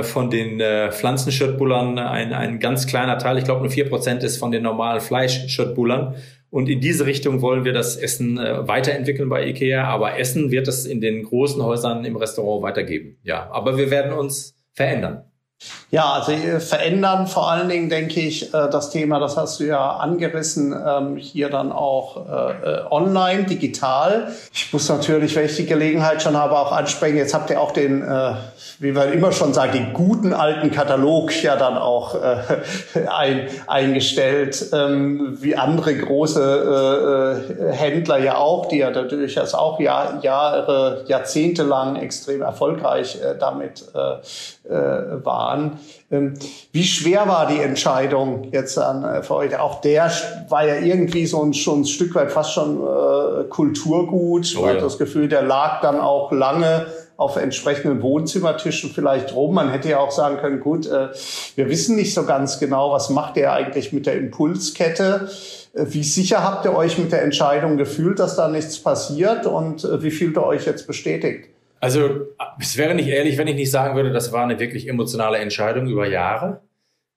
von 0.02 0.30
den 0.32 0.60
Pflanzenschöttbullern 0.92 2.00
ein, 2.00 2.34
ein 2.34 2.60
ganz 2.60 2.88
kleiner 2.88 3.18
Teil, 3.20 3.38
ich 3.38 3.44
glaube 3.44 3.62
nur 3.62 3.70
vier 3.70 3.88
Prozent 3.88 4.24
ist 4.24 4.38
von 4.38 4.52
den 4.52 4.64
normalen 4.64 5.02
Fleischschöttbullern. 5.02 6.16
Und 6.50 6.70
in 6.70 6.80
diese 6.80 7.06
Richtung 7.06 7.42
wollen 7.42 7.66
wir 7.66 7.74
das 7.74 7.98
Essen 7.98 8.38
weiterentwickeln 8.38 9.30
bei 9.30 9.46
IKEA. 9.48 9.84
Aber 9.84 10.18
Essen 10.18 10.50
wird 10.50 10.68
es 10.68 10.86
in 10.86 11.02
den 11.02 11.24
großen 11.24 11.62
Häusern 11.62 12.04
im 12.06 12.16
Restaurant 12.16 12.64
weitergeben. 12.64 13.18
Ja, 13.24 13.50
aber 13.52 13.78
wir 13.78 13.92
werden 13.92 14.14
uns 14.14 14.56
verändern. 14.72 15.29
Ja, 15.92 16.14
also 16.14 16.32
äh, 16.32 16.60
verändern 16.60 17.26
vor 17.26 17.50
allen 17.52 17.68
Dingen, 17.68 17.90
denke 17.90 18.20
ich, 18.20 18.54
äh, 18.54 18.70
das 18.70 18.92
Thema, 18.92 19.20
das 19.20 19.38
hast 19.38 19.60
du 19.60 19.64
ja 19.64 19.98
angerissen, 19.98 20.74
ähm, 20.88 21.18
hier 21.18 21.50
dann 21.50 21.72
auch 21.72 22.28
äh, 22.28 22.82
online, 22.92 23.46
digital. 23.46 24.32
Ich 24.54 24.72
muss 24.72 24.88
natürlich, 24.88 25.36
wenn 25.36 25.46
ich 25.46 25.56
die 25.56 25.66
Gelegenheit 25.66 26.22
schon 26.22 26.38
habe, 26.38 26.60
auch 26.60 26.72
ansprechen. 26.72 27.18
Jetzt 27.18 27.34
habt 27.34 27.50
ihr 27.50 27.60
auch 27.60 27.72
den, 27.72 28.04
wie 28.80 28.96
wir 28.96 29.12
immer 29.12 29.32
schon 29.32 29.54
sagen, 29.54 29.74
den 29.74 29.94
guten 29.94 30.34
alten 30.34 30.72
Katalog 30.72 31.32
ja 31.42 31.56
dann 31.56 31.78
auch 31.78 32.16
ein, 33.10 33.48
eingestellt, 33.68 34.68
ähm, 34.74 35.38
wie 35.40 35.56
andere 35.56 35.96
große 35.96 37.72
Händler 37.72 38.20
ja 38.20 38.38
auch, 38.38 38.68
die 38.68 38.78
ja 38.78 38.92
durchaus 38.92 39.54
auch 39.54 39.80
Jahre, 39.80 41.04
Jahrzehnte 41.08 41.64
lang 41.64 41.96
extrem 41.96 42.42
erfolgreich 42.42 43.18
damit 43.40 43.86
waren 44.64 45.49
an. 45.50 45.80
Ähm, 46.12 46.34
wie 46.72 46.84
schwer 46.84 47.28
war 47.28 47.48
die 47.48 47.60
Entscheidung 47.60 48.50
jetzt 48.52 48.78
an 48.78 49.04
äh, 49.04 49.24
für 49.24 49.36
euch? 49.36 49.58
Auch 49.58 49.82
der 49.82 50.12
war 50.50 50.66
ja 50.66 50.76
irgendwie 50.76 51.26
so 51.26 51.44
ein, 51.44 51.54
schon 51.54 51.82
ein 51.82 51.86
Stück 51.86 52.16
weit 52.16 52.32
fast 52.32 52.54
schon 52.54 52.78
äh, 52.78 53.44
Kulturgut. 53.50 54.56
Oh, 54.58 54.62
Man 54.62 54.76
hat 54.76 54.82
das 54.82 54.98
Gefühl, 54.98 55.28
der 55.28 55.42
lag 55.42 55.82
dann 55.82 56.00
auch 56.00 56.32
lange 56.32 56.88
auf 57.20 57.36
entsprechenden 57.36 58.02
Wohnzimmertischen 58.02 58.92
vielleicht 58.92 59.36
rum. 59.36 59.54
Man 59.54 59.72
hätte 59.72 59.90
ja 59.90 60.00
auch 60.00 60.12
sagen 60.12 60.38
können, 60.38 60.62
gut, 60.62 60.88
äh, 60.88 61.10
wir 61.56 61.70
wissen 61.70 61.98
nicht 61.98 62.14
so 62.14 62.26
ganz 62.26 62.60
genau, 62.60 62.94
was 62.94 63.10
macht 63.10 63.36
der 63.36 63.52
eigentlich 63.52 63.92
mit 63.92 64.06
der 64.06 64.16
Impulskette. 64.16 65.30
Äh, 65.74 65.86
wie 65.90 66.04
sicher 66.04 66.44
habt 66.46 66.64
ihr 66.64 66.74
euch 66.74 66.98
mit 66.98 67.12
der 67.12 67.22
Entscheidung 67.22 67.76
gefühlt, 67.76 68.20
dass 68.20 68.38
da 68.38 68.48
nichts 68.48 68.80
passiert 68.80 69.46
und 69.46 69.84
äh, 69.84 70.02
wie 70.02 70.12
fühlt 70.12 70.38
ihr 70.38 70.46
euch 70.46 70.66
jetzt 70.66 70.88
bestätigt? 70.88 71.50
Also 71.80 72.28
es 72.60 72.78
wäre 72.78 72.96
nicht 72.96 73.08
ehrlich, 73.08 73.38
wenn 73.38 73.48
ich 73.48 73.56
nicht 73.56 73.72
sagen 73.72 73.96
würde, 73.96 74.12
das 74.12 74.32
war 74.32 74.44
eine 74.44 74.60
wirklich 74.60 74.88
emotionale 74.88 75.38
Entscheidung 75.38 75.88
über 75.88 76.08
Jahre. 76.08 76.62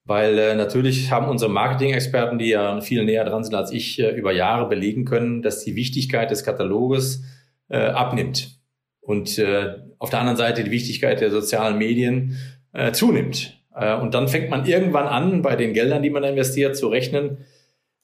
Weil 0.05 0.37
äh, 0.37 0.55
natürlich 0.55 1.11
haben 1.11 1.29
unsere 1.29 1.49
Marketing-Experten, 1.49 2.37
die 2.37 2.49
ja 2.49 2.81
viel 2.81 3.05
näher 3.05 3.23
dran 3.23 3.43
sind 3.43 3.55
als 3.55 3.71
ich, 3.71 3.99
äh, 3.99 4.11
über 4.11 4.33
Jahre 4.33 4.67
belegen 4.67 5.05
können, 5.05 5.41
dass 5.41 5.63
die 5.63 5.75
Wichtigkeit 5.75 6.29
des 6.29 6.43
Kataloges 6.43 7.23
äh, 7.69 7.77
abnimmt. 7.77 8.59
Und 8.99 9.37
äh, 9.37 9.75
auf 9.99 10.09
der 10.09 10.19
anderen 10.19 10.37
Seite 10.37 10.63
die 10.65 10.71
Wichtigkeit 10.71 11.21
der 11.21 11.31
sozialen 11.31 11.77
Medien 11.77 12.37
äh, 12.73 12.91
zunimmt. 12.91 13.61
Äh, 13.73 13.95
und 13.95 14.13
dann 14.13 14.27
fängt 14.27 14.49
man 14.49 14.65
irgendwann 14.65 15.07
an, 15.07 15.41
bei 15.41 15.55
den 15.55 15.73
Geldern, 15.73 16.03
die 16.03 16.09
man 16.09 16.25
investiert, 16.25 16.75
zu 16.75 16.89
rechnen, 16.89 17.45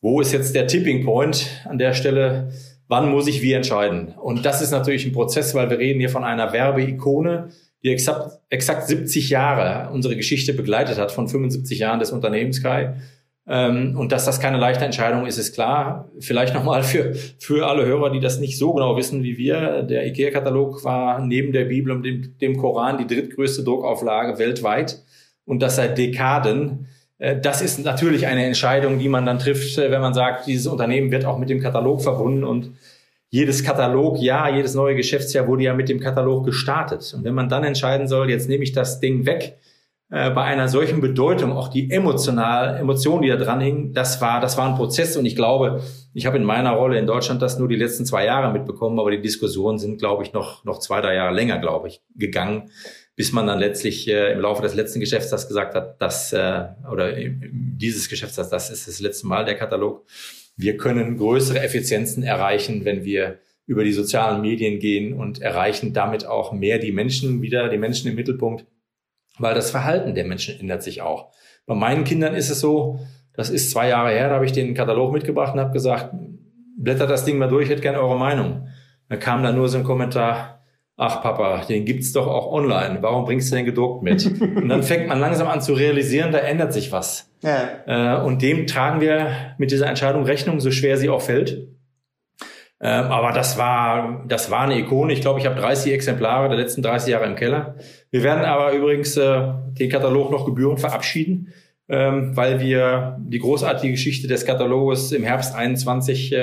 wo 0.02 0.22
ist 0.22 0.32
jetzt 0.32 0.56
der 0.56 0.67
Tipping 0.67 1.04
Point 1.04 1.48
an 1.65 1.78
der 1.78 1.93
Stelle, 1.93 2.52
wann 2.89 3.10
muss 3.10 3.28
ich 3.28 3.41
wie 3.41 3.54
entscheiden? 3.54 4.13
Und 4.21 4.43
das 4.43 4.62
ist 4.62 4.71
natürlich 4.71 5.06
ein 5.06 5.13
Prozess, 5.13 5.56
weil 5.56 5.69
wir 5.69 5.80
reden 5.80 5.99
hier 5.99 6.10
von 6.10 6.25
einer 6.25 6.52
Werbeikone, 6.52 7.49
die 7.84 7.91
exakt, 7.91 8.39
exakt 8.49 8.88
70 8.88 9.30
Jahre 9.30 9.93
unsere 9.93 10.17
Geschichte 10.17 10.54
begleitet 10.54 10.97
hat, 10.97 11.13
von 11.13 11.30
75 11.30 11.80
Jahren 11.80 11.99
des 11.99 12.12
Unternehmens 12.12 12.62
Kai. 12.62 12.95
Ähm, 13.47 13.95
und 13.97 14.12
dass 14.12 14.25
das 14.25 14.39
keine 14.39 14.58
leichte 14.58 14.84
Entscheidung 14.84 15.25
ist, 15.25 15.38
ist 15.38 15.54
klar. 15.54 16.10
Vielleicht 16.19 16.54
nochmal 16.54 16.84
für, 16.84 17.13
für 17.38 17.67
alle 17.67 17.86
Hörer, 17.86 18.12
die 18.12 18.19
das 18.19 18.39
nicht 18.39 18.58
so 18.58 18.73
genau 18.73 18.97
wissen 18.97 19.23
wie 19.23 19.38
wir. 19.38 19.84
Der 19.84 20.06
IKEA-Katalog 20.08 20.84
war 20.84 21.23
neben 21.25 21.54
der 21.54 21.65
Bibel 21.65 21.91
und 21.91 22.04
dem, 22.04 22.38
dem 22.39 22.58
Koran 22.58 22.97
die 22.97 23.08
drittgrößte 23.08 23.63
Druckauflage 23.63 24.39
weltweit. 24.39 25.04
Und 25.45 25.62
das 25.62 25.78
seit 25.78 25.97
Dekaden. 25.97 26.88
Äh, 27.19 27.39
das 27.39 27.62
ist 27.62 27.84
natürlich 27.86 28.25
eine 28.25 28.45
Entscheidung, 28.45 28.97
die 28.97 29.10
man 29.10 29.25
dann 29.25 29.38
trifft, 29.38 29.77
äh, 29.77 29.91
wenn 29.91 30.01
man 30.01 30.13
sagt, 30.13 30.47
dieses 30.47 30.65
Unternehmen 30.65 31.12
wird 31.12 31.25
auch 31.25 31.38
mit 31.38 31.49
dem 31.49 31.62
Katalog 31.62 32.01
verbunden 32.01 32.43
und 32.43 32.71
jedes 33.29 33.63
Katalog, 33.63 34.17
ja, 34.19 34.49
jedes 34.49 34.73
neue 34.73 34.95
Geschäftsjahr 34.95 35.47
wurde 35.47 35.63
ja 35.63 35.75
mit 35.75 35.88
dem 35.88 35.99
Katalog 35.99 36.45
gestartet. 36.45 37.13
Und 37.15 37.23
wenn 37.23 37.36
man 37.36 37.47
dann 37.47 37.63
entscheiden 37.63 38.08
soll, 38.08 38.32
jetzt 38.32 38.49
nehme 38.49 38.63
ich 38.63 38.71
das 38.71 38.99
Ding 38.99 39.27
weg, 39.27 39.60
äh, 40.10 40.32
bei 40.32 40.43
einer 40.43 40.67
solchen 40.67 40.99
Bedeutung, 40.99 41.51
auch 41.51 41.67
die 41.67 41.91
emotional, 41.91 42.77
Emotionen, 42.77 43.21
die 43.21 43.29
da 43.29 43.36
dran 43.36 43.62
hingen, 43.62 43.93
das 43.93 44.19
war, 44.19 44.41
das 44.41 44.58
war 44.58 44.67
ein 44.67 44.75
Prozess. 44.75 45.15
Und 45.15 45.25
ich 45.25 45.36
glaube, 45.36 45.84
ich 46.15 46.25
habe 46.25 46.38
in 46.38 46.43
meiner 46.43 46.71
Rolle 46.71 46.97
in 46.97 47.05
Deutschland 47.05 47.43
das 47.43 47.60
nur 47.60 47.67
die 47.67 47.75
letzten 47.75 48.05
zwei 48.08 48.25
Jahre 48.25 48.51
mitbekommen, 48.51 48.99
aber 48.99 49.12
die 49.12 49.21
Diskussionen 49.21 49.77
sind, 49.77 49.99
glaube 49.99 50.23
ich, 50.23 50.34
noch, 50.34 50.65
noch 50.65 50.79
zwei, 50.79 50.99
drei 51.01 51.13
Jahre 51.13 51.36
länger, 51.36 51.60
glaube 51.60 51.89
ich, 51.89 52.01
gegangen 52.15 52.71
bis 53.19 53.34
man 53.34 53.47
dann 53.47 53.60
letztlich 53.60 54.08
äh, 54.08 54.32
im 54.32 54.39
Laufe 54.39 54.62
des 54.62 54.75
letzten 54.75 55.01
Geschäftstags 55.01 55.49
gesagt 55.49 55.75
hat, 55.75 56.01
dass, 56.01 56.32
äh, 56.32 56.67
oder 56.89 57.12
dieses 57.51 58.08
Geschäftstags, 58.08 58.47
das 58.47 58.69
ist 58.69 58.88
das 58.88 59.01
letzte 59.01 59.27
Mal 59.27 59.43
der 59.43 59.55
Katalog. 59.55 60.05
Wir 60.55 60.77
können 60.77 61.17
größere 61.17 61.60
Effizienzen 61.60 62.23
erreichen, 62.23 62.86
wenn 62.86 63.03
wir 63.03 63.39
über 63.65 63.84
die 63.84 63.91
sozialen 63.91 64.39
Medien 64.39 64.79
gehen 64.79 65.12
und 65.12 65.41
erreichen 65.41 65.91
damit 65.91 66.25
auch 66.25 66.53
mehr 66.53 66.79
die 66.79 66.93
Menschen 66.93 67.41
wieder, 67.41 67.67
die 67.67 67.77
Menschen 67.77 68.10
im 68.10 68.15
Mittelpunkt, 68.15 68.65
weil 69.38 69.53
das 69.53 69.69
Verhalten 69.69 70.15
der 70.15 70.23
Menschen 70.23 70.58
ändert 70.58 70.82
sich 70.82 71.01
auch. 71.01 71.34
Bei 71.65 71.75
meinen 71.75 72.05
Kindern 72.05 72.36
ist 72.36 72.49
es 72.49 72.62
so, 72.62 73.01
das 73.34 73.49
ist 73.49 73.71
zwei 73.71 73.89
Jahre 73.89 74.12
her, 74.12 74.29
da 74.29 74.36
habe 74.36 74.45
ich 74.45 74.53
den 74.53 74.73
Katalog 74.75 75.12
mitgebracht 75.12 75.55
und 75.55 75.60
habe 75.60 75.73
gesagt, 75.73 76.15
blättert 76.77 77.10
das 77.10 77.25
Ding 77.25 77.38
mal 77.38 77.49
durch, 77.49 77.65
ich 77.65 77.69
hätte 77.69 77.82
gerne 77.82 77.99
eure 77.99 78.17
Meinung. 78.17 78.69
Da 79.10 79.17
kam 79.17 79.43
dann 79.43 79.58
nur 79.58 79.67
so 79.67 79.77
ein 79.77 79.84
Kommentar, 79.84 80.59
ach 80.99 81.21
Papa, 81.23 81.62
den 81.67 81.85
gibt's 81.85 82.12
doch 82.12 82.27
auch 82.27 82.51
online. 82.51 82.97
Warum 83.01 83.23
bringst 83.23 83.51
du 83.51 83.55
den 83.55 83.65
gedruckt 83.65 84.03
mit? 84.03 84.25
Und 84.41 84.67
dann 84.67 84.83
fängt 84.83 85.07
man 85.07 85.19
langsam 85.19 85.47
an 85.47 85.62
zu 85.62 85.73
realisieren, 85.73 86.33
da 86.33 86.39
ändert 86.39 86.73
sich 86.73 86.91
was. 86.91 87.31
Ja. 87.41 88.17
Äh, 88.17 88.21
und 88.25 88.41
dem 88.41 88.67
tragen 88.67 88.99
wir 88.99 89.55
mit 89.57 89.71
dieser 89.71 89.88
Entscheidung 89.88 90.25
Rechnung, 90.25 90.59
so 90.59 90.71
schwer 90.71 90.97
sie 90.97 91.09
auch 91.09 91.21
fällt. 91.21 91.69
Ähm, 92.81 93.05
aber 93.05 93.31
das 93.31 93.57
war, 93.57 94.25
das 94.27 94.51
war 94.51 94.62
eine 94.62 94.77
Ikone. 94.77 95.13
Ich 95.13 95.21
glaube, 95.21 95.39
ich 95.39 95.45
habe 95.45 95.59
30 95.59 95.93
Exemplare 95.93 96.49
der 96.49 96.57
letzten 96.57 96.81
30 96.81 97.12
Jahre 97.12 97.25
im 97.25 97.35
Keller. 97.35 97.75
Wir 98.12 98.23
werden 98.23 98.43
aber 98.43 98.73
übrigens 98.73 99.15
äh, 99.15 99.53
den 99.79 99.89
Katalog 99.89 100.31
noch 100.31 100.45
gebührend 100.45 100.81
verabschieden, 100.81 101.53
ähm, 101.88 102.35
weil 102.35 102.59
wir 102.59 103.17
die 103.21 103.39
großartige 103.39 103.93
Geschichte 103.93 104.27
des 104.27 104.45
Kataloges 104.45 105.13
im 105.13 105.23
Herbst 105.23 105.55
21 105.55 106.35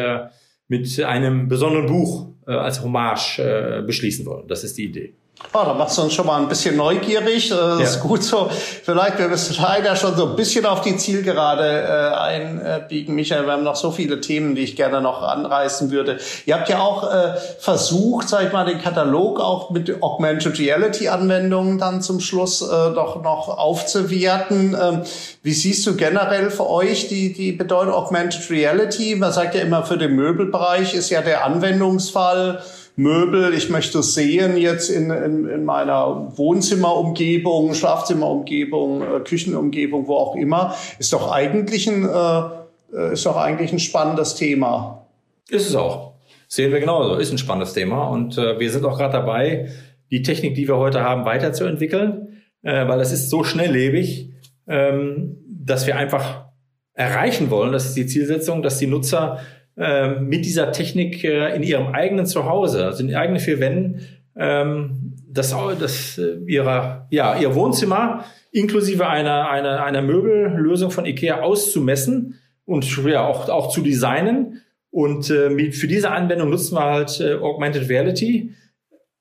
mit 0.69 1.03
einem 1.05 1.49
besonderen 1.49 1.87
Buch 1.87 2.33
äh, 2.47 2.53
als 2.53 2.83
Hommage 2.83 3.39
äh, 3.39 3.83
beschließen 3.87 4.27
wollen. 4.27 4.49
Das 4.49 4.65
ist 4.65 4.77
die 4.79 4.85
Idee. 4.85 5.15
Oh, 5.53 5.65
da 5.65 5.75
machst 5.75 5.99
du 5.99 6.03
uns 6.03 6.15
schon 6.15 6.27
mal 6.27 6.41
ein 6.41 6.49
bisschen 6.49 6.77
neugierig. 6.77 7.51
Das 7.51 7.79
ja. 7.79 7.85
ist 7.85 8.01
gut 8.01 8.23
so. 8.23 8.49
Vielleicht, 8.85 9.19
wir 9.19 9.29
müssen 9.29 9.55
leider 9.61 9.95
schon 9.95 10.17
so 10.17 10.31
ein 10.31 10.37
bisschen 10.37 10.65
auf 10.65 10.81
die 10.81 10.97
Zielgerade 10.97 11.83
äh, 11.83 12.15
einbiegen. 12.17 13.15
Michael, 13.15 13.45
wir 13.45 13.53
haben 13.53 13.63
noch 13.63 13.77
so 13.77 13.91
viele 13.91 14.23
Themen, 14.23 14.55
die 14.55 14.63
ich 14.63 14.77
gerne 14.77 15.03
noch 15.03 15.23
anreißen 15.23 15.91
würde. 15.91 16.19
Ihr 16.47 16.55
habt 16.55 16.71
ja 16.71 16.81
auch 16.81 17.13
äh, 17.13 17.35
versucht, 17.59 18.31
sag 18.31 18.47
ich 18.47 18.53
mal, 18.53 18.65
den 18.65 18.81
Katalog 18.81 19.39
auch 19.39 19.69
mit 19.71 20.03
Augmented 20.03 20.59
Reality 20.59 21.09
Anwendungen 21.09 21.79
dann 21.79 22.01
zum 22.01 22.21
Schluss 22.21 22.63
äh, 22.63 22.67
doch 22.67 23.23
noch 23.23 23.49
aufzuwerten. 23.49 24.75
Ähm, 24.81 25.03
wie 25.43 25.53
siehst 25.53 25.87
du 25.87 25.97
generell 25.97 26.51
für 26.51 26.69
euch 26.69 27.09
die, 27.09 27.35
die 27.35 27.53
Bedeutung 27.53 27.93
Augmented 27.93 28.51
Reality? 28.51 29.17
Man 29.17 29.33
sagt 29.33 29.55
ja 29.55 29.61
immer, 29.61 29.85
für 29.85 29.99
den 29.99 30.17
Möbelbereich 30.17 30.95
ist 30.95 31.11
ja 31.11 31.21
der 31.21 31.45
Anwendungsfall 31.45 32.63
Möbel, 32.97 33.53
ich 33.53 33.69
möchte 33.69 34.03
sehen 34.03 34.57
jetzt 34.57 34.89
in, 34.89 35.11
in, 35.11 35.47
in 35.47 35.65
meiner 35.65 36.33
Wohnzimmerumgebung, 36.37 37.75
Schlafzimmerumgebung, 37.75 39.03
äh, 39.03 39.21
Küchenumgebung, 39.21 40.09
wo 40.09 40.17
auch 40.17 40.35
immer, 40.35 40.75
ist 40.99 41.13
doch 41.13 41.31
eigentlich 41.31 41.87
ein, 41.87 42.09
äh, 42.09 43.13
ist 43.13 43.27
doch 43.27 43.37
eigentlich 43.37 43.73
ein 43.73 43.79
spannendes 43.79 44.35
Thema. 44.35 45.07
Ist 45.49 45.69
es 45.69 45.75
auch. 45.77 46.15
Sehen 46.49 46.73
wir 46.73 46.81
genauso. 46.81 47.17
Ist 47.17 47.33
ein 47.33 47.39
spannendes 47.39 47.75
Thema. 47.75 48.09
Und 48.09 48.39
äh, 48.39 48.59
wir 48.59 48.71
sind 48.71 48.85
auch 48.87 48.97
gerade 48.97 49.13
dabei, 49.13 49.69
die 50.11 50.23
Technik, 50.23 50.55
die 50.55 50.67
wir 50.67 50.77
heute 50.77 51.03
haben, 51.03 51.25
weiterzuentwickeln, 51.25 52.41
äh, 52.63 52.89
weil 52.89 53.01
es 53.01 53.13
ist 53.13 53.29
so 53.29 53.45
schnelllebig, 53.45 54.31
ähm, 54.69 55.37
dass 55.49 55.87
wir 55.87 55.97
einfach 55.97 56.47
erreichen 56.95 57.51
wollen, 57.51 57.73
das 57.73 57.87
ist 57.87 57.97
die 57.97 58.07
Zielsetzung, 58.07 58.63
dass 58.63 58.79
die 58.79 58.87
Nutzer 58.87 59.39
ähm, 59.77 60.29
mit 60.29 60.45
dieser 60.45 60.73
Technik 60.73 61.23
äh, 61.25 61.55
in 61.55 61.63
ihrem 61.63 61.89
eigenen 61.89 62.27
Zuhause, 62.27 62.87
also 62.87 63.03
in 63.03 63.15
eigenen 63.15 63.41
vier 63.41 63.61
Wänden, 63.61 64.01
ähm, 64.37 65.15
das, 65.29 65.55
das 65.79 66.19
äh, 66.19 66.39
ihrer, 66.47 67.07
ja, 67.11 67.39
ihr 67.39 67.55
Wohnzimmer 67.55 68.25
inklusive 68.53 69.07
einer, 69.07 69.51
einer, 69.51 69.85
einer 69.85 70.01
Möbellösung 70.01 70.91
von 70.91 71.05
IKEA 71.05 71.43
auszumessen 71.43 72.39
und 72.65 73.05
ja, 73.05 73.27
auch, 73.27 73.49
auch 73.49 73.69
zu 73.69 73.83
designen. 73.83 74.63
Und 74.91 75.29
äh, 75.31 75.51
mit, 75.51 75.75
für 75.75 75.89
diese 75.89 76.11
Anwendung 76.11 76.49
nutzen 76.49 76.75
wir 76.75 76.85
halt 76.85 77.21
äh, 77.21 77.35
Augmented 77.35 77.89
Reality, 77.91 78.55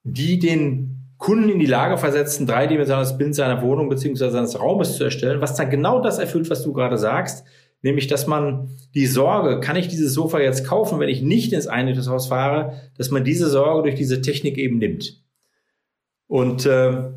die 0.03 0.39
den 0.39 0.95
Kunden 1.17 1.49
in 1.49 1.59
die 1.59 1.65
Lage 1.65 1.97
versetzt, 1.97 2.39
ein 2.39 2.47
dreidimensionales 2.47 3.17
Bild 3.17 3.35
seiner 3.35 3.61
Wohnung 3.61 3.89
beziehungsweise 3.89 4.31
seines 4.31 4.59
Raumes 4.59 4.95
zu 4.95 5.03
erstellen, 5.03 5.41
was 5.41 5.55
dann 5.55 5.69
genau 5.69 6.01
das 6.01 6.19
erfüllt, 6.19 6.49
was 6.49 6.63
du 6.63 6.71
gerade 6.71 6.97
sagst, 6.97 7.45
nämlich 7.85 8.07
dass 8.07 8.25
man 8.25 8.71
die 8.95 9.05
Sorge, 9.05 9.59
kann 9.59 9.75
ich 9.75 9.87
dieses 9.87 10.13
Sofa 10.15 10.39
jetzt 10.39 10.65
kaufen, 10.65 10.99
wenn 10.99 11.07
ich 11.07 11.21
nicht 11.21 11.53
ins 11.53 11.67
Einrichtungshaus 11.67 12.27
fahre, 12.27 12.81
dass 12.97 13.11
man 13.11 13.23
diese 13.23 13.47
Sorge 13.47 13.83
durch 13.83 13.95
diese 13.95 14.21
Technik 14.21 14.57
eben 14.57 14.79
nimmt. 14.79 15.23
Und 16.27 16.65
äh, 16.65 17.11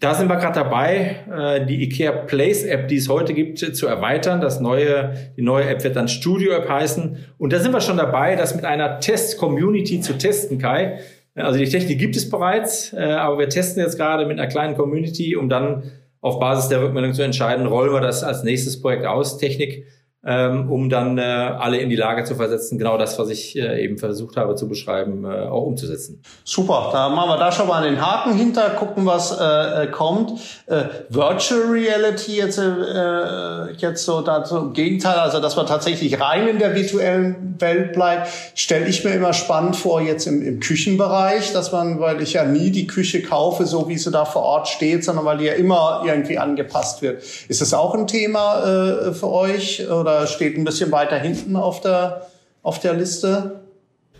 da 0.00 0.14
sind 0.14 0.28
wir 0.28 0.36
gerade 0.36 0.60
dabei, 0.60 1.16
äh, 1.28 1.66
die 1.66 1.82
IKEA 1.82 2.12
Place 2.12 2.62
App, 2.62 2.86
die 2.86 2.96
es 2.96 3.08
heute 3.08 3.34
gibt, 3.34 3.58
zu 3.58 3.86
erweitern. 3.88 4.40
Das 4.40 4.60
neue, 4.60 5.32
die 5.36 5.42
neue 5.42 5.68
App 5.68 5.82
wird 5.82 5.96
dann 5.96 6.06
Studio 6.06 6.52
App 6.52 6.68
heißen. 6.68 7.16
Und 7.36 7.52
da 7.52 7.58
sind 7.58 7.72
wir 7.72 7.80
schon 7.80 7.96
dabei, 7.96 8.36
das 8.36 8.54
mit 8.54 8.64
einer 8.64 9.00
Test-Community 9.00 10.00
zu 10.00 10.16
testen, 10.16 10.58
Kai. 10.58 11.00
Also 11.34 11.58
die 11.58 11.68
Technik 11.68 11.98
gibt 11.98 12.14
es 12.14 12.30
bereits, 12.30 12.92
äh, 12.92 13.02
aber 13.02 13.40
wir 13.40 13.48
testen 13.48 13.82
jetzt 13.82 13.96
gerade 13.96 14.26
mit 14.26 14.38
einer 14.38 14.48
kleinen 14.48 14.76
Community, 14.76 15.34
um 15.34 15.48
dann 15.48 15.90
auf 16.26 16.40
Basis 16.40 16.68
der 16.68 16.82
Rückmeldung 16.82 17.14
zu 17.14 17.22
entscheiden, 17.22 17.66
rollen 17.66 17.92
wir 17.92 18.00
das 18.00 18.24
als 18.24 18.42
nächstes 18.42 18.80
Projekt 18.80 19.06
aus. 19.06 19.38
Technik 19.38 19.86
ähm, 20.26 20.70
um 20.70 20.90
dann 20.90 21.18
äh, 21.18 21.22
alle 21.22 21.78
in 21.78 21.88
die 21.88 21.94
Lage 21.96 22.24
zu 22.24 22.34
versetzen, 22.34 22.78
genau 22.78 22.98
das, 22.98 23.16
was 23.16 23.30
ich 23.30 23.56
äh, 23.56 23.84
eben 23.84 23.96
versucht 23.96 24.36
habe 24.36 24.56
zu 24.56 24.68
beschreiben, 24.68 25.24
äh, 25.24 25.46
auch 25.46 25.62
umzusetzen. 25.62 26.20
Super, 26.42 26.90
da 26.92 27.08
machen 27.08 27.30
wir 27.30 27.38
da 27.38 27.52
schon 27.52 27.68
mal 27.68 27.88
den 27.88 28.04
Haken 28.04 28.34
hinter, 28.34 28.70
gucken, 28.70 29.06
was 29.06 29.38
äh, 29.38 29.84
äh 29.84 29.86
kommt. 29.86 30.32
Äh, 30.66 30.84
Virtual 31.10 31.60
Reality 31.70 32.38
jetzt, 32.38 32.58
äh, 32.58 33.72
jetzt 33.76 34.04
so 34.04 34.20
dazu 34.20 34.56
im 34.56 34.72
Gegenteil, 34.72 35.16
also 35.16 35.38
dass 35.38 35.54
man 35.54 35.66
tatsächlich 35.66 36.20
rein 36.20 36.48
in 36.48 36.58
der 36.58 36.74
virtuellen 36.74 37.54
Welt 37.60 37.92
bleibt, 37.92 38.28
stelle 38.56 38.86
ich 38.86 39.04
mir 39.04 39.12
immer 39.12 39.32
spannend 39.32 39.76
vor, 39.76 40.00
jetzt 40.00 40.26
im, 40.26 40.42
im 40.42 40.58
Küchenbereich, 40.58 41.52
dass 41.52 41.70
man, 41.70 42.00
weil 42.00 42.20
ich 42.20 42.32
ja 42.32 42.44
nie 42.44 42.72
die 42.72 42.88
Küche 42.88 43.22
kaufe, 43.22 43.64
so 43.64 43.88
wie 43.88 43.96
sie 43.96 44.10
da 44.10 44.24
vor 44.24 44.42
Ort 44.42 44.66
steht, 44.66 45.04
sondern 45.04 45.24
weil 45.24 45.38
die 45.38 45.44
ja 45.44 45.52
immer 45.52 46.02
irgendwie 46.04 46.38
angepasst 46.38 47.00
wird. 47.00 47.22
Ist 47.46 47.60
das 47.60 47.72
auch 47.72 47.94
ein 47.94 48.08
Thema 48.08 49.06
äh, 49.08 49.12
für 49.12 49.30
euch 49.30 49.88
oder 49.88 50.15
steht 50.26 50.56
ein 50.56 50.64
bisschen 50.64 50.92
weiter 50.92 51.18
hinten 51.18 51.56
auf 51.56 51.80
der, 51.80 52.28
auf 52.62 52.78
der 52.78 52.94
Liste? 52.94 53.62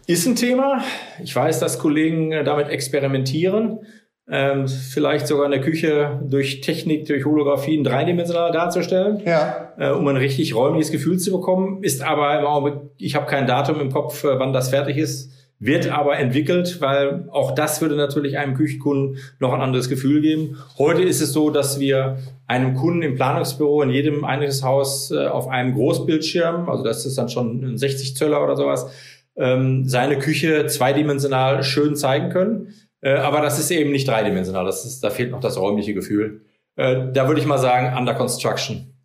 Ist 0.07 0.27
ein 0.27 0.37
Thema. 0.37 0.83
Ich 1.23 1.35
weiß, 1.35 1.61
dass 1.61 1.79
Kollegen 1.79 2.33
äh, 2.33 2.45
damit 2.45 2.69
experimentieren. 2.69 3.81
Ähm, 4.29 4.67
vielleicht 4.67 5.29
sogar 5.29 5.45
in 5.47 5.53
der 5.53 5.61
Küche 5.61 6.21
durch 6.25 6.61
Technik, 6.61 7.07
durch 7.07 7.25
Holographien 7.25 7.85
dreidimensional 7.85 8.51
darzustellen, 8.51 9.23
ja. 9.25 9.73
äh, 9.79 9.91
um 9.91 10.07
ein 10.09 10.17
richtig 10.17 10.55
räumliches 10.55 10.91
Gefühl 10.91 11.19
zu 11.19 11.31
bekommen. 11.31 11.85
Ist 11.85 12.03
aber 12.03 12.37
im 12.39 12.45
Augenblick, 12.45 12.91
ich 12.99 13.15
habe 13.15 13.27
kein 13.27 13.47
Datum 13.47 13.81
im 13.81 13.93
Kopf, 13.93 14.25
äh, 14.25 14.39
wann 14.39 14.53
das 14.53 14.71
fertig 14.71 14.97
ist 14.97 15.36
wird 15.59 15.89
aber 15.89 16.19
entwickelt, 16.19 16.81
weil 16.81 17.29
auch 17.31 17.55
das 17.55 17.81
würde 17.81 17.97
natürlich 17.97 18.39
einem 18.39 18.55
Küchenkunden 18.55 19.19
noch 19.39 19.53
ein 19.53 19.61
anderes 19.61 19.89
Gefühl 19.89 20.21
geben. 20.21 20.59
Heute 20.79 21.03
ist 21.03 21.21
es 21.21 21.33
so, 21.33 21.51
dass 21.51 21.81
wir 21.81 22.19
einem 22.47 22.75
Kunden 22.75 23.03
im 23.03 23.15
Planungsbüro 23.15 23.83
in 23.83 23.91
jedem 23.91 24.25
Einrichtungshaus 24.25 25.11
äh, 25.11 25.27
auf 25.27 25.49
einem 25.49 25.75
Großbildschirm, 25.75 26.69
also 26.69 26.85
das 26.85 27.07
ist 27.07 27.17
dann 27.17 27.29
schon 27.29 27.65
ein 27.65 27.79
60 27.79 28.17
Zöller 28.17 28.45
oder 28.45 28.57
sowas, 28.57 28.91
ähm, 29.37 29.89
seine 29.89 30.19
Küche 30.19 30.67
zweidimensional 30.67 31.63
schön 31.63 31.97
zeigen 31.97 32.31
können. 32.31 32.75
Äh, 33.01 33.15
aber 33.15 33.41
das 33.41 33.59
ist 33.59 33.71
eben 33.71 33.93
nicht 33.93 34.09
dreidimensional. 34.09 34.65
Das 34.65 34.85
ist, 34.85 35.03
da 35.03 35.11
fehlt 35.11 35.31
noch 35.31 35.41
das 35.41 35.59
räumliche 35.59 35.95
Gefühl. 35.95 36.43
Äh, 36.77 37.13
da 37.13 37.29
würde 37.29 37.41
ich 37.41 37.47
mal 37.47 37.59
sagen, 37.59 37.97
under 37.97 38.15
construction. 38.15 38.96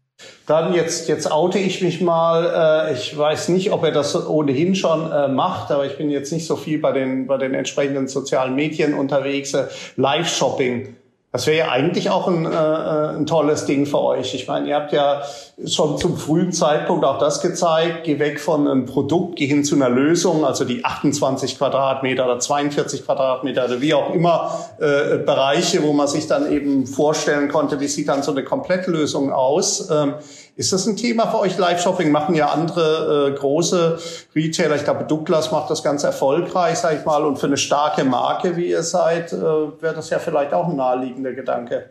Dann 0.52 0.74
jetzt, 0.74 1.08
jetzt 1.08 1.32
oute 1.32 1.60
ich 1.60 1.82
mich 1.82 2.02
mal. 2.02 2.90
Äh, 2.90 2.94
ich 2.94 3.18
weiß 3.18 3.48
nicht, 3.48 3.72
ob 3.72 3.86
er 3.86 3.94
das 3.94 4.28
ohnehin 4.28 4.76
schon 4.76 5.10
äh, 5.10 5.30
macht, 5.30 5.72
aber 5.72 5.86
ich 5.86 5.98
bin 5.98 6.10
jetzt 6.10 6.34
nicht 6.34 6.46
so 6.46 6.58
viel 6.58 6.78
bei 6.80 6.92
den, 6.92 7.26
bei 7.26 7.38
den 7.38 7.54
entsprechenden 7.54 8.10
sozialen 8.10 8.54
Medien 8.54 8.94
unterwegs. 8.94 9.54
Äh, 9.54 9.68
Live-Shopping 9.96 10.98
das 11.32 11.48
wäre 11.48 11.58
ja 11.58 11.72
eigentlich 11.72 12.10
auch 12.10 12.28
ein, 12.28 12.46
äh, 12.46 12.50
äh, 12.50 13.16
ein 13.16 13.26
tolles 13.26 13.66
Ding 13.66 13.86
für 13.86 14.02
euch. 14.02 14.34
Ich 14.34 14.48
meine, 14.48 14.68
ihr 14.68 14.76
habt 14.76 14.92
ja 14.92 15.22
schon 15.66 15.98
zum 15.98 16.18
frühen 16.18 16.52
Zeitpunkt 16.52 17.06
auch 17.06 17.20
das 17.20 17.42
gezeigt. 17.42 18.04
Geh 18.04 18.20
weg 18.20 18.42
von 18.42 18.68
einem 18.68 18.86
Produkt, 18.86 19.38
geh 19.38 19.48
hin 19.48 19.64
zu 19.64 19.76
einer 19.76 19.90
Lösung, 19.90 20.44
also 20.44 20.66
die 20.66 20.84
28 20.84 21.58
Quadratmeter 21.58 22.26
oder 22.26 22.40
42 22.40 23.06
Quadratmeter 23.06 23.66
oder 23.66 23.80
wie 23.80 23.94
auch 23.94 24.14
immer 24.14 24.60
äh, 24.80 25.20
Bereiche, 25.20 25.84
wo 25.84 25.94
man 25.94 26.08
sich 26.08 26.28
dann 26.28 26.52
eben 26.52 26.86
vorstellen 26.86 27.48
konnte, 27.48 27.80
wie 27.80 27.88
sieht 27.88 28.10
dann 28.10 28.24
so 28.24 28.32
eine 28.32 28.44
Komplettlösung 28.44 29.32
aus. 29.32 29.90
Ähm, 29.90 30.16
ist 30.58 30.74
das 30.74 30.86
ein 30.86 30.98
Thema 30.98 31.28
für 31.28 31.40
euch? 31.40 31.58
Live-Shopping 31.58 32.12
machen 32.12 32.36
ja 32.36 32.50
andere 32.50 33.30
äh, 33.30 33.40
große 33.40 33.98
Retailer. 34.36 34.76
Ich 34.76 34.84
glaube, 34.84 35.06
Douglas 35.06 35.52
macht 35.52 35.70
das 35.70 35.82
ganz 35.82 36.04
erfolgreich, 36.04 36.78
sag 36.78 37.00
ich 37.00 37.06
mal. 37.06 37.26
Und 37.26 37.40
für 37.40 37.48
eine 37.48 37.56
starke 37.56 38.04
Marke, 38.04 38.58
wie 38.58 38.68
ihr 38.68 38.84
seid, 38.84 39.32
äh, 39.32 39.38
wäre 39.38 39.96
das 39.96 40.10
ja 40.10 40.20
vielleicht 40.20 40.54
auch 40.54 40.68
ein 40.68 40.76
naheliegender 41.22 41.34
Gedanke. 41.34 41.90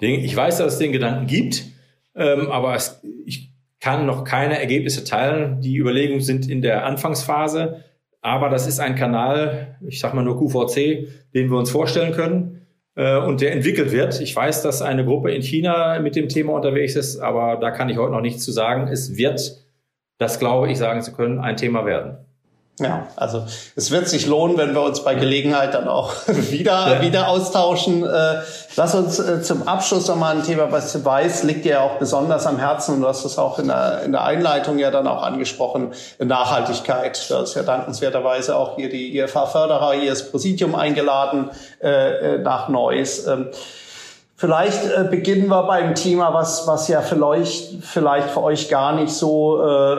Ich 0.00 0.34
weiß, 0.34 0.58
dass 0.58 0.74
es 0.74 0.78
den 0.78 0.92
Gedanken 0.92 1.26
gibt, 1.26 1.64
ähm, 2.14 2.50
aber 2.50 2.74
es, 2.74 3.02
ich 3.26 3.50
kann 3.80 4.06
noch 4.06 4.24
keine 4.24 4.58
Ergebnisse 4.58 5.04
teilen. 5.04 5.60
Die 5.60 5.76
Überlegungen 5.76 6.20
sind 6.20 6.48
in 6.48 6.62
der 6.62 6.84
Anfangsphase. 6.84 7.84
Aber 8.20 8.48
das 8.48 8.66
ist 8.66 8.80
ein 8.80 8.96
Kanal, 8.96 9.76
ich 9.86 10.00
sag 10.00 10.12
mal 10.14 10.24
nur 10.24 10.38
QVC, 10.38 11.08
den 11.34 11.50
wir 11.50 11.56
uns 11.56 11.70
vorstellen 11.70 12.12
können 12.12 12.66
äh, 12.96 13.16
und 13.16 13.40
der 13.40 13.52
entwickelt 13.52 13.92
wird. 13.92 14.20
Ich 14.20 14.34
weiß, 14.34 14.62
dass 14.62 14.82
eine 14.82 15.04
Gruppe 15.04 15.30
in 15.30 15.42
China 15.42 16.00
mit 16.00 16.16
dem 16.16 16.28
Thema 16.28 16.54
unterwegs 16.54 16.96
ist, 16.96 17.20
aber 17.20 17.56
da 17.60 17.70
kann 17.70 17.88
ich 17.88 17.96
heute 17.96 18.12
noch 18.12 18.20
nichts 18.20 18.44
zu 18.44 18.50
sagen. 18.50 18.88
Es 18.88 19.16
wird, 19.16 19.64
das 20.18 20.40
glaube 20.40 20.70
ich 20.70 20.78
sagen 20.78 21.00
zu 21.02 21.12
können, 21.12 21.38
ein 21.38 21.56
Thema 21.56 21.86
werden. 21.86 22.18
Ja, 22.78 23.08
also 23.16 23.44
es 23.74 23.90
wird 23.90 24.08
sich 24.08 24.26
lohnen, 24.26 24.56
wenn 24.56 24.74
wir 24.74 24.82
uns 24.82 25.02
bei 25.02 25.14
Gelegenheit 25.14 25.74
dann 25.74 25.88
auch 25.88 26.12
wieder, 26.26 26.94
ja. 26.94 27.02
wieder 27.02 27.28
austauschen. 27.28 28.04
Äh, 28.04 28.42
lass 28.76 28.94
uns 28.94 29.18
äh, 29.18 29.42
zum 29.42 29.66
Abschluss 29.66 30.06
nochmal 30.06 30.36
ein 30.36 30.44
Thema, 30.44 30.70
was 30.70 30.92
du 30.92 31.04
weißt, 31.04 31.44
liegt 31.44 31.64
dir 31.64 31.72
ja 31.72 31.80
auch 31.80 31.96
besonders 31.96 32.46
am 32.46 32.58
Herzen 32.58 32.94
und 32.94 33.00
du 33.00 33.08
hast 33.08 33.24
es 33.24 33.38
auch 33.38 33.58
in 33.58 33.68
der, 33.68 34.02
in 34.04 34.12
der 34.12 34.24
Einleitung 34.24 34.78
ja 34.78 34.90
dann 34.90 35.06
auch 35.08 35.22
angesprochen, 35.22 35.92
Nachhaltigkeit. 36.18 37.30
Da 37.30 37.42
ist 37.42 37.54
ja 37.54 37.62
dankenswerterweise 37.62 38.56
auch 38.56 38.76
hier 38.76 38.88
die 38.88 39.18
IFA-Förderer, 39.18 39.94
hier 39.94 40.10
das 40.10 40.30
Präsidium 40.30 40.74
eingeladen 40.74 41.50
äh, 41.80 42.38
nach 42.38 42.68
Neuss. 42.68 43.26
Vielleicht 44.40 44.84
äh, 44.84 45.02
beginnen 45.02 45.48
wir 45.48 45.64
beim 45.64 45.96
Thema, 45.96 46.32
was, 46.32 46.68
was 46.68 46.86
ja 46.86 47.00
vielleicht, 47.00 47.82
vielleicht 47.82 48.30
für 48.30 48.44
euch 48.44 48.68
gar 48.68 48.94
nicht 48.94 49.10
so, 49.10 49.60
äh, 49.60 49.94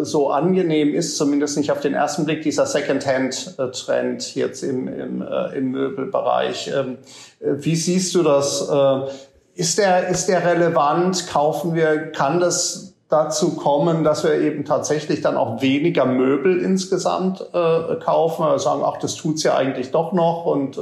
äh 0.00 0.04
so 0.04 0.28
angenehm 0.28 0.94
ist, 0.94 1.16
zumindest 1.16 1.56
nicht 1.56 1.72
auf 1.72 1.80
den 1.80 1.94
ersten 1.94 2.26
Blick, 2.26 2.42
dieser 2.42 2.66
Second-Hand-Trend 2.66 4.34
jetzt 4.34 4.62
im, 4.62 4.88
im, 4.88 5.22
äh, 5.22 5.56
im 5.56 5.70
Möbelbereich. 5.70 6.70
Ähm, 6.76 6.98
äh, 7.40 7.54
wie 7.64 7.76
siehst 7.76 8.14
du 8.14 8.22
das? 8.22 8.68
Äh, 8.68 9.10
ist 9.54 9.78
der, 9.78 10.08
ist 10.08 10.26
der 10.26 10.44
relevant? 10.44 11.26
Kaufen 11.26 11.74
wir, 11.74 12.12
kann 12.12 12.40
das 12.40 12.87
dazu 13.08 13.56
kommen, 13.56 14.04
dass 14.04 14.22
wir 14.22 14.34
eben 14.34 14.64
tatsächlich 14.66 15.22
dann 15.22 15.36
auch 15.36 15.62
weniger 15.62 16.04
Möbel 16.04 16.60
insgesamt 16.60 17.40
äh, 17.54 17.94
kaufen. 17.96 18.44
Wir 18.44 18.58
sagen, 18.58 18.82
ach, 18.84 18.98
das 18.98 19.14
tut's 19.14 19.42
ja 19.42 19.56
eigentlich 19.56 19.90
doch 19.92 20.12
noch 20.12 20.44
und 20.44 20.76
äh, 20.76 20.80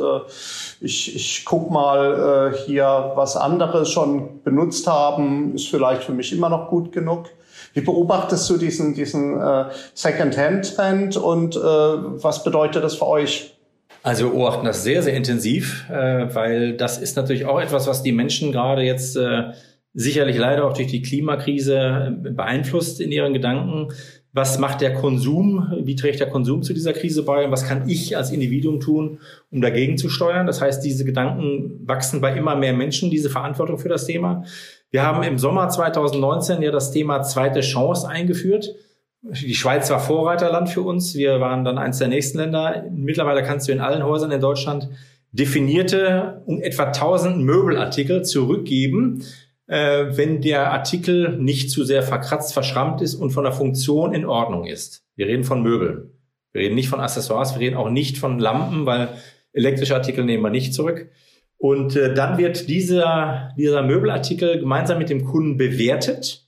ich, 0.81 1.15
ich 1.15 1.45
guck 1.45 1.71
mal 1.71 2.53
äh, 2.53 2.59
hier, 2.67 3.13
was 3.15 3.37
andere 3.37 3.87
schon 3.87 4.43
benutzt 4.43 4.89
haben, 4.89 5.55
ist 5.55 5.69
vielleicht 5.69 6.03
für 6.03 6.13
mich 6.13 6.33
immer 6.33 6.49
noch 6.49 6.69
gut 6.69 6.91
genug. 6.91 7.27
Wie 7.75 7.81
beobachtest 7.81 8.49
du 8.51 8.57
diesen, 8.57 8.95
diesen 8.95 9.41
äh, 9.41 9.67
Second-Hand-Trend 9.95 11.17
und 11.17 11.57
äh, 11.57 11.61
was 11.61 12.43
bedeutet 12.43 12.83
das 12.83 12.97
für 12.97 13.07
euch? 13.07 13.57
Also 14.03 14.25
wir 14.25 14.31
beobachten 14.33 14.65
das 14.65 14.83
sehr, 14.83 15.03
sehr 15.03 15.15
intensiv, 15.15 15.85
äh, 15.91 16.35
weil 16.35 16.77
das 16.77 16.99
ist 16.99 17.17
natürlich 17.17 17.47
auch 17.47 17.61
etwas, 17.61 17.87
was 17.87 18.03
die 18.03 18.13
Menschen 18.13 18.51
gerade 18.51 18.83
jetzt 18.83 19.17
äh, 19.17 19.53
sicherlich 19.97 20.37
leider 20.37 20.67
auch 20.67 20.75
durch 20.75 20.89
die 20.89 21.01
Klimakrise 21.01 22.13
äh, 22.25 22.31
beeinflusst 22.31 23.01
in 23.01 23.11
ihren 23.11 23.33
Gedanken. 23.33 23.89
Was 24.33 24.59
macht 24.59 24.83
der 24.83 24.93
Konsum? 24.93 25.73
Wie 25.83 25.97
trägt 25.97 26.21
der 26.21 26.29
Konsum 26.29 26.63
zu 26.63 26.75
dieser 26.75 26.93
Krise 26.93 27.23
bei? 27.23 27.47
Und 27.47 27.51
was 27.51 27.67
kann 27.67 27.89
ich 27.89 28.15
als 28.15 28.31
Individuum 28.31 28.79
tun, 28.79 29.21
um 29.51 29.63
dagegen 29.63 29.97
zu 29.97 30.11
steuern? 30.11 30.47
Das 30.47 30.61
heißt, 30.61 30.85
diese 30.85 31.07
Gedanken 31.07 31.81
wachsen 31.87 32.21
bei 32.21 32.37
immer 32.37 32.55
mehr 32.55 32.75
Menschen, 32.75 33.11
diese 33.11 33.31
Verantwortung 33.31 33.79
für 33.79 33.89
das 33.89 34.05
Thema. 34.05 34.45
Wir 34.91 35.03
haben 35.03 35.23
im 35.23 35.39
Sommer 35.39 35.71
2019 35.71 36.61
ja 36.61 36.71
das 36.71 36.93
Thema 36.93 37.23
zweite 37.23 37.61
Chance 37.61 38.07
eingeführt. 38.07 38.75
Die 39.23 39.55
Schweiz 39.55 39.89
war 39.91 39.99
Vorreiterland 39.99 40.69
für 40.69 40.83
uns. 40.83 41.15
Wir 41.15 41.41
waren 41.41 41.65
dann 41.65 41.79
eines 41.79 41.99
der 41.99 42.09
nächsten 42.09 42.37
Länder. 42.37 42.85
Mittlerweile 42.95 43.43
kannst 43.43 43.67
du 43.67 43.73
in 43.73 43.81
allen 43.81 44.05
Häusern 44.05 44.31
in 44.31 44.43
Deutschland 44.43 44.91
definierte 45.33 46.43
um 46.47 46.61
etwa 46.61 46.85
1000 46.85 47.39
Möbelartikel 47.39 48.23
zurückgeben, 48.23 49.23
äh, 49.67 50.17
wenn 50.17 50.41
der 50.41 50.73
Artikel 50.73 51.37
nicht 51.39 51.71
zu 51.71 51.85
sehr 51.85 52.03
verkratzt, 52.03 52.53
verschrammt 52.53 53.01
ist 53.01 53.15
und 53.15 53.31
von 53.31 53.45
der 53.45 53.53
Funktion 53.53 54.15
in 54.15 54.25
Ordnung 54.25 54.67
ist. 54.67 55.05
Wir 55.17 55.27
reden 55.27 55.45
von 55.45 55.63
Möbeln. 55.63 56.13
Wir 56.53 56.63
reden 56.63 56.75
nicht 56.75 56.89
von 56.89 57.01
Accessoires, 57.01 57.55
wir 57.55 57.61
reden 57.61 57.77
auch 57.77 57.91
nicht 57.91 58.19
von 58.19 58.39
Lampen, 58.39 58.87
weil 58.87 59.09
elektrische 59.53 59.95
Artikel 59.95 60.25
nehmen 60.25 60.43
wir 60.43 60.51
nicht 60.51 60.75
zurück. 60.75 61.11
Und 61.59 61.97
äh, 61.97 62.15
dann 62.15 62.39
wird 62.39 62.69
dieser, 62.69 63.51
dieser 63.57 63.83
Möbelartikel 63.83 64.61
gemeinsam 64.61 64.99
mit 64.99 65.11
dem 65.11 65.25
Kunden 65.25 65.57
bewertet. 65.57 66.47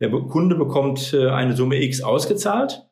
Der 0.00 0.10
Kunde 0.10 0.56
bekommt 0.56 1.12
äh, 1.12 1.28
eine 1.28 1.54
Summe 1.54 1.82
X 1.82 2.02
ausgezahlt 2.02 2.86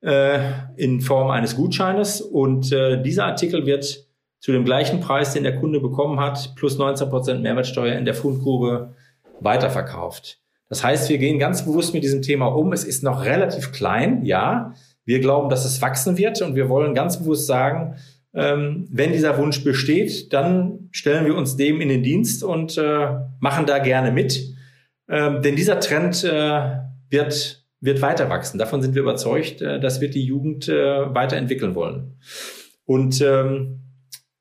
äh, 0.00 0.40
in 0.76 1.00
Form 1.00 1.30
eines 1.30 1.56
Gutscheines 1.56 2.20
und 2.20 2.72
äh, 2.72 3.00
dieser 3.02 3.26
Artikel 3.26 3.66
wird 3.66 4.07
zu 4.40 4.52
dem 4.52 4.64
gleichen 4.64 5.00
Preis, 5.00 5.32
den 5.32 5.42
der 5.42 5.56
Kunde 5.56 5.80
bekommen 5.80 6.20
hat, 6.20 6.54
plus 6.56 6.78
19 6.78 7.08
Prozent 7.08 7.42
Mehrwertsteuer 7.42 7.96
in 7.96 8.04
der 8.04 8.14
Fundgrube 8.14 8.94
weiterverkauft. 9.40 10.40
Das 10.68 10.84
heißt, 10.84 11.08
wir 11.08 11.18
gehen 11.18 11.38
ganz 11.38 11.64
bewusst 11.64 11.94
mit 11.94 12.04
diesem 12.04 12.22
Thema 12.22 12.46
um. 12.46 12.72
Es 12.72 12.84
ist 12.84 13.02
noch 13.02 13.24
relativ 13.24 13.72
klein, 13.72 14.24
ja. 14.24 14.74
Wir 15.04 15.20
glauben, 15.20 15.48
dass 15.48 15.64
es 15.64 15.80
wachsen 15.80 16.18
wird 16.18 16.42
und 16.42 16.54
wir 16.54 16.68
wollen 16.68 16.94
ganz 16.94 17.18
bewusst 17.18 17.46
sagen, 17.46 17.96
ähm, 18.34 18.86
wenn 18.90 19.12
dieser 19.12 19.38
Wunsch 19.38 19.64
besteht, 19.64 20.32
dann 20.32 20.90
stellen 20.92 21.24
wir 21.24 21.34
uns 21.34 21.56
dem 21.56 21.80
in 21.80 21.88
den 21.88 22.02
Dienst 22.02 22.44
und 22.44 22.76
äh, 22.76 23.08
machen 23.40 23.64
da 23.64 23.78
gerne 23.78 24.12
mit. 24.12 24.54
Ähm, 25.08 25.40
denn 25.40 25.56
dieser 25.56 25.80
Trend 25.80 26.22
äh, 26.24 26.76
wird, 27.08 27.64
wird 27.80 28.02
weiter 28.02 28.28
wachsen. 28.28 28.58
Davon 28.58 28.82
sind 28.82 28.94
wir 28.94 29.02
überzeugt. 29.02 29.62
Äh, 29.62 29.80
das 29.80 30.02
wird 30.02 30.14
die 30.14 30.24
Jugend 30.24 30.68
weiterentwickeln 30.68 31.74
wollen. 31.74 32.18
Und 32.84 33.20
ähm, 33.22 33.87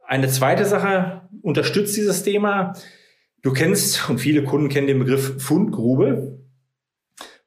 eine 0.07 0.29
zweite 0.29 0.65
Sache 0.65 1.21
unterstützt 1.41 1.95
dieses 1.95 2.23
Thema. 2.23 2.73
Du 3.41 3.53
kennst 3.53 4.09
und 4.09 4.19
viele 4.19 4.43
Kunden 4.43 4.69
kennen 4.69 4.87
den 4.87 4.99
Begriff 4.99 5.43
Fundgrube. 5.43 6.39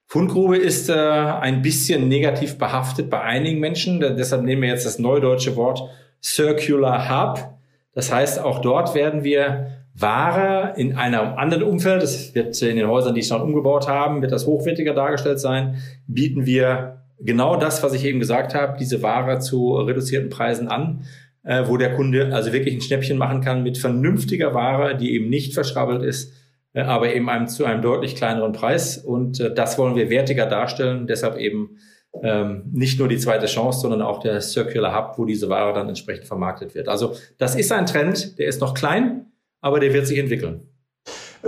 Fundgrube 0.07 0.57
ist 0.57 0.89
äh, 0.89 0.95
ein 0.95 1.63
bisschen 1.63 2.09
negativ 2.09 2.59
behaftet 2.59 3.11
bei 3.11 3.21
einigen 3.21 3.61
Menschen. 3.61 4.01
Deshalb 4.01 4.43
nehmen 4.43 4.63
wir 4.63 4.69
jetzt 4.69 4.87
das 4.87 4.99
neudeutsche 4.99 5.57
Wort 5.57 5.83
Circular 6.23 7.09
Hub. 7.09 7.59
Das 7.95 8.13
heißt, 8.13 8.39
auch 8.41 8.61
dort 8.61 8.95
werden 8.95 9.25
wir 9.25 9.71
Ware 9.95 10.75
in 10.77 10.97
einem 10.97 11.35
anderen 11.37 11.63
Umfeld, 11.63 12.03
das 12.03 12.35
wird 12.35 12.61
in 12.63 12.77
den 12.77 12.89
Häusern, 12.89 13.15
die 13.15 13.23
schon 13.23 13.41
umgebaut 13.41 13.89
haben, 13.89 14.23
wird 14.23 14.33
das 14.33 14.47
hochwertiger 14.47 14.95
dargestellt 14.95 15.41
sein, 15.41 15.77
bieten 16.07 16.47
wir 16.47 17.03
genau 17.19 17.57
das, 17.57 17.83
was 17.83 17.93
ich 17.93 18.05
eben 18.05 18.21
gesagt 18.21 18.55
habe, 18.55 18.79
diese 18.79 19.03
Ware 19.03 19.41
zu 19.41 19.75
reduzierten 19.75 20.31
Preisen 20.31 20.69
an, 20.69 21.05
äh, 21.43 21.65
wo 21.67 21.77
der 21.77 21.95
Kunde 21.95 22.35
also 22.35 22.53
wirklich 22.53 22.75
ein 22.75 22.81
Schnäppchen 22.81 23.19
machen 23.19 23.41
kann 23.41 23.63
mit 23.63 23.79
vernünftiger 23.79 24.55
Ware, 24.55 24.97
die 24.97 25.15
eben 25.15 25.29
nicht 25.29 25.55
verschrabbelt 25.55 26.03
ist, 26.03 26.33
äh, 26.73 26.83
aber 26.83 27.15
eben 27.15 27.29
einem, 27.29 27.49
zu 27.49 27.65
einem 27.65 27.83
deutlich 27.83 28.17
kleineren 28.17 28.53
Preis. 28.53 28.99
Und 28.99 29.41
äh, 29.41 29.55
das 29.55 29.79
wollen 29.79 29.97
wir 29.97 30.11
wertiger 30.11 30.47
darstellen. 30.47 31.07
Deshalb 31.07 31.37
eben 31.37 31.79
ähm, 32.23 32.65
nicht 32.73 32.99
nur 32.99 33.09
die 33.09 33.19
zweite 33.19 33.47
Chance, 33.47 33.81
sondern 33.81 34.03
auch 34.03 34.21
der 34.21 34.41
Circular 34.41 34.95
Hub, 34.95 35.19
wo 35.19 35.25
diese 35.25 35.49
Ware 35.49 35.73
dann 35.73 35.89
entsprechend 35.89 36.27
vermarktet 36.27 36.75
wird. 36.75 36.89
Also 36.89 37.15
das 37.39 37.55
ist 37.55 37.73
ein 37.73 37.87
Trend, 37.87 38.39
der 38.39 38.49
ist 38.49 38.61
noch 38.61 38.75
klein, 38.75 39.27
aber 39.61 39.81
der 39.81 39.93
wird 39.93 40.07
sich 40.07 40.19
entwickeln. 40.19 40.70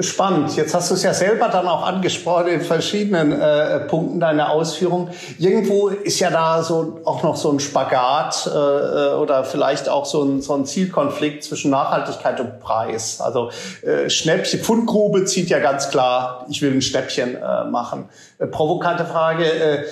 Spannend. 0.00 0.56
Jetzt 0.56 0.74
hast 0.74 0.90
du 0.90 0.94
es 0.94 1.02
ja 1.02 1.12
selber 1.12 1.48
dann 1.48 1.68
auch 1.68 1.82
angesprochen 1.82 2.46
in 2.46 2.62
verschiedenen 2.62 3.30
äh, 3.30 3.80
Punkten 3.80 4.20
deiner 4.20 4.50
Ausführung. 4.50 5.10
Irgendwo 5.38 5.88
ist 5.88 6.18
ja 6.18 6.30
da 6.30 6.62
so 6.62 7.02
auch 7.04 7.22
noch 7.22 7.36
so 7.36 7.52
ein 7.52 7.60
Spagat 7.60 8.46
äh, 8.46 8.50
äh, 8.50 9.14
oder 9.16 9.44
vielleicht 9.44 9.90
auch 9.90 10.06
so 10.06 10.22
ein, 10.24 10.40
so 10.40 10.54
ein 10.54 10.64
Zielkonflikt 10.64 11.44
zwischen 11.44 11.70
Nachhaltigkeit 11.70 12.40
und 12.40 12.58
Preis. 12.60 13.20
Also 13.20 13.50
äh, 13.82 14.08
Schnäppchen, 14.08 14.60
Fundgrube 14.60 15.26
zieht 15.26 15.50
ja 15.50 15.58
ganz 15.58 15.90
klar, 15.90 16.46
ich 16.48 16.62
will 16.62 16.72
ein 16.72 16.80
Schnäppchen 16.80 17.36
äh, 17.36 17.64
machen. 17.64 18.08
Äh, 18.38 18.46
provokante 18.46 19.04
Frage, 19.04 19.44
äh, 19.44 19.84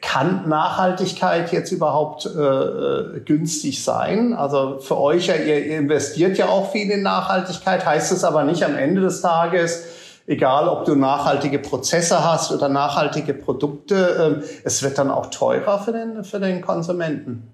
kann 0.00 0.48
Nachhaltigkeit 0.48 1.52
jetzt 1.52 1.70
überhaupt 1.70 2.26
äh, 2.26 2.30
äh, 2.30 3.20
günstig 3.20 3.84
sein? 3.84 4.32
Also 4.32 4.78
für 4.78 4.98
euch, 4.98 5.26
ja, 5.26 5.34
ihr 5.34 5.78
investiert 5.78 6.38
ja 6.38 6.48
auch 6.48 6.72
viel 6.72 6.90
in 6.90 7.02
Nachhaltigkeit, 7.02 7.84
heißt 7.84 8.12
es 8.12 8.24
aber 8.24 8.44
nicht 8.44 8.64
am 8.64 8.76
Ende 8.76 9.02
des 9.02 9.20
Tages, 9.20 9.84
egal 10.26 10.68
ob 10.68 10.86
du 10.86 10.94
nachhaltige 10.94 11.58
Prozesse 11.58 12.24
hast 12.24 12.50
oder 12.50 12.68
nachhaltige 12.68 13.34
Produkte, 13.34 14.42
äh, 14.42 14.46
es 14.64 14.82
wird 14.82 14.96
dann 14.96 15.10
auch 15.10 15.26
teurer 15.26 15.78
für 15.78 15.92
den, 15.92 16.24
für 16.24 16.40
den 16.40 16.62
Konsumenten. 16.62 17.50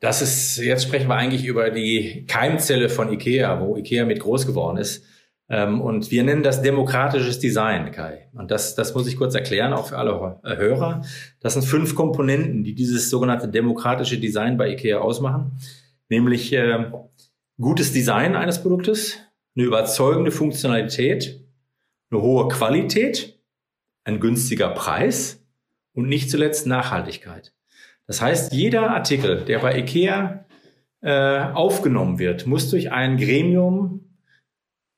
Das 0.00 0.20
ist, 0.20 0.58
jetzt 0.58 0.82
sprechen 0.82 1.08
wir 1.08 1.14
eigentlich 1.14 1.46
über 1.46 1.70
die 1.70 2.26
Keimzelle 2.28 2.90
von 2.90 3.10
IKEA, 3.10 3.60
wo 3.60 3.76
IKEA 3.78 4.04
mit 4.04 4.20
groß 4.20 4.46
geworden 4.46 4.76
ist. 4.76 5.02
Ähm, 5.48 5.80
und 5.80 6.10
wir 6.10 6.24
nennen 6.24 6.42
das 6.42 6.62
demokratisches 6.62 7.38
Design, 7.38 7.90
Kai. 7.92 8.28
Und 8.32 8.50
das, 8.50 8.74
das 8.74 8.94
muss 8.94 9.06
ich 9.06 9.16
kurz 9.16 9.34
erklären, 9.34 9.72
auch 9.72 9.88
für 9.88 9.98
alle 9.98 10.40
Hörer. 10.42 11.02
Das 11.40 11.54
sind 11.54 11.64
fünf 11.64 11.94
Komponenten, 11.94 12.64
die 12.64 12.74
dieses 12.74 13.10
sogenannte 13.10 13.48
demokratische 13.48 14.18
Design 14.18 14.56
bei 14.56 14.70
IKEA 14.70 14.98
ausmachen. 14.98 15.52
Nämlich 16.08 16.52
äh, 16.52 16.90
gutes 17.60 17.92
Design 17.92 18.36
eines 18.36 18.62
Produktes, 18.62 19.18
eine 19.56 19.66
überzeugende 19.66 20.30
Funktionalität, 20.30 21.44
eine 22.10 22.22
hohe 22.22 22.48
Qualität, 22.48 23.38
ein 24.04 24.20
günstiger 24.20 24.70
Preis 24.70 25.44
und 25.92 26.08
nicht 26.08 26.30
zuletzt 26.30 26.66
Nachhaltigkeit. 26.66 27.52
Das 28.06 28.20
heißt, 28.20 28.52
jeder 28.52 28.90
Artikel, 28.90 29.44
der 29.44 29.60
bei 29.60 29.78
IKEA 29.78 30.44
äh, 31.00 31.40
aufgenommen 31.52 32.18
wird, 32.18 32.46
muss 32.46 32.70
durch 32.70 32.92
ein 32.92 33.16
Gremium 33.16 34.03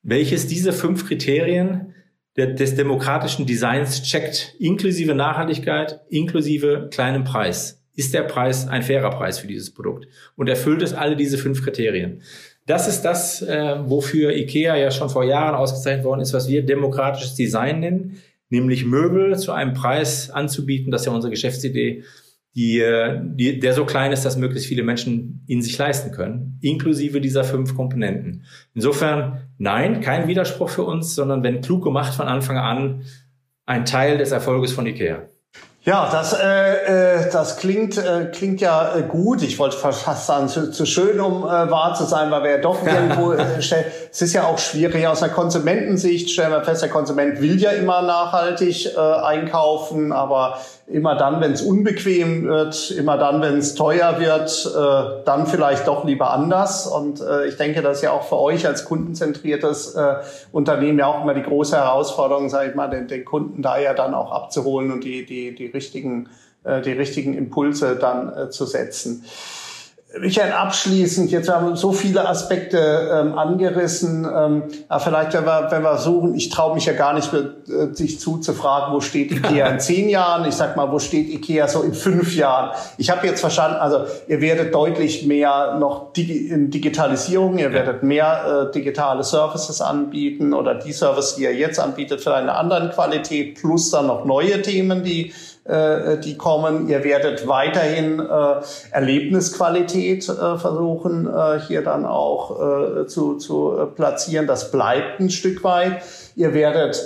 welches 0.06 0.46
diese 0.46 0.72
fünf 0.72 1.06
Kriterien 1.06 1.92
des 2.36 2.76
demokratischen 2.76 3.44
Designs 3.44 4.02
checkt, 4.02 4.54
inklusive 4.60 5.14
Nachhaltigkeit, 5.14 6.00
inklusive 6.08 6.88
kleinem 6.92 7.24
Preis. 7.24 7.82
Ist 7.94 8.14
der 8.14 8.22
Preis 8.22 8.68
ein 8.68 8.82
fairer 8.82 9.10
Preis 9.10 9.38
für 9.38 9.48
dieses 9.48 9.74
Produkt? 9.74 10.06
Und 10.36 10.48
erfüllt 10.48 10.82
es 10.82 10.92
alle 10.92 11.16
diese 11.16 11.38
fünf 11.38 11.64
Kriterien? 11.64 12.22
Das 12.66 12.86
ist 12.86 13.02
das, 13.02 13.42
äh, 13.42 13.76
wofür 13.86 14.36
IKEA 14.36 14.76
ja 14.76 14.90
schon 14.90 15.08
vor 15.08 15.24
Jahren 15.24 15.54
ausgezeichnet 15.54 16.04
worden 16.04 16.20
ist, 16.20 16.32
was 16.32 16.48
wir 16.48 16.64
demokratisches 16.64 17.34
Design 17.34 17.80
nennen, 17.80 18.22
nämlich 18.48 18.84
Möbel 18.84 19.36
zu 19.38 19.52
einem 19.52 19.72
Preis 19.72 20.30
anzubieten. 20.30 20.92
Das 20.92 21.02
ist 21.02 21.06
ja 21.06 21.12
unsere 21.12 21.30
Geschäftsidee 21.30 22.04
die, 22.56 22.82
die, 23.22 23.60
der 23.60 23.74
so 23.74 23.84
klein 23.84 24.12
ist, 24.12 24.24
dass 24.24 24.36
möglichst 24.36 24.66
viele 24.66 24.82
Menschen 24.82 25.44
ihn 25.46 25.60
sich 25.60 25.76
leisten 25.76 26.10
können, 26.10 26.58
inklusive 26.62 27.20
dieser 27.20 27.44
fünf 27.44 27.76
Komponenten. 27.76 28.44
Insofern, 28.74 29.42
nein, 29.58 30.00
kein 30.00 30.26
Widerspruch 30.26 30.70
für 30.70 30.84
uns, 30.84 31.14
sondern 31.14 31.42
wenn 31.42 31.60
klug 31.60 31.84
gemacht 31.84 32.14
von 32.14 32.26
Anfang 32.26 32.56
an, 32.56 33.02
ein 33.66 33.84
Teil 33.84 34.16
des 34.16 34.32
Erfolges 34.32 34.72
von 34.72 34.86
IKEA. 34.86 35.28
Ja, 35.82 36.10
das, 36.10 36.32
äh, 36.32 37.26
äh, 37.26 37.30
das 37.30 37.58
klingt, 37.58 37.96
äh, 37.96 38.30
klingt 38.32 38.60
ja 38.60 38.96
äh, 38.96 39.02
gut. 39.02 39.42
Ich 39.42 39.56
wollte 39.58 39.76
fast 39.76 40.26
sagen, 40.26 40.48
zu, 40.48 40.72
zu 40.72 40.84
schön, 40.84 41.20
um 41.20 41.44
äh, 41.44 41.70
wahr 41.70 41.94
zu 41.94 42.04
sein, 42.04 42.30
weil 42.30 42.42
wir 42.42 42.50
ja 42.52 42.58
doch 42.58 42.84
irgendwo 42.86 43.32
äh. 43.32 43.62
Es 44.16 44.22
ist 44.22 44.32
ja 44.32 44.46
auch 44.46 44.56
schwierig 44.56 45.06
aus 45.06 45.22
einer 45.22 45.30
Konsumentensicht. 45.30 46.30
Stellen 46.30 46.50
wir 46.50 46.64
fest, 46.64 46.80
der 46.80 46.88
Konsument 46.88 47.38
will 47.42 47.60
ja 47.60 47.72
immer 47.72 48.00
nachhaltig 48.00 48.86
äh, 48.86 48.98
einkaufen, 48.98 50.10
aber 50.10 50.56
immer 50.86 51.16
dann, 51.16 51.42
wenn 51.42 51.52
es 51.52 51.60
unbequem 51.60 52.46
wird, 52.46 52.92
immer 52.92 53.18
dann, 53.18 53.42
wenn 53.42 53.58
es 53.58 53.74
teuer 53.74 54.18
wird, 54.18 54.72
äh, 54.74 55.22
dann 55.26 55.46
vielleicht 55.46 55.86
doch 55.86 56.06
lieber 56.06 56.30
anders. 56.30 56.86
Und 56.86 57.20
äh, 57.20 57.48
ich 57.48 57.58
denke, 57.58 57.82
das 57.82 57.98
ist 57.98 58.04
ja 58.04 58.12
auch 58.12 58.26
für 58.26 58.38
euch 58.38 58.66
als 58.66 58.86
kundenzentriertes 58.86 59.96
äh, 59.96 60.14
Unternehmen 60.50 60.98
ja 60.98 61.08
auch 61.08 61.22
immer 61.22 61.34
die 61.34 61.42
große 61.42 61.76
Herausforderung, 61.76 62.48
sage 62.48 62.70
ich 62.70 62.74
mal, 62.74 62.88
den, 62.88 63.08
den 63.08 63.22
Kunden 63.22 63.60
da 63.60 63.78
ja 63.78 63.92
dann 63.92 64.14
auch 64.14 64.32
abzuholen 64.32 64.92
und 64.92 65.04
die, 65.04 65.26
die, 65.26 65.54
die 65.54 65.66
richtigen, 65.66 66.30
äh, 66.64 66.80
die 66.80 66.92
richtigen 66.92 67.34
Impulse 67.34 67.96
dann 67.96 68.34
äh, 68.34 68.48
zu 68.48 68.64
setzen. 68.64 69.26
Michael, 70.20 70.52
abschließend, 70.52 71.32
jetzt 71.32 71.48
haben 71.48 71.68
wir 71.68 71.76
so 71.76 71.90
viele 71.90 72.28
Aspekte 72.28 73.10
ähm, 73.12 73.36
angerissen. 73.36 74.24
Ähm, 74.24 74.62
aber 74.88 75.00
vielleicht, 75.00 75.34
wenn 75.34 75.44
wir, 75.44 75.66
wenn 75.70 75.82
wir 75.82 75.98
suchen, 75.98 76.36
ich 76.36 76.48
traue 76.48 76.74
mich 76.74 76.86
ja 76.86 76.92
gar 76.92 77.12
nicht, 77.12 77.32
äh, 77.34 77.92
sich 77.92 78.20
zuzufragen, 78.20 78.94
wo 78.94 79.00
steht 79.00 79.32
IKEA 79.32 79.66
in 79.66 79.80
zehn 79.80 80.08
Jahren? 80.08 80.48
Ich 80.48 80.54
sag 80.54 80.76
mal, 80.76 80.92
wo 80.92 81.00
steht 81.00 81.28
IKEA 81.28 81.66
so 81.66 81.82
in 81.82 81.92
fünf 81.92 82.36
Jahren? 82.36 82.70
Ich 82.98 83.10
habe 83.10 83.26
jetzt 83.26 83.40
verstanden, 83.40 83.78
also 83.78 84.04
ihr 84.28 84.40
werdet 84.40 84.72
deutlich 84.72 85.26
mehr 85.26 85.76
noch 85.80 86.12
Digi 86.12 86.48
in 86.48 86.70
Digitalisierung, 86.70 87.58
ihr 87.58 87.72
werdet 87.72 88.04
mehr 88.04 88.68
äh, 88.68 88.72
digitale 88.72 89.24
Services 89.24 89.80
anbieten 89.80 90.54
oder 90.54 90.76
die 90.76 90.92
Services, 90.92 91.34
die 91.34 91.42
ihr 91.42 91.54
jetzt 91.54 91.80
anbietet, 91.80 92.20
für 92.20 92.32
eine 92.32 92.54
andere 92.54 92.90
Qualität, 92.90 93.60
plus 93.60 93.90
dann 93.90 94.06
noch 94.06 94.24
neue 94.24 94.62
Themen, 94.62 95.02
die 95.02 95.32
äh, 95.68 96.18
die 96.18 96.36
kommen. 96.36 96.88
Ihr 96.88 97.04
werdet 97.04 97.46
weiterhin 97.46 98.20
äh, 98.20 98.24
Erlebnisqualität 98.90 100.28
äh, 100.28 100.58
versuchen, 100.58 101.26
äh, 101.26 101.60
hier 101.60 101.82
dann 101.82 102.06
auch 102.06 102.60
äh, 102.60 103.06
zu, 103.06 103.36
zu 103.36 103.88
platzieren. 103.94 104.46
Das 104.46 104.70
bleibt 104.70 105.20
ein 105.20 105.30
Stück 105.30 105.64
weit. 105.64 106.02
Ihr 106.36 106.54
werdet 106.54 107.02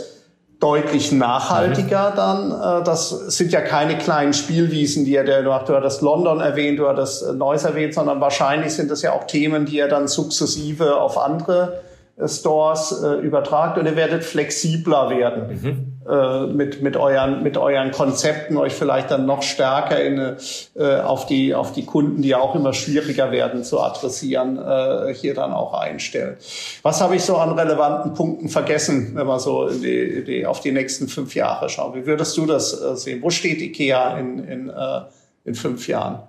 deutlich 0.60 1.10
nachhaltiger 1.10 2.10
mhm. 2.10 2.16
dann. 2.16 2.80
Äh, 2.80 2.84
das 2.84 3.10
sind 3.10 3.52
ja 3.52 3.62
keine 3.62 3.96
kleinen 3.98 4.34
Spielwiesen, 4.34 5.04
die 5.04 5.16
er, 5.16 5.42
du 5.42 5.52
hast 5.52 6.02
London 6.02 6.40
erwähnt, 6.40 6.78
du 6.78 6.88
hast 6.88 7.32
Neuss 7.32 7.64
erwähnt, 7.64 7.94
sondern 7.94 8.20
wahrscheinlich 8.20 8.74
sind 8.74 8.90
das 8.90 9.02
ja 9.02 9.12
auch 9.12 9.24
Themen, 9.24 9.66
die 9.66 9.78
er 9.78 9.88
dann 9.88 10.06
sukzessive 10.06 11.00
auf 11.00 11.18
andere 11.18 11.80
Stores 12.26 13.02
äh, 13.02 13.14
übertragt 13.14 13.78
und 13.78 13.86
ihr 13.86 13.96
werdet 13.96 14.24
flexibler 14.24 15.10
werden 15.10 15.48
mhm. 15.48 15.89
Äh, 16.10 16.46
mit, 16.46 16.82
mit, 16.82 16.96
euren, 16.96 17.42
mit 17.42 17.56
euren 17.56 17.92
Konzepten, 17.92 18.56
euch 18.56 18.72
vielleicht 18.72 19.10
dann 19.10 19.26
noch 19.26 19.42
stärker 19.42 20.02
in, 20.02 20.36
äh, 20.74 20.96
auf, 21.00 21.26
die, 21.26 21.54
auf 21.54 21.72
die 21.72 21.84
Kunden, 21.84 22.22
die 22.22 22.28
ja 22.28 22.38
auch 22.38 22.54
immer 22.54 22.72
schwieriger 22.72 23.30
werden 23.30 23.62
zu 23.62 23.80
adressieren, 23.80 24.58
äh, 24.58 25.14
hier 25.14 25.34
dann 25.34 25.52
auch 25.52 25.72
einstellen. 25.72 26.36
Was 26.82 27.00
habe 27.00 27.16
ich 27.16 27.22
so 27.22 27.36
an 27.36 27.52
relevanten 27.52 28.14
Punkten 28.14 28.48
vergessen, 28.48 29.12
wenn 29.14 29.26
man 29.26 29.38
so 29.38 29.70
die, 29.70 30.24
die, 30.24 30.46
auf 30.46 30.60
die 30.60 30.72
nächsten 30.72 31.06
fünf 31.06 31.34
Jahre 31.34 31.68
schaut? 31.68 31.94
Wie 31.94 32.06
würdest 32.06 32.36
du 32.36 32.46
das 32.46 32.72
äh, 32.80 32.96
sehen? 32.96 33.22
Wo 33.22 33.30
steht 33.30 33.60
IKEA 33.60 34.18
in, 34.18 34.38
in, 34.44 34.68
äh, 34.68 35.00
in 35.44 35.54
fünf 35.54 35.86
Jahren? 35.86 36.22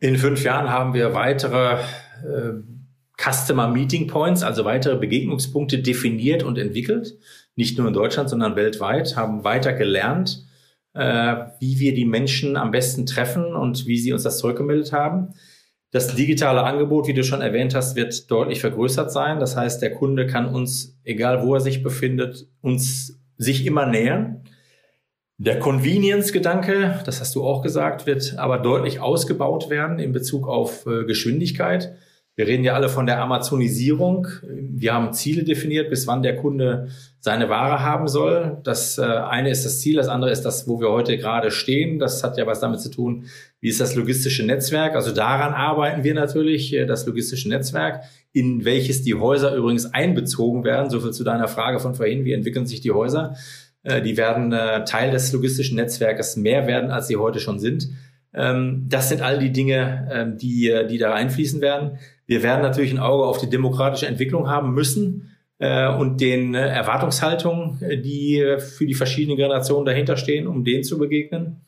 In 0.00 0.18
fünf 0.18 0.44
Jahren 0.44 0.70
haben 0.70 0.92
wir 0.92 1.14
weitere 1.14 1.78
äh, 2.24 2.52
Customer 3.16 3.68
Meeting 3.68 4.06
Points, 4.06 4.42
also 4.42 4.64
weitere 4.64 4.96
Begegnungspunkte 4.96 5.78
definiert 5.78 6.42
und 6.42 6.58
entwickelt. 6.58 7.16
Nicht 7.56 7.78
nur 7.78 7.88
in 7.88 7.94
Deutschland, 7.94 8.28
sondern 8.28 8.56
weltweit, 8.56 9.16
haben 9.16 9.44
weiter 9.44 9.72
gelernt, 9.72 10.44
äh, 10.94 11.36
wie 11.60 11.78
wir 11.78 11.94
die 11.94 12.04
Menschen 12.04 12.56
am 12.56 12.70
besten 12.70 13.06
treffen 13.06 13.54
und 13.54 13.86
wie 13.86 13.98
sie 13.98 14.12
uns 14.12 14.22
das 14.22 14.38
zurückgemeldet 14.38 14.92
haben. 14.92 15.34
Das 15.90 16.14
digitale 16.16 16.64
Angebot, 16.64 17.06
wie 17.06 17.14
du 17.14 17.22
schon 17.22 17.40
erwähnt 17.40 17.74
hast, 17.74 17.94
wird 17.94 18.28
deutlich 18.28 18.60
vergrößert 18.60 19.12
sein. 19.12 19.38
Das 19.38 19.56
heißt, 19.56 19.80
der 19.80 19.94
Kunde 19.94 20.26
kann 20.26 20.46
uns, 20.46 20.98
egal 21.04 21.46
wo 21.46 21.54
er 21.54 21.60
sich 21.60 21.84
befindet, 21.84 22.48
uns 22.60 23.20
sich 23.36 23.64
immer 23.64 23.86
nähern. 23.86 24.42
Der 25.38 25.58
Convenience-Gedanke, 25.58 27.00
das 27.04 27.20
hast 27.20 27.34
du 27.34 27.44
auch 27.44 27.62
gesagt, 27.62 28.06
wird 28.06 28.38
aber 28.38 28.58
deutlich 28.58 29.00
ausgebaut 29.00 29.70
werden 29.70 29.98
in 29.98 30.12
Bezug 30.12 30.48
auf 30.48 30.86
äh, 30.86 31.04
Geschwindigkeit. 31.04 31.96
Wir 32.36 32.48
reden 32.48 32.64
ja 32.64 32.74
alle 32.74 32.88
von 32.88 33.06
der 33.06 33.20
Amazonisierung. 33.20 34.26
Wir 34.42 34.92
haben 34.92 35.12
Ziele 35.12 35.44
definiert, 35.44 35.88
bis 35.88 36.08
wann 36.08 36.22
der 36.22 36.34
Kunde 36.34 36.88
seine 37.20 37.48
Ware 37.48 37.80
haben 37.80 38.08
soll. 38.08 38.58
Das 38.64 38.98
äh, 38.98 39.02
eine 39.02 39.50
ist 39.50 39.64
das 39.64 39.78
Ziel, 39.78 39.96
das 39.96 40.08
andere 40.08 40.32
ist 40.32 40.42
das, 40.42 40.66
wo 40.66 40.80
wir 40.80 40.90
heute 40.90 41.16
gerade 41.16 41.52
stehen. 41.52 42.00
Das 42.00 42.24
hat 42.24 42.36
ja 42.36 42.44
was 42.46 42.58
damit 42.58 42.80
zu 42.80 42.90
tun, 42.90 43.26
wie 43.60 43.68
ist 43.68 43.80
das 43.80 43.94
logistische 43.94 44.44
Netzwerk. 44.44 44.96
Also 44.96 45.12
daran 45.12 45.54
arbeiten 45.54 46.02
wir 46.02 46.14
natürlich, 46.14 46.74
äh, 46.74 46.86
das 46.86 47.06
logistische 47.06 47.48
Netzwerk, 47.48 48.02
in 48.32 48.64
welches 48.64 49.02
die 49.02 49.14
Häuser 49.14 49.54
übrigens 49.54 49.94
einbezogen 49.94 50.64
werden. 50.64 50.90
So 50.90 50.98
viel 50.98 51.12
zu 51.12 51.22
deiner 51.22 51.46
Frage 51.46 51.78
von 51.78 51.94
vorhin, 51.94 52.24
wie 52.24 52.32
entwickeln 52.32 52.66
sich 52.66 52.80
die 52.80 52.90
Häuser? 52.90 53.36
Äh, 53.84 54.02
die 54.02 54.16
werden 54.16 54.50
Teil 54.86 55.12
des 55.12 55.32
logistischen 55.32 55.76
Netzwerkes 55.76 56.36
mehr 56.36 56.66
werden, 56.66 56.90
als 56.90 57.06
sie 57.06 57.16
heute 57.16 57.38
schon 57.38 57.60
sind. 57.60 57.90
Ähm, 58.34 58.86
das 58.88 59.08
sind 59.08 59.22
all 59.22 59.38
die 59.38 59.52
Dinge, 59.52 60.08
ähm, 60.12 60.36
die, 60.36 60.74
die 60.90 60.98
da 60.98 61.14
einfließen 61.14 61.60
werden. 61.60 61.98
Wir 62.26 62.42
werden 62.42 62.62
natürlich 62.62 62.92
ein 62.92 62.98
Auge 62.98 63.24
auf 63.24 63.38
die 63.38 63.50
demokratische 63.50 64.06
Entwicklung 64.06 64.48
haben 64.48 64.74
müssen 64.74 65.36
äh, 65.58 65.88
und 65.88 66.20
den 66.20 66.54
äh, 66.54 66.68
Erwartungshaltungen, 66.68 67.82
äh, 67.82 68.00
die 68.00 68.38
äh, 68.38 68.58
für 68.58 68.86
die 68.86 68.94
verschiedenen 68.94 69.36
Generationen 69.36 69.84
dahinter 69.84 70.16
stehen, 70.16 70.46
um 70.46 70.64
denen 70.64 70.84
zu 70.84 70.98
begegnen. 70.98 71.64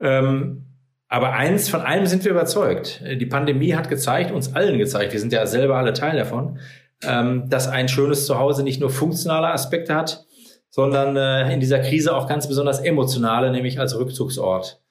Ähm, 0.00 0.64
aber 1.08 1.32
eins, 1.34 1.68
von 1.68 1.80
allem 1.80 2.06
sind 2.06 2.24
wir 2.24 2.32
überzeugt. 2.32 3.02
Die 3.04 3.26
Pandemie 3.26 3.74
hat 3.74 3.88
gezeigt, 3.88 4.32
uns 4.32 4.54
allen 4.54 4.78
gezeigt, 4.78 5.12
wir 5.12 5.20
sind 5.20 5.32
ja 5.32 5.46
selber 5.46 5.76
alle 5.76 5.92
Teil 5.92 6.16
davon, 6.16 6.58
ähm, 7.02 7.48
dass 7.48 7.68
ein 7.68 7.88
schönes 7.88 8.26
Zuhause 8.26 8.64
nicht 8.64 8.80
nur 8.80 8.90
funktionale 8.90 9.48
Aspekte 9.48 9.94
hat, 9.94 10.24
sondern 10.70 11.16
äh, 11.16 11.52
in 11.52 11.60
dieser 11.60 11.78
Krise 11.78 12.16
auch 12.16 12.26
ganz 12.26 12.48
besonders 12.48 12.80
emotionale, 12.80 13.52
nämlich 13.52 13.78
als 13.78 13.96
Rückzugsort 13.96 14.83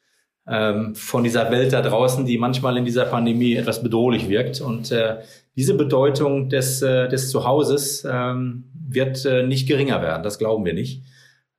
ähm, 0.47 0.95
von 0.95 1.23
dieser 1.23 1.51
Welt 1.51 1.73
da 1.73 1.81
draußen, 1.81 2.25
die 2.25 2.37
manchmal 2.37 2.77
in 2.77 2.85
dieser 2.85 3.05
Pandemie 3.05 3.55
etwas 3.55 3.81
bedrohlich 3.81 4.29
wirkt. 4.29 4.61
Und 4.61 4.91
äh, 4.91 5.19
diese 5.55 5.75
Bedeutung 5.75 6.49
des, 6.49 6.81
äh, 6.81 7.07
des 7.07 7.29
Zuhauses 7.29 8.05
ähm, 8.09 8.65
wird 8.73 9.25
äh, 9.25 9.45
nicht 9.45 9.67
geringer 9.67 10.01
werden, 10.01 10.23
das 10.23 10.39
glauben 10.39 10.65
wir 10.65 10.73
nicht. 10.73 11.03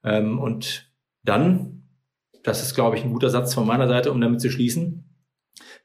Ähm, 0.03 0.39
und 0.39 0.91
dann, 1.23 1.83
das 2.43 2.63
ist, 2.63 2.75
glaube 2.75 2.97
ich, 2.97 3.05
ein 3.05 3.13
guter 3.13 3.31
Satz 3.31 3.55
von 3.55 3.67
meiner 3.67 3.89
Seite, 3.89 4.13
um 4.13 4.21
damit 4.21 4.41
zu 4.41 4.51
schließen, 4.51 5.05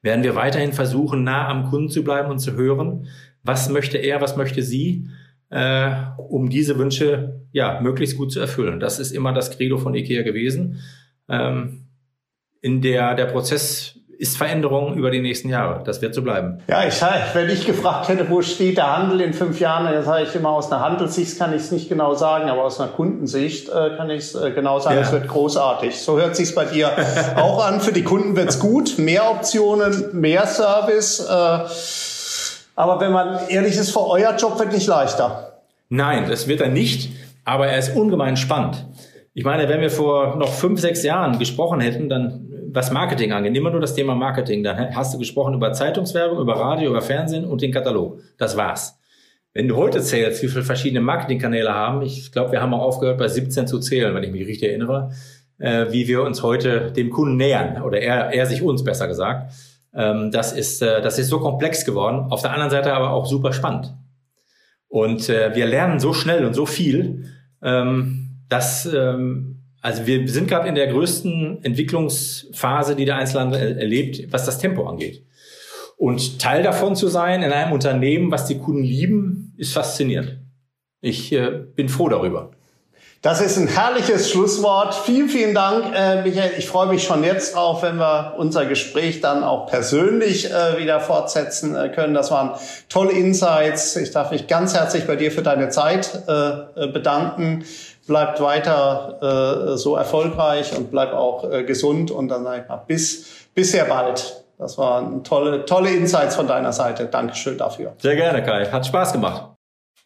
werden 0.01 0.23
wir 0.23 0.35
weiterhin 0.35 0.73
versuchen, 0.73 1.23
nah 1.23 1.47
am 1.47 1.69
Kunden 1.69 1.89
zu 1.89 2.03
bleiben 2.03 2.29
und 2.29 2.39
zu 2.39 2.53
hören, 2.53 3.07
was 3.43 3.69
möchte 3.69 3.97
er, 3.97 4.21
was 4.21 4.35
möchte 4.35 4.63
sie, 4.63 5.07
äh, 5.49 5.91
um 6.17 6.49
diese 6.49 6.77
Wünsche 6.77 7.45
ja 7.51 7.79
möglichst 7.81 8.17
gut 8.17 8.31
zu 8.31 8.39
erfüllen. 8.39 8.79
Das 8.79 8.99
ist 8.99 9.11
immer 9.11 9.33
das 9.33 9.51
Credo 9.51 9.77
von 9.77 9.95
IKEA 9.95 10.23
gewesen. 10.23 10.79
Ähm, 11.27 11.78
in 12.61 12.81
der, 12.81 13.15
der 13.15 13.25
Prozess 13.25 13.95
ist 14.19 14.35
Veränderung 14.35 14.95
über 14.95 15.11
die 15.11 15.21
nächsten 15.21 15.47
Jahre. 15.47 15.81
Das 15.85 16.01
wird 16.01 16.13
so 16.13 16.21
bleiben. 16.21 16.61
Ja, 16.67 16.85
ich, 16.85 17.01
wenn 17.33 17.49
ich 17.49 17.65
gefragt 17.65 18.09
hätte, 18.09 18.29
wo 18.29 18.41
steht 18.41 18.75
der 18.75 18.97
Handel 18.97 19.21
in 19.21 19.33
fünf 19.33 19.61
Jahren, 19.61 19.85
dann 19.85 20.03
sage 20.03 20.25
ich 20.25 20.35
immer, 20.35 20.49
aus 20.49 20.69
einer 20.69 20.81
Handelssicht 20.81 21.39
kann 21.39 21.53
ich 21.53 21.61
es 21.61 21.71
nicht 21.71 21.87
genau 21.87 22.13
sagen, 22.15 22.49
aber 22.49 22.65
aus 22.65 22.81
einer 22.81 22.91
Kundensicht 22.91 23.69
äh, 23.69 23.95
kann 23.95 24.09
ich 24.09 24.23
es 24.23 24.35
äh, 24.35 24.51
genau 24.51 24.79
sagen, 24.79 24.97
ja. 24.97 25.03
es 25.03 25.13
wird 25.13 25.29
großartig. 25.29 25.97
So 25.97 26.19
hört 26.19 26.35
sich 26.35 26.53
bei 26.53 26.65
dir 26.65 26.91
auch 27.37 27.65
an. 27.65 27.79
Für 27.79 27.93
die 27.93 28.03
Kunden 28.03 28.35
wird's 28.35 28.59
gut, 28.59 28.99
mehr 28.99 29.31
Optionen, 29.31 30.09
mehr 30.11 30.45
Service. 30.47 31.21
Äh, 31.21 31.59
aber 32.75 32.99
wenn 32.99 33.13
man 33.13 33.47
ehrlich 33.47 33.77
ist, 33.77 33.91
für 33.91 34.05
euer 34.05 34.35
Job 34.35 34.59
wird 34.59 34.73
nicht 34.73 34.87
leichter. 34.87 35.61
Nein, 35.87 36.25
das 36.27 36.49
wird 36.49 36.59
er 36.59 36.69
nicht, 36.69 37.09
aber 37.45 37.67
er 37.67 37.77
ist 37.77 37.95
ungemein 37.95 38.35
spannend. 38.35 38.85
Ich 39.33 39.45
meine, 39.45 39.69
wenn 39.69 39.79
wir 39.79 39.91
vor 39.91 40.35
noch 40.35 40.51
fünf, 40.51 40.81
sechs 40.81 41.03
Jahren 41.03 41.39
gesprochen 41.39 41.79
hätten, 41.79 42.09
dann 42.09 42.48
was 42.73 42.91
Marketing 42.91 43.31
angeht, 43.31 43.55
immer 43.55 43.71
nur 43.71 43.81
das 43.81 43.95
Thema 43.95 44.15
Marketing, 44.15 44.63
dann 44.63 44.95
hast 44.95 45.13
du 45.13 45.17
gesprochen 45.17 45.53
über 45.53 45.73
Zeitungswerbung, 45.73 46.39
über 46.39 46.53
Radio, 46.53 46.91
über 46.91 47.01
Fernsehen 47.01 47.45
und 47.45 47.61
den 47.61 47.71
Katalog. 47.71 48.21
Das 48.37 48.57
war's. 48.57 48.99
Wenn 49.53 49.67
du 49.67 49.75
heute 49.75 50.01
zählst, 50.01 50.43
wie 50.43 50.47
viele 50.47 50.63
verschiedene 50.63 51.01
Marketingkanäle 51.01 51.73
haben, 51.73 52.01
ich 52.01 52.31
glaube, 52.31 52.51
wir 52.51 52.61
haben 52.61 52.73
auch 52.73 52.81
aufgehört 52.81 53.17
bei 53.17 53.27
17 53.27 53.67
zu 53.67 53.79
zählen, 53.79 54.13
wenn 54.13 54.23
ich 54.23 54.31
mich 54.31 54.47
richtig 54.47 54.69
erinnere, 54.69 55.11
äh, 55.57 55.87
wie 55.89 56.07
wir 56.07 56.23
uns 56.23 56.43
heute 56.43 56.91
dem 56.91 57.09
Kunden 57.09 57.35
nähern 57.35 57.81
oder 57.81 57.99
er, 57.99 58.33
er 58.33 58.45
sich 58.45 58.61
uns 58.61 58.83
besser 58.83 59.07
gesagt. 59.07 59.53
Ähm, 59.93 60.31
das 60.31 60.53
ist 60.53 60.81
äh, 60.81 61.01
das 61.01 61.17
ist 61.17 61.29
so 61.29 61.39
komplex 61.39 61.83
geworden. 61.85 62.31
Auf 62.31 62.41
der 62.41 62.51
anderen 62.51 62.69
Seite 62.69 62.93
aber 62.93 63.11
auch 63.11 63.25
super 63.25 63.53
spannend. 63.53 63.93
Und 64.87 65.29
äh, 65.29 65.55
wir 65.55 65.65
lernen 65.65 65.99
so 65.99 66.13
schnell 66.13 66.45
und 66.45 66.53
so 66.53 66.65
viel, 66.65 67.25
ähm, 67.61 68.37
dass 68.49 68.85
ähm, 68.85 69.58
also 69.81 70.05
wir 70.05 70.27
sind 70.27 70.49
gerade 70.49 70.67
in 70.67 70.75
der 70.75 70.87
größten 70.87 71.63
Entwicklungsphase, 71.63 72.95
die 72.95 73.05
der 73.05 73.15
Einzelhandel 73.15 73.77
erlebt, 73.77 74.31
was 74.31 74.45
das 74.45 74.59
Tempo 74.59 74.87
angeht. 74.87 75.23
Und 75.95 76.39
Teil 76.39 76.63
davon 76.63 76.95
zu 76.95 77.07
sein 77.07 77.43
in 77.43 77.51
einem 77.51 77.71
Unternehmen, 77.71 78.31
was 78.31 78.45
die 78.45 78.57
Kunden 78.57 78.83
lieben, 78.83 79.53
ist 79.57 79.73
faszinierend. 79.73 80.37
Ich 81.01 81.31
äh, 81.31 81.63
bin 81.75 81.89
froh 81.89 82.09
darüber. 82.09 82.51
Das 83.21 83.41
ist 83.41 83.57
ein 83.57 83.67
herrliches 83.67 84.31
Schlusswort. 84.31 84.95
Vielen, 84.95 85.27
vielen 85.27 85.53
Dank, 85.53 85.93
äh, 85.93 86.21
Michael. 86.21 86.53
Ich 86.57 86.67
freue 86.69 86.87
mich 86.87 87.03
schon 87.03 87.25
jetzt 87.25 87.53
drauf, 87.53 87.83
wenn 87.83 87.97
wir 87.97 88.35
unser 88.37 88.65
Gespräch 88.65 89.19
dann 89.19 89.43
auch 89.43 89.67
persönlich 89.67 90.49
äh, 90.49 90.77
wieder 90.77 91.01
fortsetzen 91.01 91.75
äh, 91.75 91.89
können. 91.89 92.13
Das 92.13 92.31
waren 92.31 92.51
tolle 92.87 93.11
Insights. 93.11 93.97
Ich 93.97 94.11
darf 94.11 94.31
mich 94.31 94.47
ganz 94.47 94.73
herzlich 94.73 95.05
bei 95.05 95.17
dir 95.17 95.33
für 95.33 95.41
deine 95.41 95.67
Zeit 95.67 96.23
äh, 96.27 96.87
bedanken 96.87 97.65
bleibt 98.09 98.41
weiter 98.41 99.71
äh, 99.71 99.77
so 99.77 99.95
erfolgreich 99.95 100.75
und 100.75 100.91
bleibt 100.91 101.13
auch 101.13 101.49
äh, 101.49 101.63
gesund 101.63 102.11
und 102.11 102.27
dann 102.27 102.43
sage 102.43 102.63
ich 102.63 102.67
mal 102.67 102.83
bis, 102.85 103.47
bis 103.53 103.71
sehr 103.71 103.85
bald. 103.85 104.43
Das 104.57 104.77
waren 104.77 105.23
tolle, 105.23 105.63
tolle 105.65 105.91
Insights 105.91 106.35
von 106.35 106.47
deiner 106.47 106.73
Seite. 106.73 107.05
Dankeschön 107.05 107.57
dafür. 107.57 107.93
Sehr 107.99 108.17
gerne, 108.17 108.43
Kai. 108.43 108.65
Hat 108.65 108.85
Spaß 108.85 109.13
gemacht. 109.13 109.58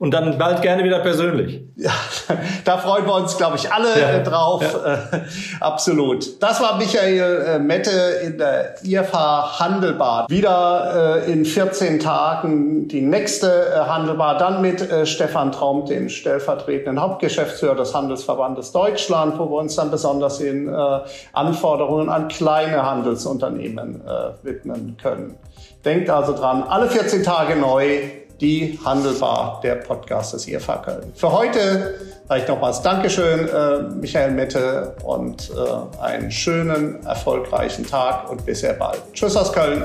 Und 0.03 0.11
dann 0.11 0.37
bald 0.37 0.61
gerne 0.61 0.83
wieder 0.83 0.99
persönlich. 0.99 1.63
Ja, 1.77 1.91
da 2.65 2.77
freuen 2.77 3.05
wir 3.05 3.15
uns, 3.15 3.37
glaube 3.37 3.55
ich, 3.55 3.71
alle 3.71 3.97
ja. 3.97 4.09
Äh, 4.09 4.23
drauf. 4.23 4.61
Ja. 4.61 4.95
Äh, 4.95 5.21
absolut. 5.61 6.43
Das 6.43 6.59
war 6.59 6.77
Michael 6.77 7.45
äh, 7.47 7.59
Mette 7.59 8.19
in 8.21 8.37
der 8.37 8.75
IFH 8.83 9.61
Handelbar. 9.61 10.25
Wieder 10.27 11.21
äh, 11.25 11.31
in 11.31 11.45
14 11.45 12.01
Tagen 12.01 12.89
die 12.89 12.99
nächste 12.99 13.87
Handelbar. 13.87 14.37
Dann 14.37 14.61
mit 14.61 14.85
Stefan 15.05 15.53
Traum, 15.53 15.85
dem 15.85 16.09
stellvertretenden 16.09 16.99
Hauptgeschäftsführer 16.99 17.75
des 17.75 17.95
Handelsverbandes 17.95 18.73
Deutschland, 18.73 19.39
wo 19.39 19.49
wir 19.49 19.59
uns 19.59 19.77
dann 19.77 19.89
besonders 19.89 20.39
den 20.39 20.69
Anforderungen 21.31 22.09
an 22.09 22.27
kleine 22.27 22.83
Handelsunternehmen 22.83 24.01
widmen 24.41 24.97
können. 25.01 25.37
Denkt 25.85 26.09
also 26.09 26.33
dran, 26.33 26.63
alle 26.63 26.89
14 26.89 27.23
Tage 27.23 27.55
neu 27.55 28.01
die 28.43 28.77
Handelbar, 28.83 29.61
der 29.63 29.75
Podcast 29.75 30.33
des 30.33 30.47
IFA 30.47 30.77
Köln. 30.77 31.13
Für 31.15 31.31
heute 31.31 31.95
sage 32.27 32.41
ich 32.41 32.47
nochmals 32.47 32.81
Dankeschön, 32.81 33.47
äh, 33.47 33.83
Michael 33.95 34.31
Mette, 34.31 34.95
und 35.03 35.49
äh, 35.49 36.01
einen 36.01 36.29
schönen, 36.29 37.03
erfolgreichen 37.05 37.87
Tag 37.87 38.29
und 38.29 38.45
bis 38.45 38.59
sehr 38.59 38.73
bald. 38.73 39.01
Tschüss 39.13 39.37
aus 39.37 39.51
Köln. 39.53 39.83